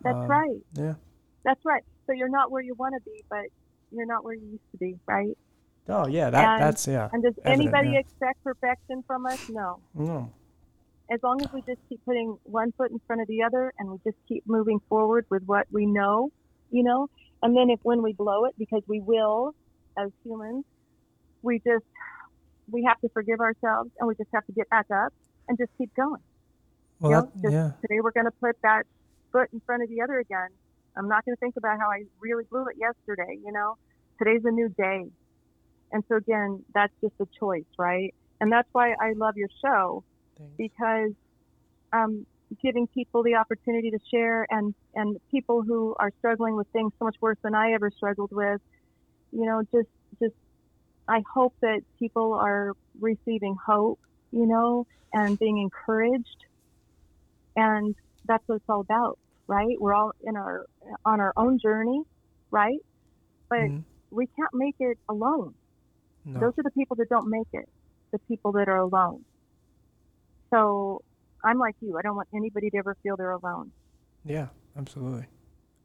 That's 0.04 0.16
um, 0.16 0.28
right. 0.28 0.58
yeah 0.74 0.94
That's 1.44 1.64
right. 1.64 1.84
So 2.08 2.14
you're 2.14 2.30
not 2.30 2.52
where 2.52 2.62
you 2.62 2.76
want 2.76 2.94
to 2.94 3.02
be, 3.10 3.24
but 3.30 3.46
you're 3.92 4.06
not 4.06 4.24
where 4.24 4.36
you 4.36 4.46
used 4.46 4.72
to 4.72 4.78
be, 4.78 4.96
right? 5.08 5.38
oh 5.90 6.08
yeah 6.08 6.30
that 6.32 6.54
And- 6.54 6.62
that's 6.64 6.88
yeah 6.88 7.10
And 7.14 7.22
does 7.24 7.34
Evident, 7.44 7.62
anybody 7.76 7.90
yeah. 7.94 8.00
expect 8.00 8.44
perfection 8.44 9.04
from 9.06 9.26
us? 9.28 9.48
No. 9.50 9.80
no 9.94 10.32
As 11.12 11.20
long 11.22 11.40
as 11.44 11.52
we 11.54 11.62
just 11.62 11.82
keep 11.90 12.04
putting 12.06 12.38
one 12.44 12.72
foot 12.78 12.90
in 12.92 13.00
front 13.06 13.22
of 13.22 13.28
the 13.28 13.44
other 13.44 13.72
and 13.78 13.92
we 13.92 13.98
just 14.04 14.18
keep 14.28 14.44
moving 14.48 14.80
forward 14.90 15.26
with 15.30 15.44
what 15.46 15.68
we 15.72 15.86
know, 15.86 16.32
you 16.72 16.84
know, 16.84 17.10
and 17.44 17.56
then 17.56 17.70
if 17.70 17.80
when 17.84 18.02
we 18.02 18.14
blow 18.14 18.46
it, 18.46 18.56
because 18.58 18.82
we 18.88 19.00
will 19.00 19.54
as 19.98 20.10
humans, 20.24 20.66
we 21.42 21.60
just, 21.60 21.86
we 22.70 22.84
have 22.84 23.00
to 23.02 23.10
forgive 23.10 23.40
ourselves 23.40 23.92
and 24.00 24.08
we 24.08 24.16
just 24.16 24.30
have 24.34 24.46
to 24.46 24.52
get 24.52 24.70
back 24.70 24.90
up 24.92 25.14
and 25.48 25.58
just 25.58 25.72
keep 25.78 25.94
going. 25.96 26.22
well 27.00 27.12
you 27.12 27.18
know, 27.18 27.22
that, 27.22 27.42
just 27.42 27.54
yeah 27.54 27.72
today 27.82 28.00
we're 28.02 28.12
going 28.12 28.26
to 28.26 28.38
put 28.40 28.56
that 28.64 28.86
foot 29.32 29.50
in 29.54 29.60
front 29.66 29.84
of 29.84 29.90
the 29.90 30.02
other 30.02 30.20
again. 30.20 30.48
I'm 30.98 31.10
not 31.10 31.26
going 31.26 31.36
to 31.36 31.40
think 31.40 31.58
about 31.58 31.78
how 31.80 31.88
I 31.90 32.04
really 32.22 32.46
blew 32.50 32.66
it 32.68 32.78
yesterday, 32.78 33.38
you 33.44 33.52
know. 33.52 33.76
Today's 34.18 34.46
a 34.46 34.52
new 34.52 34.70
day. 34.70 35.06
And 35.92 36.04
so 36.08 36.16
again, 36.16 36.64
that's 36.74 36.94
just 37.02 37.14
a 37.20 37.28
choice, 37.38 37.66
right? 37.78 38.14
And 38.40 38.52
that's 38.52 38.68
why 38.72 38.92
I 38.94 39.14
love 39.16 39.36
your 39.36 39.50
show 39.62 40.04
Thanks. 40.38 40.54
because 40.58 41.12
um, 41.92 42.26
giving 42.62 42.88
people 42.88 43.24
the 43.24 43.36
opportunity 43.36 43.92
to 43.92 44.00
share 44.10 44.48
and, 44.50 44.74
and 44.94 45.18
people 45.32 45.64
who 45.64 45.96
are 46.00 46.12
struggling 46.20 46.56
with 46.56 46.68
things 46.68 46.94
so 46.98 47.06
much 47.06 47.18
worse 47.20 47.38
than 47.42 47.56
I 47.56 47.74
ever 47.74 47.92
struggled 47.92 48.32
with, 48.32 48.62
you 49.36 49.46
know, 49.46 49.62
just, 49.74 49.90
just, 50.22 50.36
I 51.08 51.22
hope 51.34 51.54
that 51.62 51.82
people 52.00 52.34
are 52.34 52.72
receiving 53.00 53.56
hope, 53.68 54.00
you 54.32 54.46
know, 54.48 54.86
and 55.14 55.38
being 55.38 55.58
encouraged. 55.58 56.38
And 57.56 57.96
that's 58.26 58.44
what 58.48 58.56
it's 58.56 58.66
all 58.70 58.82
about, 58.82 59.20
right? 59.48 59.76
We're 59.80 59.94
all 59.94 60.12
in 60.24 60.36
our, 60.36 60.66
on 61.06 61.20
our 61.20 61.34
own 61.38 61.60
journey, 61.62 62.02
right? 62.52 62.80
But 63.50 63.60
Mhm. 63.60 63.84
we 64.12 64.28
can't 64.28 64.54
make 64.54 64.76
it 64.80 64.98
alone. 65.10 65.56
no 66.26 66.40
Those 66.40 66.54
are 66.58 66.64
the 66.64 66.72
people 66.72 66.96
that 66.98 67.10
don't 67.10 67.30
make 67.30 67.48
it, 67.54 67.70
the 68.12 68.20
people 68.28 68.54
that 68.54 68.68
are 68.68 68.78
alone. 68.78 69.26
So 70.54 71.02
I'm 71.44 71.60
like 71.60 71.76
you. 71.82 71.98
I 71.98 72.02
don't 72.02 72.16
want 72.16 72.30
anybody 72.34 72.70
to 72.72 72.78
ever 72.78 72.96
feel 73.04 73.16
they're 73.18 73.32
alone. 73.32 73.72
Yeah, 74.24 74.48
absolutely. 74.76 75.28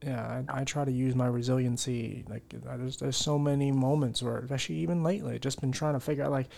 Yeah, 0.03 0.43
I, 0.49 0.61
I 0.61 0.65
try 0.65 0.85
to 0.85 0.91
use 0.91 1.15
my 1.15 1.27
resiliency. 1.27 2.25
Like, 2.29 2.43
there's 2.49 2.97
there's 2.97 3.17
so 3.17 3.39
many 3.39 3.71
moments 3.71 4.23
where, 4.23 4.39
especially 4.39 4.77
even 4.77 5.03
lately, 5.03 5.39
just 5.39 5.61
been 5.61 5.73
trying 5.73 5.95
to 5.95 6.01
figure 6.01 6.25
out. 6.25 6.31
Like, 6.31 6.49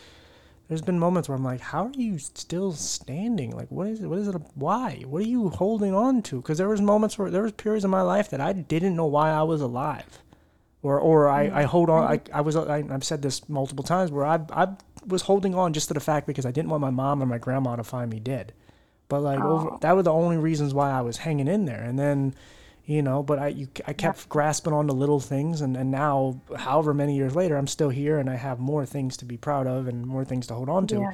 there's 0.68 0.82
been 0.82 0.98
moments 0.98 1.28
where 1.28 1.36
I'm 1.36 1.44
like, 1.44 1.60
how 1.60 1.86
are 1.86 1.92
you 1.92 2.18
still 2.18 2.72
standing? 2.72 3.50
Like, 3.50 3.70
what 3.70 3.88
is 3.88 4.00
it? 4.00 4.06
What 4.06 4.18
is 4.18 4.28
it? 4.28 4.36
Why? 4.54 5.02
What 5.06 5.22
are 5.22 5.26
you 5.26 5.48
holding 5.48 5.92
on 5.94 6.22
to? 6.22 6.36
Because 6.36 6.58
there 6.58 6.68
was 6.68 6.80
moments 6.80 7.18
where 7.18 7.30
there 7.30 7.42
was 7.42 7.52
periods 7.52 7.84
in 7.84 7.90
my 7.90 8.02
life 8.02 8.30
that 8.30 8.40
I 8.40 8.52
didn't 8.52 8.94
know 8.94 9.06
why 9.06 9.30
I 9.30 9.42
was 9.42 9.60
alive, 9.60 10.20
or 10.82 11.00
or 11.00 11.28
I, 11.28 11.46
mm-hmm. 11.46 11.56
I 11.56 11.62
hold 11.64 11.90
on. 11.90 12.04
Mm-hmm. 12.16 12.34
I 12.34 12.38
I 12.38 12.40
was 12.42 12.56
I, 12.56 12.84
I've 12.90 13.04
said 13.04 13.22
this 13.22 13.48
multiple 13.48 13.84
times 13.84 14.12
where 14.12 14.24
I 14.24 14.38
I 14.50 14.68
was 15.04 15.22
holding 15.22 15.54
on 15.56 15.72
just 15.72 15.88
to 15.88 15.94
the 15.94 16.00
fact 16.00 16.28
because 16.28 16.46
I 16.46 16.52
didn't 16.52 16.70
want 16.70 16.80
my 16.80 16.90
mom 16.90 17.20
or 17.22 17.26
my 17.26 17.38
grandma 17.38 17.74
to 17.74 17.82
find 17.82 18.08
me 18.08 18.20
dead. 18.20 18.52
But 19.08 19.20
like 19.22 19.40
over, 19.40 19.70
Oh. 19.72 19.78
that 19.80 19.96
were 19.96 20.04
the 20.04 20.12
only 20.12 20.36
reasons 20.36 20.72
why 20.72 20.90
I 20.92 21.00
was 21.00 21.18
hanging 21.18 21.48
in 21.48 21.64
there. 21.66 21.82
And 21.82 21.98
then, 21.98 22.34
you 22.84 23.00
know, 23.02 23.22
but 23.22 23.38
I 23.38 23.48
you, 23.48 23.68
I 23.86 23.92
kept 23.92 24.28
grasping 24.28 24.72
on 24.72 24.86
to 24.88 24.92
little 24.92 25.20
things, 25.20 25.60
and 25.60 25.76
and 25.76 25.90
now, 25.90 26.40
however 26.56 26.92
many 26.92 27.14
years 27.16 27.34
later, 27.36 27.56
I'm 27.56 27.66
still 27.68 27.90
here, 27.90 28.18
and 28.18 28.28
I 28.28 28.36
have 28.36 28.58
more 28.58 28.84
things 28.84 29.16
to 29.18 29.24
be 29.24 29.36
proud 29.36 29.66
of 29.66 29.86
and 29.88 30.06
more 30.06 30.24
things 30.24 30.46
to 30.48 30.54
hold 30.54 30.68
on 30.68 30.86
to. 30.88 30.96
Yeah. 30.98 31.12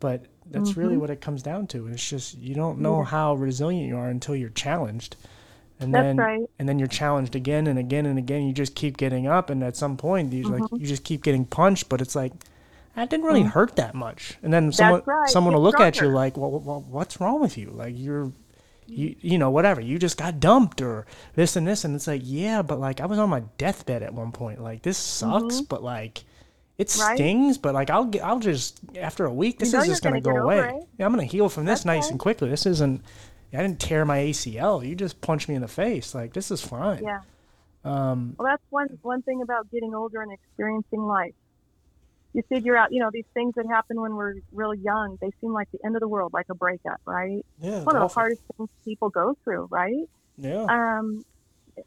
But 0.00 0.24
that's 0.50 0.76
really 0.76 0.96
Mhm. 0.96 1.00
what 1.00 1.10
it 1.10 1.20
comes 1.20 1.42
down 1.42 1.66
to. 1.68 1.86
It's 1.86 2.06
just 2.08 2.36
you 2.38 2.54
don't 2.54 2.80
know 2.80 2.98
Yeah. 3.00 3.04
how 3.06 3.34
resilient 3.34 3.88
you 3.88 3.96
are 3.96 4.08
until 4.08 4.34
you're 4.34 4.48
challenged, 4.50 5.16
and 5.78 5.94
That's 5.94 6.02
then 6.02 6.16
right. 6.16 6.40
and 6.58 6.68
then 6.68 6.78
you're 6.78 6.88
challenged 6.88 7.36
again 7.36 7.66
and 7.66 7.78
again 7.78 8.06
and 8.06 8.18
again. 8.18 8.42
You 8.42 8.52
just 8.52 8.74
keep 8.74 8.96
getting 8.96 9.26
up, 9.26 9.50
and 9.50 9.62
at 9.62 9.76
some 9.76 9.96
point, 9.96 10.32
you 10.32 10.44
like 10.48 10.62
Mhm. 10.62 10.80
you 10.80 10.86
just 10.86 11.04
keep 11.04 11.22
getting 11.22 11.44
punched. 11.44 11.88
But 11.88 12.00
it's 12.00 12.16
like 12.16 12.32
that 12.96 13.08
didn't 13.10 13.24
really 13.26 13.42
hurt 13.42 13.76
that 13.76 13.94
much. 13.94 14.38
And 14.42 14.52
then 14.52 14.72
someone 14.72 15.02
right. 15.06 15.28
someone 15.28 15.54
will 15.54 15.60
Get 15.70 15.78
look 15.78 15.80
at 15.80 16.00
you 16.00 16.08
like, 16.08 16.36
well, 16.36 16.50
well, 16.58 16.84
what's 16.90 17.20
wrong 17.20 17.40
with 17.40 17.56
you? 17.56 17.70
Like 17.70 17.94
you're 17.96 18.32
you 18.86 19.14
you 19.20 19.38
know 19.38 19.50
whatever. 19.50 19.80
You 19.80 19.98
just 19.98 20.16
got 20.18 20.40
dumped 20.40 20.80
or 20.82 21.06
this 21.34 21.56
and 21.56 21.66
this. 21.66 21.84
And 21.84 21.94
it's 21.94 22.06
like 22.06 22.22
yeah 22.24 22.62
but 22.62 22.78
like 22.80 23.00
i 23.00 23.06
was 23.06 23.18
on 23.18 23.28
my 23.30 23.40
deathbed 23.58 24.02
at 24.02 24.12
one 24.14 24.32
point. 24.32 24.62
Like 24.62 24.82
this 24.82 24.98
sucks 24.98 25.60
but 25.60 25.82
like 25.82 26.24
it 26.78 26.88
Mm-hmm. 26.88 27.00
Right. 27.02 27.16
stings 27.16 27.58
but 27.58 27.74
like 27.74 27.90
i'll 27.90 28.06
get 28.06 28.24
i'll 28.24 28.40
just 28.40 28.80
after 28.98 29.24
a 29.26 29.32
week 29.32 29.58
this 29.58 29.72
know 29.72 29.80
is 29.80 29.86
just 29.86 30.02
gonna, 30.02 30.20
gonna 30.20 30.38
go 30.38 30.42
away. 30.44 30.80
yeah, 30.98 31.04
i'm 31.06 31.12
gonna 31.12 31.24
heal 31.24 31.48
from 31.48 31.64
this 31.66 31.84
nice 31.84 32.10
and 32.10 32.18
quickly. 32.18 32.48
This 32.48 32.66
isn't 32.66 33.02
i 33.52 33.58
didn't 33.58 33.78
tear 33.78 34.04
my 34.04 34.18
acl 34.18 34.84
you 34.84 34.94
just 34.96 35.20
punched 35.20 35.48
me 35.48 35.54
in 35.54 35.60
the 35.62 35.68
face. 35.68 36.14
Like 36.14 36.32
this 36.32 36.50
is 36.50 36.60
fine. 36.62 37.04
Yeah. 37.04 37.20
um 37.84 38.34
Well, 38.38 38.48
that's 38.50 38.62
one 38.70 38.88
one 39.02 39.22
thing 39.22 39.42
about 39.42 39.70
getting 39.70 39.94
older 39.94 40.22
and 40.22 40.32
experiencing 40.32 41.02
life. 41.06 41.34
You 42.34 42.42
figure 42.48 42.76
out, 42.76 42.92
you 42.92 43.00
know, 43.00 43.10
these 43.12 43.26
things 43.34 43.54
that 43.56 43.66
happen 43.66 44.00
when 44.00 44.14
we're 44.16 44.36
real 44.52 44.74
young. 44.74 45.18
They 45.20 45.30
seem 45.40 45.52
like 45.52 45.70
the 45.70 45.78
end 45.84 45.96
of 45.96 46.00
the 46.00 46.08
world, 46.08 46.32
like 46.32 46.46
a 46.50 46.54
breakup, 46.54 47.00
right? 47.04 47.44
yeah 47.60 47.82
one 47.84 47.96
of 47.96 48.02
the 48.02 48.08
hardest 48.08 48.42
things 48.56 48.70
people 48.84 49.10
go 49.10 49.36
through, 49.44 49.68
right? 49.70 50.08
yeah 50.38 50.64
um, 50.68 51.24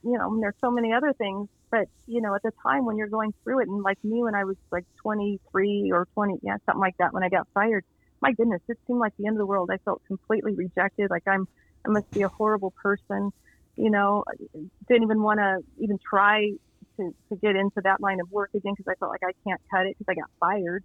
you 0.04 0.18
know, 0.18 0.40
there's 0.40 0.56
so 0.62 0.72
many 0.72 0.94
other 0.94 1.14
things, 1.14 1.48
but 1.72 1.88
you 2.08 2.22
know, 2.22 2.34
at 2.36 2.44
the 2.44 2.52
time 2.64 2.86
when 2.86 2.98
you're 2.98 3.08
going 3.08 3.34
through 3.44 3.60
it, 3.60 3.68
and 3.68 3.82
like 3.84 4.04
me 4.04 4.24
when 4.24 4.36
I 4.36 4.44
was 4.44 4.56
like 4.72 4.86
23 5.02 5.92
or 5.92 6.08
20, 6.14 6.40
yeah, 6.42 6.58
something 6.66 6.80
like 6.80 6.98
that, 6.98 7.14
when 7.14 7.24
I 7.24 7.30
got 7.30 7.48
fired, 7.54 7.84
my 8.22 8.32
goodness, 8.32 8.62
it 8.68 8.78
seemed 8.88 9.00
like 9.00 9.14
the 9.18 9.28
end 9.28 9.36
of 9.36 9.40
the 9.40 9.46
world. 9.46 9.70
I 9.72 9.78
felt 9.78 10.02
completely 10.08 10.56
rejected, 10.56 11.10
like 11.10 11.28
I'm, 11.28 11.48
I 11.86 11.90
must 11.90 12.10
be 12.12 12.24
a 12.24 12.28
horrible 12.28 12.72
person, 12.82 13.32
you 13.76 13.90
know. 13.90 14.24
Didn't 14.88 15.04
even 15.04 15.22
want 15.22 15.40
to 15.40 15.60
even 15.80 16.00
try 16.00 16.54
to 17.00 17.12
to 17.32 17.40
get 17.42 17.56
into 17.56 17.82
that 17.84 18.02
line 18.02 18.20
of 18.22 18.30
work 18.32 18.50
again 18.56 18.74
because 18.78 18.90
I 18.92 18.96
felt 19.00 19.12
like 19.12 19.24
I 19.24 19.34
can't 19.48 19.62
cut 19.74 19.86
it 19.88 19.96
because 19.98 20.12
I 20.12 20.16
got 20.20 20.32
fired. 20.40 20.84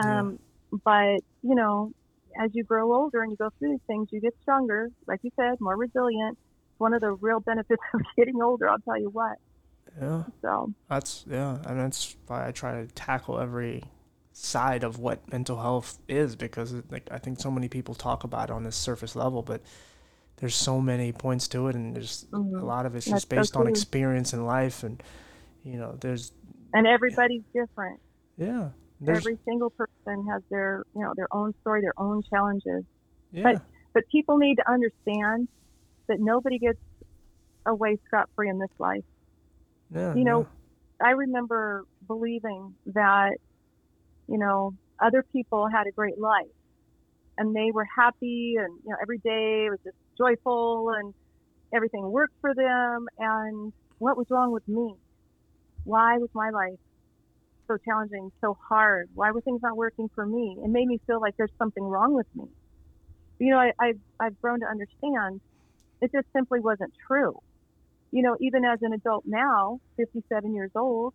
Um, 0.00 0.38
but 0.84 1.20
you 1.42 1.54
know, 1.54 1.92
as 2.40 2.50
you 2.54 2.64
grow 2.64 2.92
older 2.94 3.22
and 3.22 3.30
you 3.32 3.36
go 3.36 3.50
through 3.58 3.70
these 3.72 3.86
things, 3.86 4.08
you 4.12 4.20
get 4.20 4.34
stronger, 4.42 4.88
like 5.06 5.20
you 5.22 5.30
said, 5.36 5.54
more 5.60 5.76
resilient. 5.76 6.38
It's 6.38 6.80
one 6.80 6.94
of 6.94 7.00
the 7.00 7.12
real 7.12 7.40
benefits 7.40 7.82
of 7.94 8.00
getting 8.16 8.42
older. 8.42 8.68
I'll 8.68 8.78
tell 8.86 8.98
you 9.00 9.10
what. 9.10 9.36
yeah 10.00 10.22
So 10.42 10.72
That's 10.88 11.24
yeah, 11.30 11.58
and 11.66 11.80
that's 11.80 12.16
why 12.26 12.48
I 12.48 12.52
try 12.52 12.80
to 12.82 12.88
tackle 12.94 13.40
every 13.40 13.84
side 14.32 14.84
of 14.84 14.98
what 14.98 15.30
mental 15.32 15.60
health 15.60 15.98
is 16.08 16.36
because 16.36 16.72
it, 16.72 16.90
like 16.92 17.08
I 17.12 17.18
think 17.18 17.40
so 17.40 17.50
many 17.50 17.68
people 17.68 17.94
talk 17.94 18.24
about 18.24 18.50
it 18.50 18.52
on 18.54 18.64
this 18.64 18.76
surface 18.76 19.16
level, 19.16 19.42
but 19.42 19.62
there's 20.38 20.56
so 20.56 20.80
many 20.80 21.12
points 21.12 21.48
to 21.50 21.68
it, 21.68 21.76
and 21.76 21.96
there's 21.96 22.26
a 22.60 22.64
Mhm. 22.64 22.64
lot 22.64 22.86
of 22.86 22.96
it's 22.96 23.06
That's 23.06 23.26
just 23.26 23.28
so 23.34 23.44
based 23.44 23.56
on 23.56 23.66
experience 23.68 24.32
in 24.34 24.46
life, 24.46 24.82
and 24.84 25.02
you 25.64 25.76
know, 25.78 25.96
there's 26.00 26.32
and 26.72 26.86
everybody's 26.86 27.42
different. 27.54 28.00
yeah, 28.36 28.70
there's 29.00 29.18
Every 29.26 29.38
single 29.44 29.70
person 29.70 30.26
has 30.30 30.42
their 30.50 30.82
you 30.94 31.02
know 31.02 31.12
their 31.16 31.28
own 31.32 31.52
story, 31.60 31.80
their 31.82 31.98
own 31.98 32.22
challenges. 32.32 32.84
yeah, 33.32 33.58
But 33.94 34.04
people 34.12 34.38
need 34.38 34.56
to 34.56 34.70
understand 34.70 35.48
that 36.08 36.18
nobody 36.20 36.58
gets 36.58 36.78
away 37.66 37.96
scot 38.06 38.28
free 38.36 38.48
in 38.48 38.58
this 38.58 38.70
life. 38.78 39.04
yeah, 39.94 40.14
you 40.14 40.24
know, 40.24 40.40
no. 40.40 40.46
I 41.04 41.10
remember 41.10 41.84
believing 42.06 42.74
that, 42.86 43.32
you 44.28 44.38
know, 44.38 44.72
other 45.02 45.24
people 45.32 45.68
had 45.68 45.86
a 45.86 45.92
great 45.92 46.18
life 46.18 46.44
and 47.38 47.54
they 47.54 47.70
were 47.72 47.86
happy 47.96 48.54
and, 48.58 48.78
you 48.84 48.90
know, 48.90 48.96
every 49.02 49.18
day 49.18 49.68
was 49.70 49.78
just 49.84 49.96
joyful 50.18 50.90
and 50.96 51.14
everything 51.74 52.02
worked 52.10 52.34
for 52.40 52.54
them. 52.54 53.06
And 53.18 53.72
what 53.98 54.16
was 54.16 54.26
wrong 54.30 54.52
with 54.52 54.66
me? 54.68 54.94
Why 55.84 56.18
was 56.18 56.30
my 56.34 56.50
life 56.50 56.78
so 57.66 57.76
challenging, 57.84 58.32
so 58.40 58.56
hard? 58.68 59.08
Why 59.14 59.30
were 59.30 59.40
things 59.40 59.62
not 59.62 59.76
working 59.76 60.10
for 60.14 60.26
me? 60.26 60.56
It 60.62 60.68
made 60.68 60.86
me 60.86 61.00
feel 61.06 61.20
like 61.20 61.36
there's 61.36 61.52
something 61.58 61.82
wrong 61.82 62.14
with 62.14 62.26
me. 62.34 62.44
You 63.38 63.50
know, 63.50 63.58
I, 63.58 63.72
I've, 63.78 63.98
I've 64.18 64.40
grown 64.40 64.60
to 64.60 64.66
understand 64.66 65.40
it 66.00 66.12
just 66.12 66.26
simply 66.32 66.60
wasn't 66.60 66.92
true. 67.06 67.38
You 68.10 68.22
know, 68.22 68.36
even 68.40 68.64
as 68.64 68.80
an 68.82 68.92
adult 68.92 69.24
now, 69.26 69.80
57 69.96 70.54
years 70.54 70.70
old, 70.74 71.14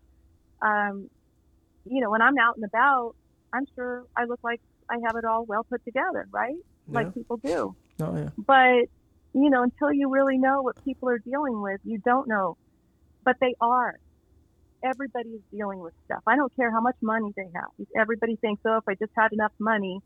um, 0.61 1.09
you 1.85 2.01
know, 2.01 2.09
when 2.09 2.21
I'm 2.21 2.37
out 2.37 2.55
and 2.55 2.63
about, 2.63 3.15
I'm 3.53 3.65
sure 3.75 4.05
I 4.15 4.25
look 4.25 4.39
like 4.43 4.61
I 4.89 4.95
have 5.05 5.15
it 5.15 5.25
all 5.25 5.45
well 5.45 5.63
put 5.63 5.83
together, 5.83 6.27
right? 6.31 6.55
Yeah. 6.87 6.93
Like 6.93 7.13
people 7.13 7.37
do. 7.37 7.75
Oh 7.99 8.15
yeah. 8.15 8.29
But, 8.37 8.89
you 9.33 9.49
know, 9.49 9.63
until 9.63 9.91
you 9.91 10.09
really 10.09 10.37
know 10.37 10.61
what 10.61 10.83
people 10.85 11.09
are 11.09 11.19
dealing 11.19 11.61
with, 11.61 11.81
you 11.83 11.97
don't 11.99 12.27
know. 12.27 12.57
But 13.23 13.37
they 13.41 13.55
are. 13.59 13.95
Everybody 14.85 15.29
is 15.29 15.41
dealing 15.51 15.79
with 15.79 15.93
stuff. 16.05 16.21
I 16.27 16.35
don't 16.35 16.55
care 16.55 16.71
how 16.71 16.81
much 16.81 16.95
money 17.01 17.33
they 17.35 17.49
have. 17.55 17.87
Everybody 17.99 18.35
thinks, 18.35 18.61
oh, 18.65 18.77
if 18.77 18.83
I 18.87 18.93
just 18.93 19.11
had 19.17 19.33
enough 19.33 19.51
money, 19.59 19.99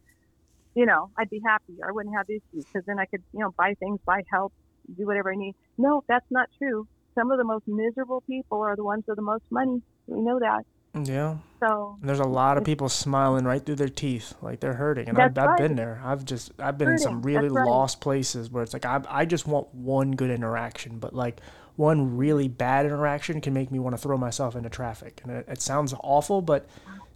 you 0.75 0.86
know, 0.86 1.09
I'd 1.17 1.30
be 1.30 1.41
happy 1.45 1.73
I 1.86 1.91
wouldn't 1.91 2.15
have 2.15 2.30
issues 2.30 2.65
because 2.65 2.86
then 2.86 2.99
I 2.99 3.05
could, 3.05 3.21
you 3.34 3.39
know, 3.39 3.53
buy 3.57 3.73
things, 3.80 3.99
buy 4.05 4.23
help, 4.32 4.53
do 4.97 5.05
whatever 5.05 5.32
I 5.32 5.36
need. 5.36 5.55
No, 5.77 6.03
that's 6.07 6.25
not 6.32 6.47
true. 6.57 6.88
Some 7.15 7.32
of 7.32 7.38
the 7.38 7.43
most 7.43 7.67
miserable 7.67 8.21
people 8.21 8.61
are 8.61 8.75
the 8.75 8.84
ones 8.84 9.03
with 9.07 9.17
the 9.17 9.21
most 9.21 9.43
money. 9.51 9.82
We 10.07 10.21
know 10.21 10.39
that. 10.39 10.63
Yeah. 11.05 11.38
So 11.59 11.97
And 11.99 12.09
there's 12.09 12.19
a 12.19 12.23
lot 12.23 12.57
of 12.57 12.63
people 12.63 12.89
smiling 12.89 13.45
right 13.45 13.63
through 13.63 13.75
their 13.75 13.89
teeth, 13.89 14.34
like 14.41 14.59
they're 14.59 14.73
hurting. 14.73 15.07
And 15.09 15.19
I've, 15.19 15.38
I've 15.38 15.57
been 15.57 15.75
there. 15.75 16.01
I've 16.03 16.25
just 16.25 16.51
I've 16.59 16.77
been 16.77 16.89
in 16.89 16.97
some 16.97 17.21
really 17.21 17.49
right. 17.49 17.67
lost 17.67 18.01
places 18.01 18.49
where 18.49 18.63
it's 18.63 18.73
like 18.73 18.86
I 18.86 19.01
I 19.07 19.25
just 19.25 19.47
want 19.47 19.73
one 19.73 20.11
good 20.11 20.32
interaction, 20.32 20.97
but 20.97 21.13
like 21.13 21.41
one 21.80 22.17
really 22.17 22.49
bad 22.49 22.86
interaction 22.86 23.39
can 23.39 23.53
make 23.53 23.71
me 23.71 23.80
want 23.80 23.95
to 23.95 23.97
throw 23.97 24.17
myself 24.17 24.53
into 24.53 24.69
traffic. 24.69 25.21
And 25.23 25.32
it, 25.32 25.45
it 25.47 25.61
sounds 25.61 25.93
awful, 26.03 26.41
but 26.41 26.67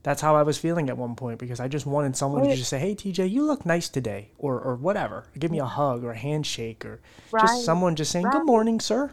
that's 0.04 0.22
how 0.22 0.38
I 0.38 0.44
was 0.44 0.58
feeling 0.58 0.90
at 0.90 0.98
one 0.98 1.16
point 1.16 1.38
because 1.38 1.60
I 1.60 1.68
just 1.68 1.86
wanted 1.86 2.16
someone 2.16 2.44
to 2.44 2.56
just 2.56 2.70
say, 2.70 2.80
"Hey, 2.80 2.96
TJ, 2.96 3.30
you 3.30 3.44
look 3.44 3.66
nice 3.66 3.90
today," 3.90 4.32
or 4.38 4.60
or 4.60 4.76
whatever. 4.76 5.26
Give 5.38 5.52
me 5.52 5.60
a 5.60 5.66
hug 5.66 6.06
or 6.06 6.12
a 6.12 6.18
handshake 6.18 6.86
or 6.86 7.02
right, 7.32 7.42
just 7.42 7.66
someone 7.66 7.98
just 7.98 8.10
saying, 8.10 8.26
right. 8.26 8.32
"Good 8.34 8.46
morning, 8.46 8.80
sir." 8.80 9.12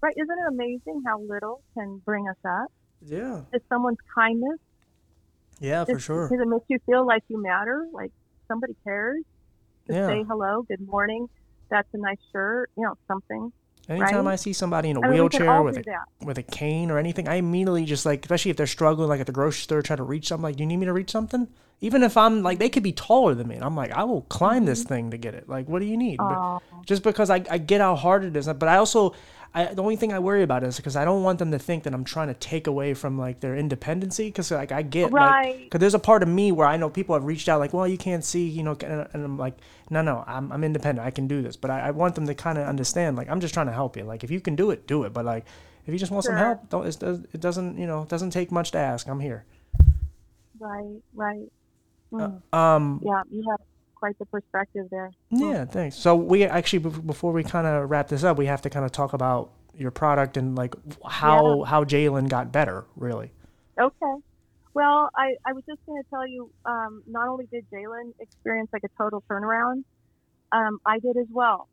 right. 0.00 0.14
Isn't 0.16 0.30
it 0.30 0.48
amazing 0.48 1.02
how 1.06 1.20
little 1.20 1.60
can 1.74 1.98
bring 2.06 2.28
us 2.28 2.36
up? 2.44 2.72
Yeah. 3.02 3.42
Just 3.52 3.68
someone's 3.68 3.98
kindness. 4.14 4.58
Yeah, 5.60 5.84
for 5.84 5.98
sure. 5.98 6.28
Because 6.28 6.42
it 6.42 6.48
makes 6.48 6.64
you 6.68 6.78
feel 6.86 7.06
like 7.06 7.22
you 7.28 7.40
matter, 7.40 7.86
like 7.92 8.12
somebody 8.48 8.74
cares. 8.82 9.22
Just 9.86 9.96
Yeah. 9.96 10.08
say 10.08 10.24
hello, 10.24 10.62
good 10.62 10.80
morning. 10.80 11.28
That's 11.72 11.88
a 11.94 11.98
nice 11.98 12.18
shirt, 12.32 12.70
you 12.76 12.84
know, 12.84 12.94
something. 13.08 13.50
Anytime 13.88 14.26
right? 14.26 14.34
I 14.34 14.36
see 14.36 14.52
somebody 14.52 14.90
in 14.90 14.96
a 14.96 15.00
I 15.00 15.08
mean, 15.08 15.14
wheelchair 15.14 15.62
with 15.62 15.78
a 15.78 15.82
that. 15.82 16.04
with 16.24 16.38
a 16.38 16.42
cane 16.42 16.90
or 16.90 16.98
anything, 16.98 17.26
I 17.26 17.36
immediately 17.36 17.84
just 17.84 18.06
like, 18.06 18.24
especially 18.24 18.52
if 18.52 18.56
they're 18.56 18.66
struggling, 18.66 19.08
like 19.08 19.20
at 19.20 19.26
the 19.26 19.32
grocery 19.32 19.62
store 19.62 19.82
trying 19.82 19.96
to 19.96 20.04
reach 20.04 20.28
something, 20.28 20.44
like, 20.44 20.56
do 20.56 20.62
you 20.62 20.66
need 20.68 20.76
me 20.76 20.86
to 20.86 20.92
reach 20.92 21.10
something? 21.10 21.48
Even 21.80 22.04
if 22.04 22.16
I'm 22.16 22.44
like, 22.44 22.60
they 22.60 22.68
could 22.68 22.84
be 22.84 22.92
taller 22.92 23.34
than 23.34 23.48
me. 23.48 23.56
And 23.56 23.64
I'm 23.64 23.74
like, 23.74 23.90
I 23.90 24.04
will 24.04 24.22
climb 24.22 24.66
this 24.66 24.84
thing 24.84 25.10
to 25.10 25.16
get 25.16 25.34
it. 25.34 25.48
Like, 25.48 25.68
what 25.68 25.80
do 25.80 25.86
you 25.86 25.96
need? 25.96 26.20
Mm-hmm. 26.20 26.82
Just 26.86 27.02
because 27.02 27.28
I, 27.28 27.42
I 27.50 27.58
get 27.58 27.80
how 27.80 27.96
hard 27.96 28.22
it 28.22 28.36
is. 28.36 28.46
But 28.46 28.68
I 28.68 28.76
also, 28.76 29.14
I, 29.54 29.74
the 29.74 29.82
only 29.82 29.96
thing 29.96 30.12
I 30.14 30.18
worry 30.18 30.42
about 30.42 30.64
is 30.64 30.76
because 30.76 30.96
I 30.96 31.04
don't 31.04 31.22
want 31.22 31.38
them 31.38 31.50
to 31.50 31.58
think 31.58 31.82
that 31.84 31.92
I'm 31.92 32.04
trying 32.04 32.28
to 32.28 32.34
take 32.34 32.66
away 32.66 32.94
from 32.94 33.18
like 33.18 33.40
their 33.40 33.54
independency. 33.54 34.28
Because 34.28 34.50
like 34.50 34.72
I 34.72 34.80
get 34.82 35.12
like, 35.12 35.30
Right. 35.30 35.64
because 35.64 35.80
there's 35.80 35.94
a 35.94 35.98
part 35.98 36.22
of 36.22 36.28
me 36.28 36.52
where 36.52 36.66
I 36.66 36.78
know 36.78 36.88
people 36.88 37.14
have 37.14 37.24
reached 37.24 37.48
out 37.50 37.60
like, 37.60 37.74
well, 37.74 37.86
you 37.86 37.98
can't 37.98 38.24
see, 38.24 38.48
you 38.48 38.62
know, 38.62 38.72
and, 38.80 39.06
and 39.12 39.24
I'm 39.24 39.36
like, 39.36 39.54
no, 39.90 40.00
no, 40.00 40.24
I'm, 40.26 40.50
I'm 40.52 40.64
independent. 40.64 41.06
I 41.06 41.10
can 41.10 41.28
do 41.28 41.42
this. 41.42 41.56
But 41.56 41.70
I, 41.70 41.88
I 41.88 41.90
want 41.90 42.14
them 42.14 42.26
to 42.28 42.34
kind 42.34 42.56
of 42.56 42.66
understand, 42.66 43.16
like, 43.16 43.28
I'm 43.28 43.40
just 43.40 43.52
trying 43.52 43.66
to 43.66 43.72
help 43.72 43.96
you. 43.96 44.04
Like, 44.04 44.24
if 44.24 44.30
you 44.30 44.40
can 44.40 44.56
do 44.56 44.70
it, 44.70 44.86
do 44.86 45.04
it. 45.04 45.12
But 45.12 45.26
like, 45.26 45.44
if 45.86 45.92
you 45.92 45.98
just 45.98 46.12
want 46.12 46.24
some 46.24 46.36
help, 46.36 46.70
don't, 46.70 46.86
it, 46.86 46.98
does, 46.98 47.20
it 47.34 47.40
doesn't, 47.40 47.76
you 47.76 47.86
know, 47.86 48.02
it 48.02 48.08
doesn't 48.08 48.30
take 48.30 48.50
much 48.52 48.70
to 48.70 48.78
ask. 48.78 49.06
I'm 49.06 49.20
here. 49.20 49.44
right, 50.58 51.00
right. 51.14 51.48
Mm. 52.12 52.42
Um, 52.52 53.00
yeah, 53.04 53.22
you 53.30 53.42
have 53.50 53.60
quite 54.02 54.18
the 54.18 54.26
perspective 54.26 54.88
there. 54.90 55.12
Yeah, 55.30 55.64
thanks. 55.64 55.94
So 55.94 56.16
we 56.16 56.42
actually 56.42 56.80
before 56.80 57.32
we 57.32 57.44
kind 57.44 57.68
of 57.68 57.88
wrap 57.88 58.08
this 58.08 58.24
up, 58.24 58.36
we 58.36 58.46
have 58.46 58.60
to 58.62 58.70
kind 58.70 58.84
of 58.84 58.90
talk 58.90 59.12
about 59.12 59.52
your 59.76 59.92
product 59.92 60.36
and 60.36 60.56
like 60.56 60.74
how 61.08 61.62
how 61.62 61.84
Jaelin 61.84 62.28
got 62.28 62.50
better, 62.50 62.84
really. 62.96 63.30
Okay. 63.80 64.14
Well, 64.74 65.08
I, 65.14 65.34
I 65.46 65.52
was 65.52 65.62
just 65.68 65.78
going 65.86 66.02
to 66.02 66.08
tell 66.10 66.26
you, 66.26 66.50
um, 66.64 67.04
not 67.06 67.28
only 67.28 67.46
did 67.46 67.64
Jaelin 67.70 68.12
experience 68.18 68.70
like 68.72 68.82
a 68.84 68.90
total 69.00 69.22
turnaround, 69.30 69.84
um, 70.50 70.80
I 70.84 70.98
did 70.98 71.16
as 71.16 71.28
well. 71.30 71.68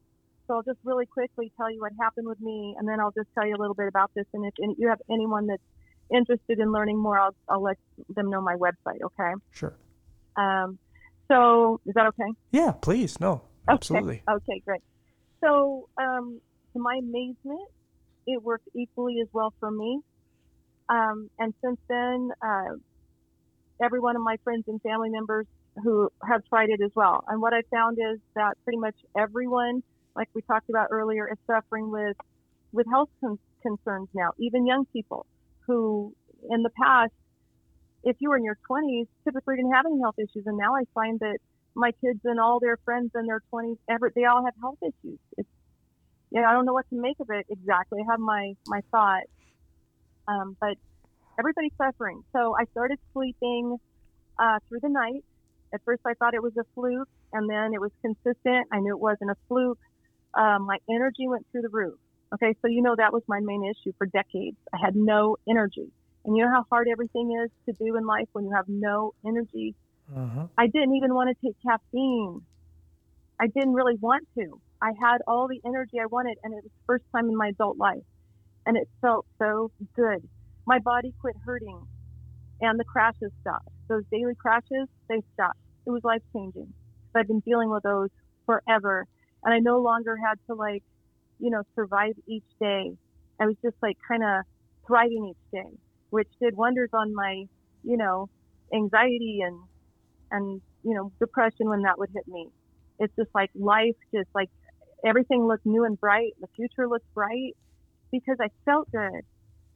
So 0.46 0.56
I'll 0.56 0.64
just 0.64 0.80
really 0.84 1.08
quickly 1.08 1.52
tell 1.58 1.72
you 1.72 1.82
what 1.82 1.94
happened 2.00 2.28
with 2.28 2.42
me, 2.42 2.76
and 2.78 2.88
then 2.88 3.00
I'll 3.00 3.12
just 3.12 3.30
tell 3.34 3.48
you 3.48 3.56
a 3.56 3.62
little 3.64 3.74
bit 3.74 3.88
about 3.88 4.12
this. 4.14 4.26
And 4.34 4.46
if 4.46 4.54
any, 4.62 4.76
you 4.78 4.90
have 4.90 5.02
anyone 5.10 5.48
that's 5.48 5.64
interested 6.14 6.60
in 6.60 6.72
learning 6.72 7.00
more, 7.00 7.18
I'll, 7.20 7.36
I'll 7.48 7.64
let 7.64 7.78
them 8.10 8.30
know 8.30 8.42
my 8.42 8.56
website. 8.56 9.02
Okay. 9.02 9.34
Sure. 9.52 9.74
Um, 10.36 10.78
so 11.32 11.80
is 11.86 11.94
that 11.96 12.08
okay? 12.08 12.32
Yeah, 12.52 12.72
please. 12.72 13.20
No, 13.20 13.42
absolutely. 13.68 14.24
Okay, 14.28 14.38
okay, 14.52 14.62
great. 14.66 14.82
So, 15.44 15.88
um, 15.98 16.42
to 16.74 16.80
my 16.80 17.00
amazement, 17.00 17.70
it 18.28 18.42
worked 18.44 18.68
equally 18.76 19.20
as 19.22 19.28
well 19.32 19.54
for 19.60 19.72
me. 19.72 20.00
Um, 20.90 21.30
and 21.38 21.54
since 21.64 21.80
then, 21.88 22.30
uh, 22.42 22.76
every 23.82 24.00
one 24.00 24.16
of 24.16 24.22
my 24.22 24.38
friends 24.44 24.64
and 24.68 24.82
family 24.82 25.10
members 25.10 25.46
who 25.84 26.10
have 26.28 26.42
tried 26.50 26.70
it 26.70 26.82
as 26.84 26.92
well. 26.96 27.24
And 27.28 27.42
what 27.42 27.54
I 27.54 27.62
found 27.72 27.98
is 28.00 28.20
that 28.36 28.54
pretty 28.64 28.80
much 28.80 28.96
everyone, 29.18 29.84
like 30.16 30.28
we 30.34 30.42
talked 30.42 30.70
about 30.70 30.88
earlier, 30.92 31.28
is 31.32 31.38
suffering 31.48 31.92
with 31.92 32.18
with 32.72 32.86
health 32.92 33.10
con- 33.24 33.40
concerns 33.62 34.10
now. 34.14 34.30
Even 34.40 34.66
young 34.66 34.86
people 34.94 35.26
who, 35.68 36.14
in 36.50 36.64
the 36.64 36.70
past, 36.82 37.12
if 38.04 38.16
you 38.20 38.30
were 38.30 38.38
in 38.38 38.44
your 38.44 38.58
20s, 38.70 39.08
typically 39.24 39.58
didn't 39.58 39.74
have 39.74 39.86
any 39.86 40.00
health 40.00 40.16
issues, 40.18 40.46
and 40.46 40.58
now 40.58 40.76
I 40.76 40.84
find 40.94 41.20
that 41.20 41.38
my 41.76 41.92
kids 42.04 42.20
and 42.24 42.40
all 42.40 42.60
their 42.60 42.78
friends 42.86 43.12
in 43.16 43.26
their 43.26 43.42
20s, 43.54 43.78
ever 43.90 44.12
they 44.16 44.26
all 44.26 44.44
have 44.44 44.54
health 44.62 44.78
issues. 44.82 45.20
It's 45.38 45.50
yeah, 46.32 46.48
I 46.48 46.54
don't 46.54 46.66
know 46.66 46.74
what 46.74 46.88
to 46.90 46.96
make 46.96 47.20
of 47.20 47.30
it 47.32 47.46
exactly. 47.50 48.02
I 48.02 48.12
have 48.12 48.20
my 48.20 48.54
my 48.68 48.82
thoughts, 48.92 49.30
um, 50.28 50.56
but 50.60 50.76
everybody's 51.40 51.72
suffering. 51.78 52.24
So 52.34 52.56
I 52.56 52.66
started 52.72 53.00
sleeping 53.14 53.78
uh, 54.38 54.60
through 54.68 54.80
the 54.82 54.90
night. 54.90 55.24
At 55.74 55.82
first, 55.86 56.02
I 56.06 56.14
thought 56.14 56.34
it 56.34 56.44
was 56.44 56.54
a 56.58 56.66
fluke, 56.76 57.10
and 57.34 57.50
then 57.50 57.74
it 57.74 57.82
was 57.82 57.92
consistent. 58.02 58.68
I 58.72 58.80
knew 58.80 58.94
it 58.94 59.00
wasn't 59.00 59.32
a 59.32 59.36
fluke. 59.48 59.80
Um, 60.36 60.64
my 60.64 60.78
energy 60.90 61.28
went 61.28 61.46
through 61.52 61.62
the 61.62 61.70
roof. 61.70 61.98
Okay, 62.34 62.56
so 62.62 62.68
you 62.68 62.84
know 62.84 62.96
that 62.96 63.12
was 63.12 63.24
my 63.28 63.40
main 63.40 63.64
issue 63.64 63.92
for 63.98 64.06
decades. 64.06 64.58
I 64.72 64.78
had 64.84 64.96
no 64.96 65.38
energy, 65.50 65.92
and 66.26 66.36
you 66.36 66.44
know 66.44 66.52
how 66.52 66.66
hard 66.70 66.88
everything 66.92 67.40
is 67.44 67.50
to 67.66 67.84
do 67.84 67.96
in 67.96 68.06
life 68.06 68.28
when 68.34 68.46
you 68.46 68.52
have 68.56 68.66
no 68.68 69.14
energy. 69.26 69.76
Uh-huh. 70.16 70.48
I 70.58 70.68
didn't 70.68 70.96
even 70.96 71.14
want 71.14 71.30
to 71.30 71.46
take 71.46 71.56
caffeine. 71.62 72.42
I 73.40 73.48
didn't 73.48 73.74
really 73.74 73.96
want 73.96 74.28
to. 74.38 74.60
I 74.82 74.92
had 75.02 75.20
all 75.28 75.48
the 75.48 75.62
energy 75.66 76.00
I 76.02 76.06
wanted, 76.06 76.38
and 76.44 76.54
it 76.54 76.58
was 76.58 76.66
the 76.66 76.86
first 76.88 77.04
time 77.14 77.30
in 77.30 77.36
my 77.36 77.50
adult 77.50 77.78
life, 77.78 78.04
and 78.66 78.78
it 78.78 78.88
felt 79.02 79.26
so 79.38 79.72
good. 79.96 80.28
My 80.66 80.80
body 80.80 81.14
quit 81.22 81.36
hurting, 81.46 81.80
and 82.62 82.80
the 82.80 82.84
crashes 82.84 83.32
stopped. 83.42 83.70
Those 83.88 84.04
daily 84.12 84.36
crashes, 84.36 84.88
they 85.08 85.22
stopped. 85.34 85.60
It 85.86 85.92
was 85.92 86.04
life 86.04 86.22
changing. 86.34 86.74
I've 87.16 87.28
been 87.28 87.40
dealing 87.42 87.70
with 87.70 87.84
those 87.84 88.10
forever, 88.46 89.06
and 89.44 89.54
I 89.54 89.60
no 89.60 89.80
longer 89.80 90.16
had 90.16 90.36
to 90.48 90.54
like, 90.56 90.84
you 91.40 91.50
know, 91.50 91.64
survive 91.76 92.14
each 92.28 92.44
day. 92.60 92.92
I 93.40 93.46
was 93.46 93.56
just 93.64 93.76
like 93.82 93.98
kind 94.08 94.24
of 94.24 94.46
thriving 94.86 95.28
each 95.30 95.52
day, 95.52 95.70
which 96.10 96.30
did 96.42 96.56
wonders 96.56 96.90
on 96.94 97.14
my, 97.14 97.46
you 97.84 97.98
know, 97.98 98.30
anxiety 98.74 99.40
and 99.44 99.60
and 100.32 100.62
you 100.84 100.94
know 100.94 101.12
depression 101.20 101.70
when 101.70 101.82
that 101.84 101.98
would 101.98 102.10
hit 102.14 102.28
me. 102.28 102.50
It's 103.00 103.14
just 103.16 103.30
like 103.34 103.50
life, 103.56 103.96
just 104.14 104.30
like 104.36 104.50
everything 105.06 105.48
looked 105.48 105.66
new 105.66 105.86
and 105.86 106.00
bright. 106.00 106.34
The 106.42 106.48
future 106.56 106.88
looked 106.88 107.12
bright 107.14 107.56
because 108.12 108.38
I 108.42 108.50
felt 108.66 108.92
good. 108.92 109.22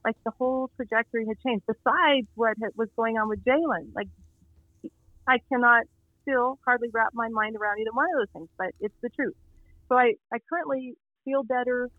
Like 0.05 0.17
the 0.25 0.31
whole 0.37 0.69
trajectory 0.75 1.25
had 1.27 1.37
changed. 1.45 1.63
Besides 1.65 2.27
what 2.35 2.57
was 2.75 2.89
going 2.97 3.17
on 3.17 3.29
with 3.29 3.43
Jaelin, 3.45 3.91
like 3.95 4.07
I 5.27 5.39
cannot 5.49 5.83
still 6.23 6.59
hardly 6.65 6.89
wrap 6.93 7.11
my 7.13 7.29
mind 7.29 7.55
around 7.55 7.79
either 7.79 7.91
one 7.93 8.05
of 8.13 8.19
those 8.19 8.31
things, 8.33 8.49
but 8.57 8.67
it's 8.79 8.95
the 9.01 9.09
truth. 9.09 9.35
So 9.87 9.95
I, 9.95 10.15
I 10.33 10.37
currently 10.49 10.95
feel 11.23 11.43
better 11.43 11.89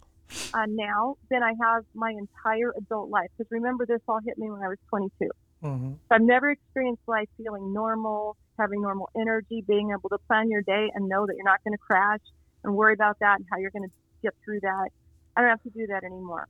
uh, 0.53 0.67
now 0.69 1.17
than 1.31 1.43
I 1.43 1.53
have 1.61 1.85
my 1.95 2.11
entire 2.11 2.73
adult 2.77 3.11
life. 3.11 3.29
Because 3.37 3.51
remember, 3.51 3.87
this 3.87 4.01
all 4.09 4.21
hit 4.25 4.39
me 4.39 4.51
when 4.51 4.63
I 4.63 4.69
was 4.69 4.79
22. 4.89 5.31
Mm-hmm. 5.63 5.93
So 5.93 5.99
I've 6.11 6.23
never 6.23 6.51
experienced 6.51 7.03
life 7.07 7.29
feeling 7.37 7.73
normal, 7.73 8.37
having 8.59 8.83
normal 8.83 9.09
energy, 9.17 9.65
being 9.67 9.91
able 9.91 10.09
to 10.11 10.19
plan 10.27 10.51
your 10.51 10.63
day 10.63 10.91
and 10.95 11.09
know 11.09 11.27
that 11.27 11.35
you're 11.37 11.45
not 11.45 11.63
going 11.65 11.77
to 11.77 11.79
crash 11.79 12.21
and 12.63 12.75
worry 12.75 12.93
about 12.93 13.19
that 13.21 13.37
and 13.39 13.47
how 13.51 13.59
you're 13.59 13.71
going 13.71 13.89
to 13.89 13.95
get 14.23 14.35
through 14.45 14.61
that. 14.61 14.89
I 15.37 15.41
don't 15.41 15.51
have 15.51 15.63
to 15.63 15.71
do 15.71 15.87
that 15.89 16.05
anymore. 16.05 16.49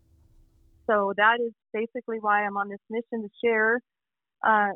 So 0.87 1.15
that 1.17 1.39
is 1.41 1.53
basically 1.73 2.19
why 2.21 2.45
I'm 2.45 2.57
on 2.57 2.69
this 2.69 2.81
mission 2.91 3.23
to 3.23 3.29
share 3.43 3.81
uh, 4.47 4.73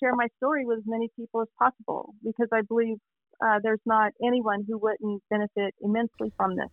share 0.00 0.14
my 0.14 0.26
story 0.36 0.64
with 0.66 0.78
as 0.78 0.84
many 0.86 1.08
people 1.16 1.40
as 1.40 1.48
possible 1.58 2.14
because 2.22 2.48
I 2.52 2.60
believe 2.62 2.98
uh, 3.40 3.58
there's 3.62 3.80
not 3.86 4.12
anyone 4.24 4.64
who 4.68 4.78
wouldn't 4.78 5.22
benefit 5.30 5.74
immensely 5.80 6.32
from 6.36 6.56
this. 6.56 6.68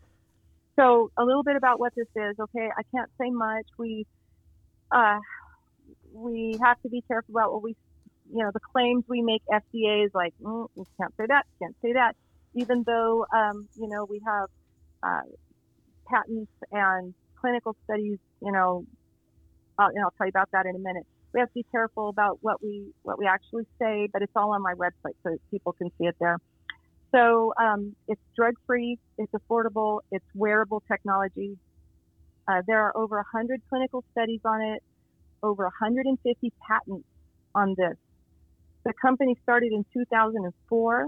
So 0.77 1.11
a 1.17 1.23
little 1.23 1.43
bit 1.43 1.55
about 1.55 1.79
what 1.79 1.93
this 1.95 2.07
is. 2.15 2.35
Okay, 2.39 2.69
I 2.77 2.81
can't 2.95 3.09
say 3.19 3.29
much. 3.29 3.65
We 3.77 4.05
uh, 4.91 5.19
we 6.13 6.57
have 6.63 6.81
to 6.81 6.89
be 6.89 7.03
careful 7.07 7.33
about 7.35 7.53
what 7.53 7.63
we, 7.63 7.75
you 8.33 8.43
know, 8.43 8.51
the 8.53 8.59
claims 8.73 9.03
we 9.07 9.21
make. 9.21 9.41
FDA 9.51 10.05
is 10.05 10.11
like, 10.13 10.33
mm, 10.41 10.67
can't 10.99 11.13
say 11.19 11.25
that, 11.27 11.45
can't 11.61 11.75
say 11.81 11.93
that. 11.93 12.15
Even 12.55 12.83
though, 12.85 13.25
um, 13.35 13.67
you 13.75 13.87
know, 13.87 14.05
we 14.09 14.21
have 14.25 14.47
uh, 15.03 15.27
patents 16.07 16.51
and 16.71 17.13
clinical 17.39 17.75
studies, 17.85 18.17
you 18.41 18.51
know, 18.51 18.85
and 19.77 20.03
I'll 20.03 20.13
tell 20.17 20.27
you 20.27 20.29
about 20.29 20.49
that 20.53 20.65
in 20.65 20.75
a 20.75 20.79
minute. 20.79 21.03
We 21.33 21.41
have 21.41 21.49
to 21.49 21.53
be 21.53 21.65
careful 21.71 22.07
about 22.09 22.37
what 22.41 22.63
we 22.63 22.93
what 23.03 23.19
we 23.19 23.27
actually 23.27 23.65
say, 23.81 24.07
but 24.11 24.21
it's 24.21 24.31
all 24.35 24.53
on 24.53 24.61
my 24.61 24.73
website 24.73 25.15
so 25.23 25.35
people 25.51 25.73
can 25.73 25.89
see 25.97 26.05
it 26.07 26.15
there. 26.19 26.37
So 27.15 27.53
um, 27.57 27.95
it's 28.09 28.19
drug 28.35 28.55
free, 28.67 28.99
it's 29.17 29.31
affordable, 29.31 30.01
it's 30.11 30.25
wearable 30.33 30.83
technology. 30.85 31.57
Uh, 32.45 32.61
there 32.67 32.83
are 32.83 32.97
over 32.97 33.15
100 33.15 33.61
clinical 33.69 34.03
studies 34.11 34.41
on 34.43 34.61
it, 34.61 34.83
over 35.41 35.63
150 35.63 36.53
patents 36.67 37.07
on 37.55 37.73
this. 37.77 37.95
The 38.83 38.91
company 39.01 39.37
started 39.43 39.71
in 39.71 39.85
2004, 39.93 41.07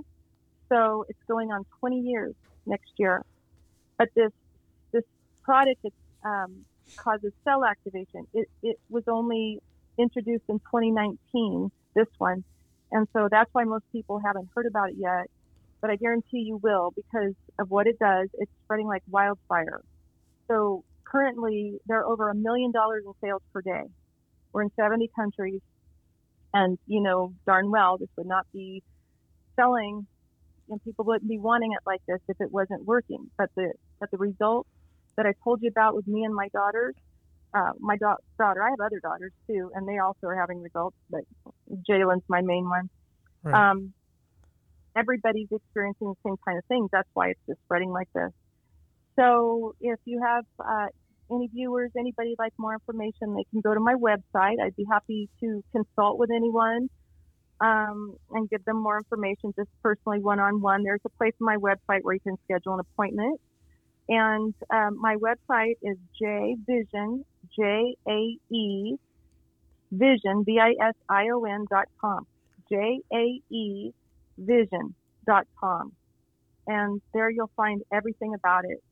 so 0.70 1.06
it's 1.10 1.20
going 1.28 1.52
on 1.52 1.66
20 1.82 2.00
years 2.00 2.34
next 2.66 2.92
year. 2.96 3.26
But 3.98 4.08
this 4.16 4.32
this 4.94 5.04
product 5.44 5.84
it, 5.84 5.94
um, 6.24 6.64
causes 6.96 7.34
cell 7.44 7.66
activation. 7.66 8.26
It, 8.34 8.48
it 8.64 8.80
was 8.90 9.04
only 9.10 9.60
introduced 9.98 10.46
in 10.48 10.60
2019, 10.60 11.70
this 11.96 12.08
one, 12.18 12.46
and 12.94 13.10
so 13.12 13.28
that's 13.30 13.54
why 13.54 13.66
most 13.66 13.84
people 13.92 14.20
haven't 14.20 14.48
heard 14.56 14.68
about 14.68 14.92
it 14.92 14.96
yet. 14.98 15.30
But 15.82 15.92
I 15.92 15.96
guarantee 15.96 16.40
you 16.40 16.60
will 16.62 16.92
because 16.96 17.34
of 17.60 17.70
what 17.70 17.88
it 17.88 18.00
does. 18.00 18.30
It's 18.36 18.52
spreading 18.66 18.88
like 18.88 19.04
wildfire. 19.10 19.82
So 20.48 20.84
currently, 21.04 21.80
there 21.86 22.00
are 22.00 22.06
over 22.06 22.30
a 22.30 22.36
million 22.36 22.72
dollars 22.72 23.04
in 23.06 23.14
sales 23.22 23.42
per 23.54 23.62
day. 23.62 23.84
We're 24.54 24.64
in 24.64 24.72
70 24.80 25.10
countries, 25.16 25.62
and 26.54 26.78
you 26.88 27.02
know 27.02 27.34
darn 27.46 27.70
well 27.70 27.98
this 27.98 28.10
would 28.18 28.28
not 28.28 28.48
be 28.54 28.82
selling, 29.56 30.08
and 30.70 30.84
people 30.84 31.06
wouldn't 31.06 31.30
be 31.30 31.38
wanting 31.38 31.74
it 31.74 31.80
like 31.86 32.02
this 32.08 32.20
if 32.28 32.38
it 32.40 32.52
wasn't 32.52 32.86
working. 32.86 33.30
But 33.38 33.50
the 33.56 33.74
but 34.00 34.10
the 34.12 34.18
results 34.18 34.70
that 35.18 35.26
I 35.26 35.34
told 35.44 35.62
you 35.62 35.70
about 35.70 35.96
with 35.96 36.08
me 36.08 36.24
and 36.24 36.34
my 36.34 36.48
daughters, 36.50 36.96
uh, 37.54 37.72
my 37.80 37.98
da- 37.98 38.16
daughter, 38.38 38.64
I 38.64 38.70
have 38.70 38.80
other 38.80 39.00
daughters 39.00 39.32
too, 39.48 39.72
and 39.74 39.88
they 39.88 39.98
also 39.98 40.28
are 40.28 40.36
having 40.36 40.62
results, 40.62 40.96
but 41.10 41.22
Jaelin's 41.90 42.24
my 42.28 42.42
main 42.42 42.70
one. 42.70 42.90
Right. 43.44 43.72
Um, 43.72 43.94
everybody's 44.98 45.52
experiencing 45.52 46.08
the 46.14 46.20
same 46.26 46.38
kind 46.46 46.58
of 46.58 46.66
things. 46.66 46.90
That's 46.92 47.10
why 47.14 47.30
it's 47.30 47.40
just 47.48 47.60
spreading 47.66 47.92
like 47.92 48.10
this. 48.14 48.32
So 49.18 49.76
if 49.80 50.00
you 50.06 50.22
have 50.24 50.46
uh, 50.60 50.88
any 51.32 51.48
viewers, 51.48 51.92
anybody 51.98 52.36
like 52.38 52.54
more 52.58 52.74
information, 52.74 53.36
they 53.36 53.46
can 53.52 53.62
go 53.62 53.74
to 53.74 53.80
my 53.80 53.96
website. 53.96 54.58
I'd 54.64 54.76
be 54.76 54.86
happy 54.90 55.30
to 55.42 55.64
consult 55.72 56.20
with 56.20 56.32
anyone 56.32 56.90
um, 57.60 58.16
and 58.32 58.50
give 58.50 58.64
them 58.66 58.78
more 58.78 58.98
information 58.98 59.54
just 59.56 59.70
personally 59.82 60.20
one 60.20 60.40
on 60.40 60.62
one. 60.62 60.84
There's 60.84 61.02
a 61.06 61.10
place 61.10 61.34
on 61.42 61.46
my 61.46 61.58
website 61.58 62.02
where 62.04 62.14
you 62.14 62.20
can 62.20 62.38
schedule 62.46 62.74
an 62.76 62.80
appointment. 62.80 63.40
And 64.10 64.54
um, 64.70 64.98
my 65.02 65.16
website 65.16 65.78
is 65.82 65.98
Jaevision, 66.22 67.26
J 67.58 67.96
A 68.08 68.20
E, 68.54 68.96
vision, 69.92 70.44
V 70.46 70.60
I 70.60 70.72
S 70.82 70.96
I 71.10 71.30
O 71.34 71.44
N 71.44 71.66
dot 71.70 71.88
com. 72.00 72.26
J 72.70 73.00
A 73.14 73.24
E 73.54 73.94
vision.com. 74.38 75.92
And 76.68 77.02
there 77.14 77.30
you'll 77.30 77.52
find 77.56 77.82
everything 77.92 78.34
about 78.34 78.66
it. 78.66 78.84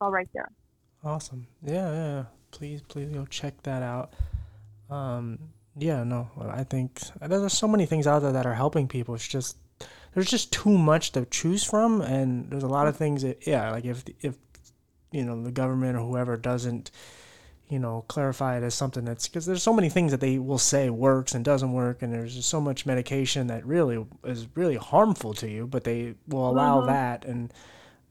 all 0.00 0.10
right 0.10 0.28
there. 0.32 0.50
Awesome. 1.04 1.46
Yeah, 1.62 1.92
yeah. 1.92 2.24
Please, 2.50 2.82
please 2.82 3.10
go 3.10 3.26
check 3.26 3.62
that 3.62 3.82
out. 3.82 4.12
Um, 4.90 5.38
yeah, 5.76 6.02
no, 6.04 6.28
I 6.38 6.64
think 6.64 7.00
there's 7.20 7.52
so 7.52 7.68
many 7.68 7.86
things 7.86 8.06
out 8.06 8.20
there 8.20 8.32
that 8.32 8.46
are 8.46 8.54
helping 8.54 8.88
people. 8.88 9.14
It's 9.14 9.26
just 9.26 9.56
there's 10.14 10.30
just 10.30 10.52
too 10.52 10.76
much 10.76 11.12
to 11.12 11.24
choose 11.26 11.62
from, 11.62 12.00
and 12.00 12.50
there's 12.50 12.64
a 12.64 12.68
lot 12.68 12.88
of 12.88 12.96
things 12.96 13.22
that 13.22 13.46
yeah, 13.46 13.70
like 13.70 13.84
if 13.84 14.04
if 14.20 14.36
you 15.12 15.24
know 15.24 15.42
the 15.42 15.52
government 15.52 15.96
or 15.96 16.00
whoever 16.00 16.36
doesn't 16.36 16.90
you 17.70 17.78
know 17.78 18.04
clarify 18.08 18.58
it 18.58 18.62
as 18.62 18.74
something 18.74 19.04
that's 19.04 19.28
because 19.28 19.46
there's 19.46 19.62
so 19.62 19.72
many 19.72 19.88
things 19.88 20.10
that 20.10 20.20
they 20.20 20.38
will 20.38 20.58
say 20.58 20.90
works 20.90 21.34
and 21.34 21.44
doesn't 21.44 21.72
work, 21.72 22.02
and 22.02 22.12
there's 22.12 22.34
just 22.34 22.48
so 22.48 22.60
much 22.60 22.84
medication 22.84 23.46
that 23.46 23.64
really 23.64 24.04
is 24.24 24.46
really 24.54 24.76
harmful 24.76 25.32
to 25.34 25.48
you, 25.48 25.66
but 25.66 25.84
they 25.84 26.14
will 26.28 26.50
allow 26.50 26.78
mm-hmm. 26.78 26.88
that 26.88 27.24
and 27.24 27.52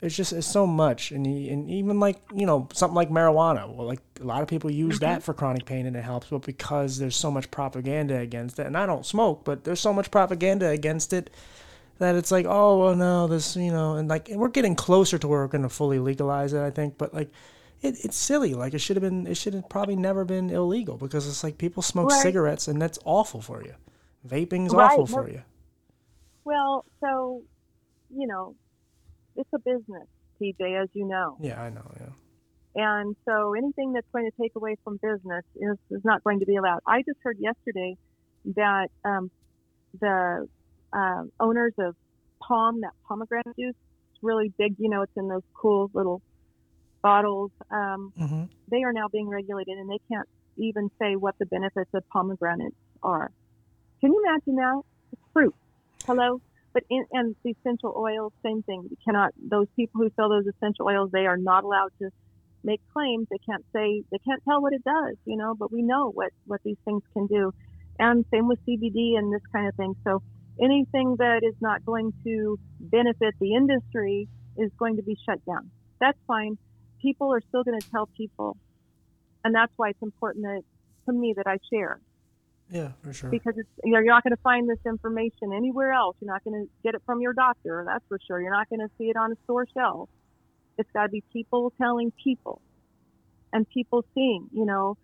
it's 0.01 0.15
just 0.15 0.31
it's 0.31 0.47
so 0.47 0.65
much 0.65 1.11
and, 1.11 1.25
and 1.25 1.69
even 1.69 1.99
like 1.99 2.17
you 2.33 2.45
know 2.45 2.67
something 2.73 2.95
like 2.95 3.09
marijuana 3.09 3.67
well 3.67 3.85
like 3.85 3.99
a 4.21 4.23
lot 4.23 4.41
of 4.41 4.47
people 4.47 4.71
use 4.71 4.95
mm-hmm. 4.95 5.05
that 5.05 5.23
for 5.23 5.33
chronic 5.33 5.65
pain 5.65 5.85
and 5.85 5.95
it 5.95 6.03
helps 6.03 6.27
but 6.27 6.41
because 6.45 6.97
there's 6.97 7.15
so 7.15 7.29
much 7.29 7.51
propaganda 7.51 8.17
against 8.17 8.59
it 8.59 8.65
and 8.65 8.77
i 8.77 8.85
don't 8.85 9.05
smoke 9.05 9.43
but 9.43 9.63
there's 9.63 9.79
so 9.79 9.93
much 9.93 10.09
propaganda 10.09 10.69
against 10.69 11.11
it 11.11 11.29
that 11.97 12.15
it's 12.15 12.31
like 12.31 12.45
oh 12.47 12.79
well 12.79 12.95
no 12.95 13.27
this 13.27 13.55
you 13.55 13.71
know 13.71 13.95
and 13.95 14.07
like 14.07 14.29
and 14.29 14.39
we're 14.39 14.47
getting 14.47 14.75
closer 14.75 15.17
to 15.17 15.27
where 15.27 15.41
we're 15.41 15.47
going 15.47 15.63
to 15.63 15.69
fully 15.69 15.99
legalize 15.99 16.53
it 16.53 16.61
i 16.61 16.69
think 16.69 16.97
but 16.97 17.13
like 17.13 17.29
it, 17.81 18.03
it's 18.03 18.17
silly 18.17 18.53
like 18.53 18.73
it 18.73 18.79
should 18.79 18.95
have 18.95 19.03
been 19.03 19.27
it 19.27 19.35
should 19.35 19.53
have 19.53 19.69
probably 19.69 19.95
never 19.95 20.25
been 20.25 20.49
illegal 20.49 20.97
because 20.97 21.27
it's 21.27 21.43
like 21.43 21.57
people 21.57 21.81
smoke 21.81 22.09
right. 22.09 22.21
cigarettes 22.21 22.67
and 22.67 22.81
that's 22.81 22.99
awful 23.05 23.41
for 23.41 23.63
you 23.63 23.73
vaping's 24.27 24.73
right. 24.73 24.91
awful 24.91 25.05
for 25.05 25.29
you 25.29 25.41
well 26.43 26.85
so 26.99 27.41
you 28.09 28.27
know 28.27 28.55
it's 29.39 29.49
a 29.53 29.59
business, 29.59 30.07
TJ, 30.41 30.83
as 30.83 30.89
you 30.93 31.05
know. 31.05 31.37
Yeah, 31.39 31.61
I 31.61 31.69
know. 31.69 31.89
Yeah. 31.99 32.09
And 32.75 33.15
so 33.25 33.53
anything 33.53 33.93
that's 33.93 34.07
going 34.11 34.29
to 34.29 34.41
take 34.41 34.55
away 34.55 34.75
from 34.83 34.97
business 34.97 35.43
is, 35.55 35.77
is 35.89 36.03
not 36.03 36.23
going 36.23 36.39
to 36.39 36.45
be 36.45 36.57
allowed. 36.57 36.79
I 36.85 37.01
just 37.01 37.19
heard 37.23 37.37
yesterday 37.39 37.97
that 38.55 38.89
um, 39.05 39.31
the 39.99 40.47
uh, 40.93 41.23
owners 41.39 41.73
of 41.79 41.95
POM, 42.41 42.81
that 42.81 42.91
pomegranate 43.07 43.55
juice, 43.57 43.75
it's 44.13 44.21
really 44.21 44.53
big. 44.57 44.75
You 44.77 44.89
know, 44.89 45.01
it's 45.01 45.15
in 45.15 45.29
those 45.29 45.43
cool 45.53 45.89
little 45.93 46.21
bottles. 47.01 47.51
Um, 47.71 48.13
mm-hmm. 48.19 48.43
They 48.69 48.83
are 48.83 48.93
now 48.93 49.07
being 49.11 49.27
regulated, 49.27 49.77
and 49.77 49.89
they 49.89 49.99
can't 50.11 50.27
even 50.57 50.89
say 50.99 51.15
what 51.15 51.35
the 51.39 51.45
benefits 51.45 51.89
of 51.93 52.07
pomegranates 52.09 52.75
are. 53.01 53.31
Can 54.01 54.13
you 54.13 54.23
imagine 54.25 54.55
that? 54.55 54.81
It's 55.11 55.21
fruit. 55.33 55.55
Hello. 56.05 56.41
But 56.73 56.83
in, 56.89 57.05
and 57.11 57.35
the 57.43 57.55
essential 57.59 57.93
oils, 57.97 58.31
same 58.43 58.63
thing. 58.63 58.87
You 58.89 58.97
cannot. 59.03 59.33
Those 59.37 59.67
people 59.75 60.01
who 60.01 60.11
sell 60.15 60.29
those 60.29 60.45
essential 60.45 60.87
oils, 60.87 61.09
they 61.11 61.25
are 61.25 61.37
not 61.37 61.63
allowed 61.63 61.91
to 61.99 62.09
make 62.63 62.81
claims. 62.93 63.27
They 63.29 63.39
can't 63.39 63.65
say. 63.73 64.03
They 64.11 64.19
can't 64.19 64.43
tell 64.43 64.61
what 64.61 64.73
it 64.73 64.83
does. 64.83 65.15
You 65.25 65.37
know. 65.37 65.55
But 65.55 65.71
we 65.71 65.81
know 65.81 66.11
what 66.11 66.31
what 66.45 66.61
these 66.63 66.77
things 66.85 67.01
can 67.13 67.27
do. 67.27 67.53
And 67.97 68.23
same 68.31 68.47
with 68.47 68.59
CBD 68.65 69.17
and 69.17 69.33
this 69.33 69.41
kind 69.51 69.67
of 69.67 69.75
thing. 69.75 69.95
So 70.05 70.21
anything 70.61 71.15
that 71.17 71.41
is 71.43 71.55
not 71.59 71.85
going 71.85 72.13
to 72.23 72.57
benefit 72.79 73.33
the 73.39 73.55
industry 73.55 74.27
is 74.57 74.71
going 74.77 74.97
to 74.97 75.03
be 75.03 75.17
shut 75.25 75.43
down. 75.45 75.69
That's 75.99 76.17
fine. 76.27 76.57
People 77.01 77.33
are 77.33 77.41
still 77.47 77.63
going 77.63 77.79
to 77.79 77.89
tell 77.89 78.07
people, 78.07 78.57
and 79.43 79.55
that's 79.55 79.71
why 79.77 79.89
it's 79.89 80.01
important 80.01 80.45
that 80.45 80.63
to 81.05 81.13
me 81.13 81.33
that 81.37 81.47
I 81.47 81.57
share. 81.71 81.99
Yeah, 82.71 82.91
for 83.01 83.13
sure. 83.13 83.29
Because 83.29 83.55
it's, 83.57 83.69
you 83.83 83.93
know, 83.93 83.99
you're 83.99 84.13
not 84.13 84.23
going 84.23 84.35
to 84.35 84.41
find 84.41 84.69
this 84.69 84.79
information 84.85 85.53
anywhere 85.55 85.91
else. 85.91 86.15
You're 86.19 86.31
not 86.31 86.43
going 86.43 86.65
to 86.65 86.69
get 86.83 86.93
it 86.93 87.01
from 87.05 87.21
your 87.21 87.33
doctor, 87.33 87.83
that's 87.87 88.03
for 88.07 88.19
sure. 88.27 88.41
You're 88.41 88.51
not 88.51 88.69
going 88.69 88.81
to 88.81 88.89
see 88.97 89.05
it 89.05 89.17
on 89.17 89.31
a 89.31 89.35
store 89.45 89.65
shelf. 89.73 90.09
It's 90.77 90.89
got 90.91 91.03
to 91.03 91.09
be 91.09 91.23
people 91.33 91.73
telling 91.77 92.11
people 92.23 92.61
and 93.51 93.67
people 93.69 94.05
seeing, 94.13 94.47
you 94.53 94.65
know, 94.65 94.97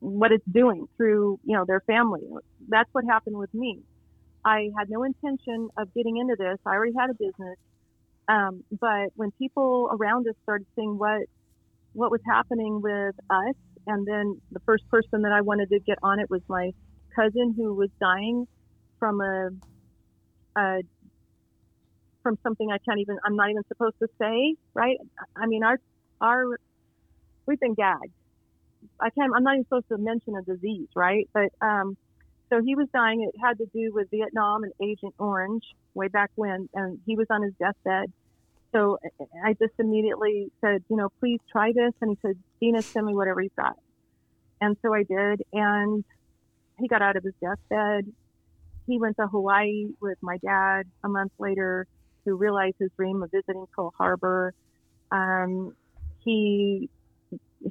what 0.00 0.32
it's 0.32 0.46
doing 0.50 0.88
through, 0.96 1.38
you 1.44 1.56
know, 1.56 1.64
their 1.66 1.80
family. 1.80 2.22
That's 2.68 2.88
what 2.92 3.04
happened 3.04 3.36
with 3.36 3.52
me. 3.52 3.80
I 4.44 4.70
had 4.78 4.88
no 4.88 5.02
intention 5.02 5.68
of 5.76 5.92
getting 5.92 6.16
into 6.16 6.34
this. 6.36 6.58
I 6.64 6.70
already 6.70 6.94
had 6.98 7.10
a 7.10 7.14
business. 7.14 7.58
Um, 8.28 8.62
but 8.80 9.10
when 9.14 9.30
people 9.40 9.90
around 9.92 10.26
us 10.28 10.34
started 10.42 10.66
seeing 10.76 10.98
what 10.98 11.22
what 11.94 12.10
was 12.10 12.20
happening 12.26 12.80
with 12.82 13.14
us, 13.30 13.54
and 13.86 14.06
then 14.06 14.40
the 14.52 14.60
first 14.66 14.84
person 14.90 15.22
that 15.22 15.32
I 15.32 15.42
wanted 15.42 15.70
to 15.70 15.80
get 15.86 15.98
on 16.02 16.20
it 16.20 16.26
was 16.30 16.42
my 16.48 16.70
cousin 17.16 17.54
who 17.56 17.74
was 17.74 17.90
dying 18.00 18.46
from 19.00 19.20
a, 19.20 19.50
a 20.58 20.80
from 22.22 22.36
something 22.42 22.68
I 22.72 22.78
can't 22.88 23.00
even 23.00 23.18
I'm 23.24 23.36
not 23.36 23.50
even 23.50 23.62
supposed 23.68 23.96
to 24.02 24.08
say, 24.20 24.56
right? 24.74 24.96
I 25.36 25.46
mean 25.46 25.64
our 25.64 25.78
our 26.20 26.44
we've 27.46 27.60
been 27.60 27.74
gagged. 27.74 28.12
I 29.00 29.10
can't 29.10 29.32
I'm 29.36 29.44
not 29.44 29.54
even 29.54 29.64
supposed 29.66 29.88
to 29.92 29.98
mention 29.98 30.34
a 30.36 30.42
disease, 30.42 30.88
right? 30.96 31.28
But 31.34 31.50
um 31.62 31.96
so 32.50 32.62
he 32.62 32.74
was 32.74 32.88
dying. 32.92 33.22
It 33.22 33.38
had 33.40 33.58
to 33.58 33.66
do 33.66 33.92
with 33.92 34.10
Vietnam 34.10 34.64
and 34.64 34.72
Agent 34.82 35.14
Orange 35.18 35.64
way 35.94 36.08
back 36.08 36.30
when, 36.34 36.68
and 36.74 37.00
he 37.06 37.16
was 37.16 37.26
on 37.30 37.42
his 37.42 37.52
deathbed. 37.58 38.12
So 38.72 38.98
I 39.44 39.54
just 39.54 39.72
immediately 39.78 40.50
said, 40.60 40.84
you 40.88 40.96
know, 40.96 41.08
please 41.20 41.40
try 41.50 41.72
this. 41.72 41.92
And 42.00 42.10
he 42.10 42.18
said, 42.20 42.36
Dina, 42.60 42.82
send 42.82 43.06
me 43.06 43.14
whatever 43.14 43.40
you've 43.40 43.56
got. 43.56 43.76
And 44.60 44.76
so 44.82 44.92
I 44.94 45.02
did. 45.02 45.42
And 45.52 46.04
he 46.78 46.88
got 46.88 47.02
out 47.02 47.16
of 47.16 47.24
his 47.24 47.34
deathbed. 47.40 48.12
He 48.86 48.98
went 48.98 49.16
to 49.16 49.26
Hawaii 49.26 49.86
with 50.00 50.18
my 50.20 50.36
dad 50.38 50.86
a 51.02 51.08
month 51.08 51.32
later 51.38 51.86
to 52.24 52.34
realize 52.34 52.74
his 52.78 52.90
dream 52.96 53.22
of 53.22 53.30
visiting 53.30 53.66
Pearl 53.74 53.92
Harbor. 53.96 54.52
Um, 55.10 55.74
he 56.24 56.90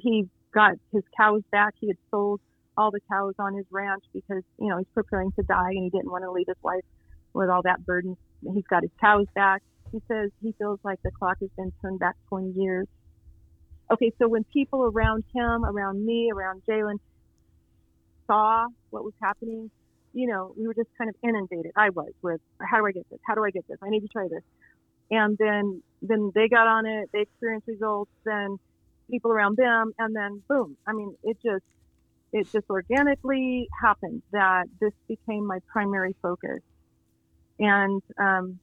he 0.00 0.28
got 0.52 0.72
his 0.92 1.02
cows 1.16 1.42
back. 1.50 1.74
He 1.80 1.88
had 1.88 1.96
sold 2.10 2.40
all 2.76 2.90
the 2.90 3.00
cows 3.10 3.34
on 3.38 3.54
his 3.54 3.66
ranch 3.70 4.04
because 4.12 4.42
you 4.58 4.68
know 4.68 4.78
he's 4.78 4.86
preparing 4.94 5.32
to 5.32 5.42
die 5.42 5.70
and 5.70 5.84
he 5.84 5.90
didn't 5.90 6.10
want 6.10 6.24
to 6.24 6.30
leave 6.30 6.46
his 6.48 6.56
wife 6.62 6.84
with 7.32 7.48
all 7.48 7.62
that 7.62 7.84
burden. 7.84 8.16
He's 8.54 8.66
got 8.68 8.82
his 8.82 8.90
cows 9.00 9.26
back. 9.34 9.62
He 9.92 10.00
says 10.08 10.30
he 10.42 10.54
feels 10.58 10.78
like 10.82 11.00
the 11.02 11.10
clock 11.10 11.38
has 11.40 11.50
been 11.56 11.72
turned 11.80 12.00
back 12.00 12.16
20 12.28 12.52
years. 12.60 12.86
Okay, 13.92 14.12
so 14.18 14.26
when 14.26 14.44
people 14.44 14.82
around 14.82 15.24
him, 15.34 15.64
around 15.64 16.04
me, 16.04 16.30
around 16.32 16.62
Jaelin 16.68 16.98
saw 18.26 18.66
what 18.90 19.04
was 19.04 19.14
happening, 19.22 19.70
you 20.12 20.26
know, 20.26 20.52
we 20.56 20.66
were 20.66 20.74
just 20.74 20.88
kind 20.98 21.08
of 21.08 21.14
inundated. 21.22 21.72
I 21.76 21.90
was 21.90 22.10
with, 22.22 22.40
how 22.60 22.78
do 22.78 22.86
I 22.86 22.92
get 22.92 23.08
this? 23.10 23.20
How 23.26 23.34
do 23.34 23.44
I 23.44 23.50
get 23.50 23.66
this? 23.68 23.78
I 23.82 23.90
need 23.90 24.00
to 24.00 24.08
try 24.08 24.26
this. 24.28 24.42
And 25.10 25.38
then, 25.38 25.82
then 26.02 26.32
they 26.34 26.48
got 26.48 26.66
on 26.66 26.84
it. 26.84 27.10
They 27.12 27.20
experienced 27.20 27.68
results. 27.68 28.10
Then 28.24 28.58
people 29.08 29.30
around 29.30 29.56
them, 29.56 29.92
and 29.98 30.16
then 30.16 30.42
boom. 30.48 30.76
I 30.86 30.92
mean, 30.92 31.14
it 31.22 31.36
just, 31.44 31.62
it 32.36 32.52
just 32.52 32.68
organically 32.68 33.66
happened 33.80 34.20
that 34.30 34.66
this 34.78 34.92
became 35.08 35.46
my 35.46 35.58
primary 35.72 36.14
focus. 36.20 36.60
And 37.58 38.02
um, 38.18 38.58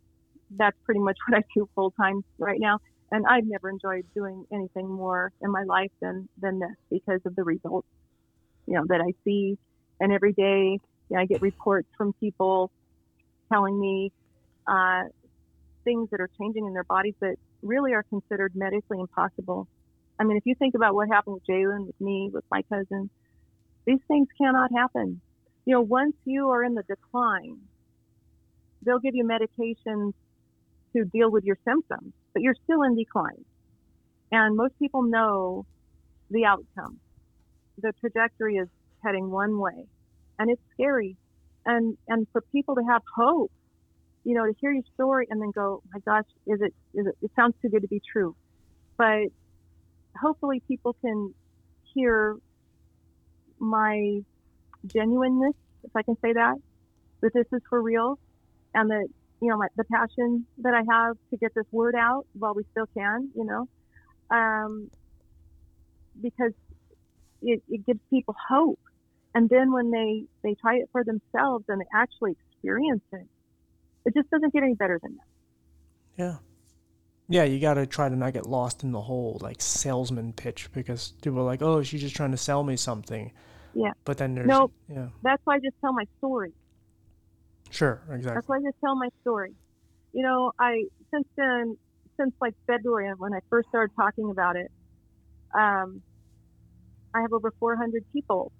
that's 0.51 0.77
pretty 0.85 0.99
much 0.99 1.17
what 1.27 1.39
I 1.39 1.43
do 1.55 1.67
full 1.73 1.89
time 1.89 2.23
right 2.37 2.59
now. 2.59 2.77
And 3.11 3.25
I've 3.25 3.47
never 3.47 3.71
enjoyed 3.71 4.05
doing 4.13 4.45
anything 4.53 4.87
more 4.87 5.31
in 5.41 5.49
my 5.49 5.63
life 5.63 5.89
than, 6.01 6.29
than 6.39 6.59
this 6.59 6.75
because 6.91 7.21
of 7.25 7.35
the 7.35 7.43
results, 7.43 7.87
you 8.67 8.75
know, 8.75 8.83
that 8.89 9.01
I 9.01 9.13
see. 9.25 9.57
And 9.99 10.13
every 10.13 10.33
day 10.33 10.79
you 11.09 11.15
know, 11.15 11.19
I 11.19 11.25
get 11.25 11.41
reports 11.41 11.87
from 11.97 12.13
people 12.13 12.69
telling 13.51 13.79
me 13.79 14.11
uh, 14.67 15.05
things 15.83 16.09
that 16.11 16.21
are 16.21 16.29
changing 16.39 16.67
in 16.67 16.73
their 16.73 16.83
bodies 16.83 17.15
that 17.21 17.37
really 17.63 17.93
are 17.93 18.03
considered 18.03 18.55
medically 18.55 18.99
impossible. 18.99 19.67
I 20.19 20.25
mean, 20.25 20.37
if 20.37 20.43
you 20.45 20.53
think 20.53 20.75
about 20.75 20.93
what 20.93 21.07
happened 21.07 21.35
with 21.35 21.47
Jaelin, 21.47 21.87
with 21.87 21.99
me, 21.99 22.29
with 22.31 22.43
my 22.51 22.61
cousin, 22.63 23.09
these 23.85 23.99
things 24.07 24.27
cannot 24.37 24.71
happen. 24.75 25.21
You 25.65 25.75
know, 25.75 25.81
once 25.81 26.15
you 26.25 26.49
are 26.49 26.63
in 26.63 26.75
the 26.75 26.83
decline, 26.83 27.57
they'll 28.85 28.99
give 28.99 29.15
you 29.15 29.25
medications 29.25 30.13
to 30.95 31.05
deal 31.05 31.31
with 31.31 31.43
your 31.43 31.57
symptoms, 31.65 32.13
but 32.33 32.41
you're 32.41 32.55
still 32.63 32.83
in 32.83 32.95
decline. 32.95 33.45
And 34.31 34.55
most 34.55 34.77
people 34.79 35.03
know 35.03 35.65
the 36.29 36.45
outcome. 36.45 36.99
The 37.81 37.93
trajectory 37.99 38.55
is 38.55 38.67
heading 39.03 39.29
one 39.29 39.59
way, 39.59 39.85
and 40.39 40.49
it's 40.49 40.61
scary. 40.73 41.15
And 41.65 41.97
and 42.07 42.27
for 42.31 42.41
people 42.51 42.75
to 42.75 42.81
have 42.89 43.01
hope, 43.15 43.51
you 44.23 44.33
know, 44.35 44.45
to 44.45 44.53
hear 44.59 44.71
your 44.71 44.83
story 44.93 45.27
and 45.29 45.41
then 45.41 45.51
go, 45.51 45.81
my 45.93 45.99
gosh, 45.99 46.25
is 46.47 46.61
it 46.61 46.73
is 46.93 47.07
it? 47.07 47.15
It 47.21 47.31
sounds 47.35 47.55
too 47.61 47.69
good 47.69 47.81
to 47.81 47.87
be 47.87 48.01
true. 48.11 48.35
But 48.97 49.27
hopefully, 50.19 50.61
people 50.67 50.95
can 51.01 51.33
hear 51.93 52.37
my 53.63 54.19
genuineness, 54.85 55.55
if 55.83 55.95
I 55.95 56.03
can 56.03 56.17
say 56.21 56.33
that, 56.33 56.55
that 57.21 57.33
this 57.33 57.47
is 57.51 57.61
for 57.69 57.81
real, 57.81 58.19
and 58.73 58.89
that 58.89 59.07
you 59.41 59.49
know 59.49 59.57
my, 59.57 59.67
the 59.75 59.83
passion 59.85 60.45
that 60.59 60.73
I 60.73 60.83
have 60.91 61.17
to 61.31 61.37
get 61.37 61.53
this 61.55 61.65
word 61.71 61.95
out 61.95 62.25
while 62.37 62.53
we 62.53 62.63
still 62.71 62.87
can, 62.93 63.29
you 63.35 63.45
know, 63.45 63.67
um, 64.29 64.89
because 66.21 66.53
it, 67.41 67.61
it 67.69 67.85
gives 67.85 67.99
people 68.09 68.35
hope. 68.49 68.79
And 69.35 69.49
then 69.49 69.71
when 69.71 69.91
they 69.91 70.25
they 70.43 70.55
try 70.55 70.75
it 70.75 70.89
for 70.91 71.03
themselves 71.03 71.65
and 71.67 71.81
they 71.81 71.85
actually 71.93 72.35
experience 72.51 73.03
it, 73.11 73.27
it 74.05 74.13
just 74.13 74.29
doesn't 74.29 74.53
get 74.53 74.63
any 74.63 74.75
better 74.75 74.99
than 75.01 75.15
that. 75.15 76.23
Yeah. 76.23 76.37
Yeah, 77.29 77.45
you 77.45 77.59
got 77.59 77.75
to 77.75 77.87
try 77.87 78.09
to 78.09 78.15
not 78.15 78.33
get 78.33 78.45
lost 78.45 78.83
in 78.83 78.91
the 78.91 79.01
whole 79.01 79.39
like 79.41 79.61
salesman 79.61 80.33
pitch 80.33 80.69
because 80.73 81.13
people 81.21 81.39
are 81.39 81.43
like, 81.43 81.61
"Oh, 81.61 81.81
she's 81.81 82.01
just 82.01 82.15
trying 82.15 82.31
to 82.31 82.37
sell 82.37 82.63
me 82.63 82.75
something." 82.75 83.31
Yeah. 83.73 83.91
But 84.05 84.17
then 84.17 84.35
there's 84.35 84.47
Nope. 84.47 84.73
yeah. 84.87 85.07
That's 85.21 85.41
why 85.45 85.55
I 85.55 85.59
just 85.59 85.75
tell 85.81 85.93
my 85.93 86.05
story. 86.19 86.53
Sure, 87.69 88.01
Exactly. 88.11 88.35
That's 88.35 88.47
why 88.47 88.57
I 88.57 88.61
just 88.61 88.79
tell 88.81 88.95
my 88.95 89.09
story. 89.21 89.53
You 90.13 90.23
know, 90.23 90.51
I 90.59 90.83
since 91.09 91.27
then, 91.35 91.75
since 92.17 92.33
like 92.39 92.53
February 92.67 93.11
when 93.17 93.33
I 93.33 93.39
first 93.49 93.69
started 93.69 93.95
talking 93.95 94.29
about 94.29 94.55
it, 94.55 94.71
um, 95.55 96.01
I 97.15 97.21
have 97.21 97.33
over 97.33 97.51
400 97.59 98.03
people. 98.13 98.51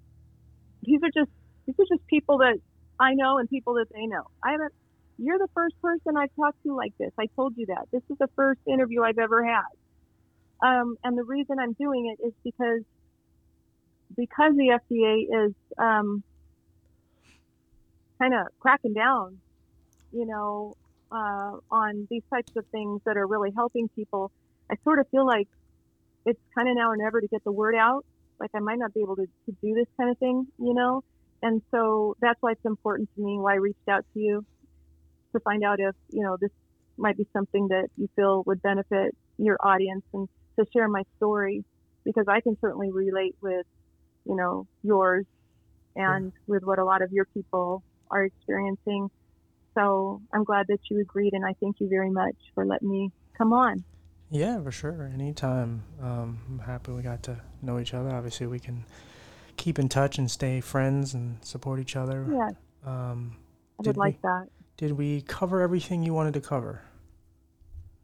These 0.82 1.00
are 1.02 1.10
just 1.14 1.30
these 1.66 1.76
are 1.78 1.86
just 1.88 2.04
people 2.08 2.38
that 2.38 2.56
I 2.98 3.14
know 3.14 3.38
and 3.38 3.48
people 3.48 3.74
that 3.74 3.86
they 3.94 4.06
know. 4.06 4.24
I 4.42 4.52
haven't. 4.52 4.72
You're 5.16 5.38
the 5.38 5.48
first 5.54 5.80
person 5.80 6.16
I've 6.16 6.34
talked 6.34 6.60
to 6.64 6.74
like 6.74 6.92
this. 6.98 7.12
I 7.18 7.26
told 7.36 7.54
you 7.56 7.66
that. 7.66 7.86
This 7.92 8.02
is 8.10 8.18
the 8.18 8.28
first 8.34 8.60
interview 8.66 9.02
I've 9.02 9.18
ever 9.18 9.44
had. 9.44 9.62
Um, 10.60 10.96
and 11.04 11.16
the 11.16 11.22
reason 11.22 11.58
I'm 11.60 11.74
doing 11.74 12.12
it 12.12 12.26
is 12.26 12.32
because 12.42 12.82
because 14.16 14.54
the 14.56 14.78
FDA 14.80 15.46
is 15.46 15.54
um, 15.78 16.22
kind 18.18 18.34
of 18.34 18.46
cracking 18.60 18.94
down, 18.94 19.38
you 20.12 20.26
know, 20.26 20.76
uh, 21.10 21.58
on 21.70 22.06
these 22.10 22.22
types 22.30 22.52
of 22.56 22.66
things 22.66 23.00
that 23.04 23.16
are 23.16 23.26
really 23.26 23.50
helping 23.54 23.88
people. 23.88 24.30
I 24.70 24.76
sort 24.82 24.98
of 24.98 25.08
feel 25.10 25.26
like 25.26 25.48
it's 26.26 26.40
kind 26.54 26.68
of 26.68 26.76
now 26.76 26.90
or 26.90 26.96
never 26.96 27.20
to 27.20 27.28
get 27.28 27.44
the 27.44 27.52
word 27.52 27.74
out. 27.74 28.04
Like 28.40 28.50
I 28.54 28.60
might 28.60 28.78
not 28.78 28.92
be 28.94 29.00
able 29.00 29.16
to, 29.16 29.26
to 29.26 29.56
do 29.62 29.74
this 29.74 29.86
kind 29.96 30.10
of 30.10 30.18
thing, 30.18 30.46
you 30.58 30.74
know? 30.74 31.04
And 31.42 31.62
so 31.70 32.16
that's 32.20 32.40
why 32.40 32.52
it's 32.52 32.64
important 32.64 33.08
to 33.16 33.22
me, 33.22 33.38
why 33.38 33.52
I 33.52 33.56
reached 33.56 33.88
out 33.88 34.04
to 34.14 34.20
you 34.20 34.44
to 35.32 35.40
find 35.40 35.62
out 35.62 35.78
if, 35.78 35.94
you 36.10 36.22
know, 36.22 36.36
this 36.40 36.50
might 36.96 37.16
be 37.16 37.26
something 37.32 37.68
that 37.68 37.88
you 37.96 38.08
feel 38.16 38.42
would 38.46 38.62
benefit 38.62 39.14
your 39.36 39.58
audience 39.60 40.04
and 40.12 40.28
to 40.58 40.64
share 40.72 40.88
my 40.88 41.02
story 41.16 41.64
because 42.04 42.26
I 42.28 42.40
can 42.40 42.56
certainly 42.60 42.90
relate 42.90 43.34
with, 43.40 43.66
you 44.24 44.36
know, 44.36 44.66
yours 44.82 45.26
and 45.96 46.32
with 46.46 46.64
what 46.64 46.78
a 46.78 46.84
lot 46.84 47.02
of 47.02 47.12
your 47.12 47.24
people 47.26 47.82
are 48.10 48.24
experiencing. 48.24 49.10
So 49.74 50.20
I'm 50.32 50.44
glad 50.44 50.66
that 50.68 50.78
you 50.90 51.00
agreed 51.00 51.32
and 51.34 51.44
I 51.44 51.54
thank 51.60 51.80
you 51.80 51.88
very 51.88 52.10
much 52.10 52.36
for 52.54 52.64
letting 52.64 52.90
me 52.90 53.10
come 53.36 53.52
on. 53.52 53.84
Yeah, 54.30 54.60
for 54.62 54.72
sure. 54.72 55.10
Anytime. 55.12 55.84
Um, 56.02 56.38
I'm 56.48 56.58
happy 56.60 56.92
we 56.92 57.02
got 57.02 57.22
to 57.24 57.40
know 57.62 57.78
each 57.78 57.94
other. 57.94 58.10
Obviously, 58.10 58.46
we 58.46 58.58
can 58.58 58.84
keep 59.56 59.78
in 59.78 59.88
touch 59.88 60.18
and 60.18 60.28
stay 60.30 60.60
friends 60.60 61.14
and 61.14 61.36
support 61.44 61.78
each 61.78 61.94
other. 61.94 62.26
Yeah, 62.28 62.50
Um, 62.84 63.36
I 63.78 63.82
would 63.86 63.96
like 63.96 64.14
we- 64.16 64.20
that. 64.22 64.48
did 64.76 64.92
we 64.92 65.22
cover 65.22 65.60
everything 65.60 66.02
you 66.02 66.14
wanted 66.14 66.34
to 66.34 66.40
cover? 66.40 66.82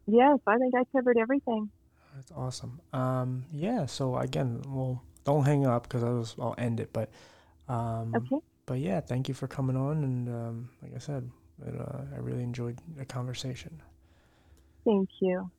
Yes, 0.07 0.39
I 0.47 0.57
think 0.57 0.73
I 0.75 0.83
covered 0.95 1.17
everything. 1.17 1.69
That's 2.15 2.31
awesome. 2.31 2.79
Um, 2.93 3.45
yeah. 3.51 3.85
So 3.85 4.17
again, 4.17 4.61
well, 4.67 5.01
don't 5.23 5.45
hang 5.45 5.65
up 5.65 5.83
because 5.83 6.03
I'll, 6.37 6.45
I'll 6.45 6.55
end 6.57 6.79
it. 6.79 6.91
But 6.93 7.09
um, 7.67 8.13
Okay. 8.15 8.39
but 8.65 8.79
yeah, 8.79 9.01
thank 9.01 9.27
you 9.27 9.33
for 9.33 9.47
coming 9.47 9.75
on. 9.75 10.03
And 10.03 10.29
um, 10.29 10.69
like 10.81 10.95
I 10.95 10.99
said, 10.99 11.29
it, 11.65 11.79
uh, 11.79 12.01
I 12.13 12.19
really 12.19 12.43
enjoyed 12.43 12.79
the 12.97 13.05
conversation. 13.05 13.81
Thank 14.85 15.09
you. 15.21 15.51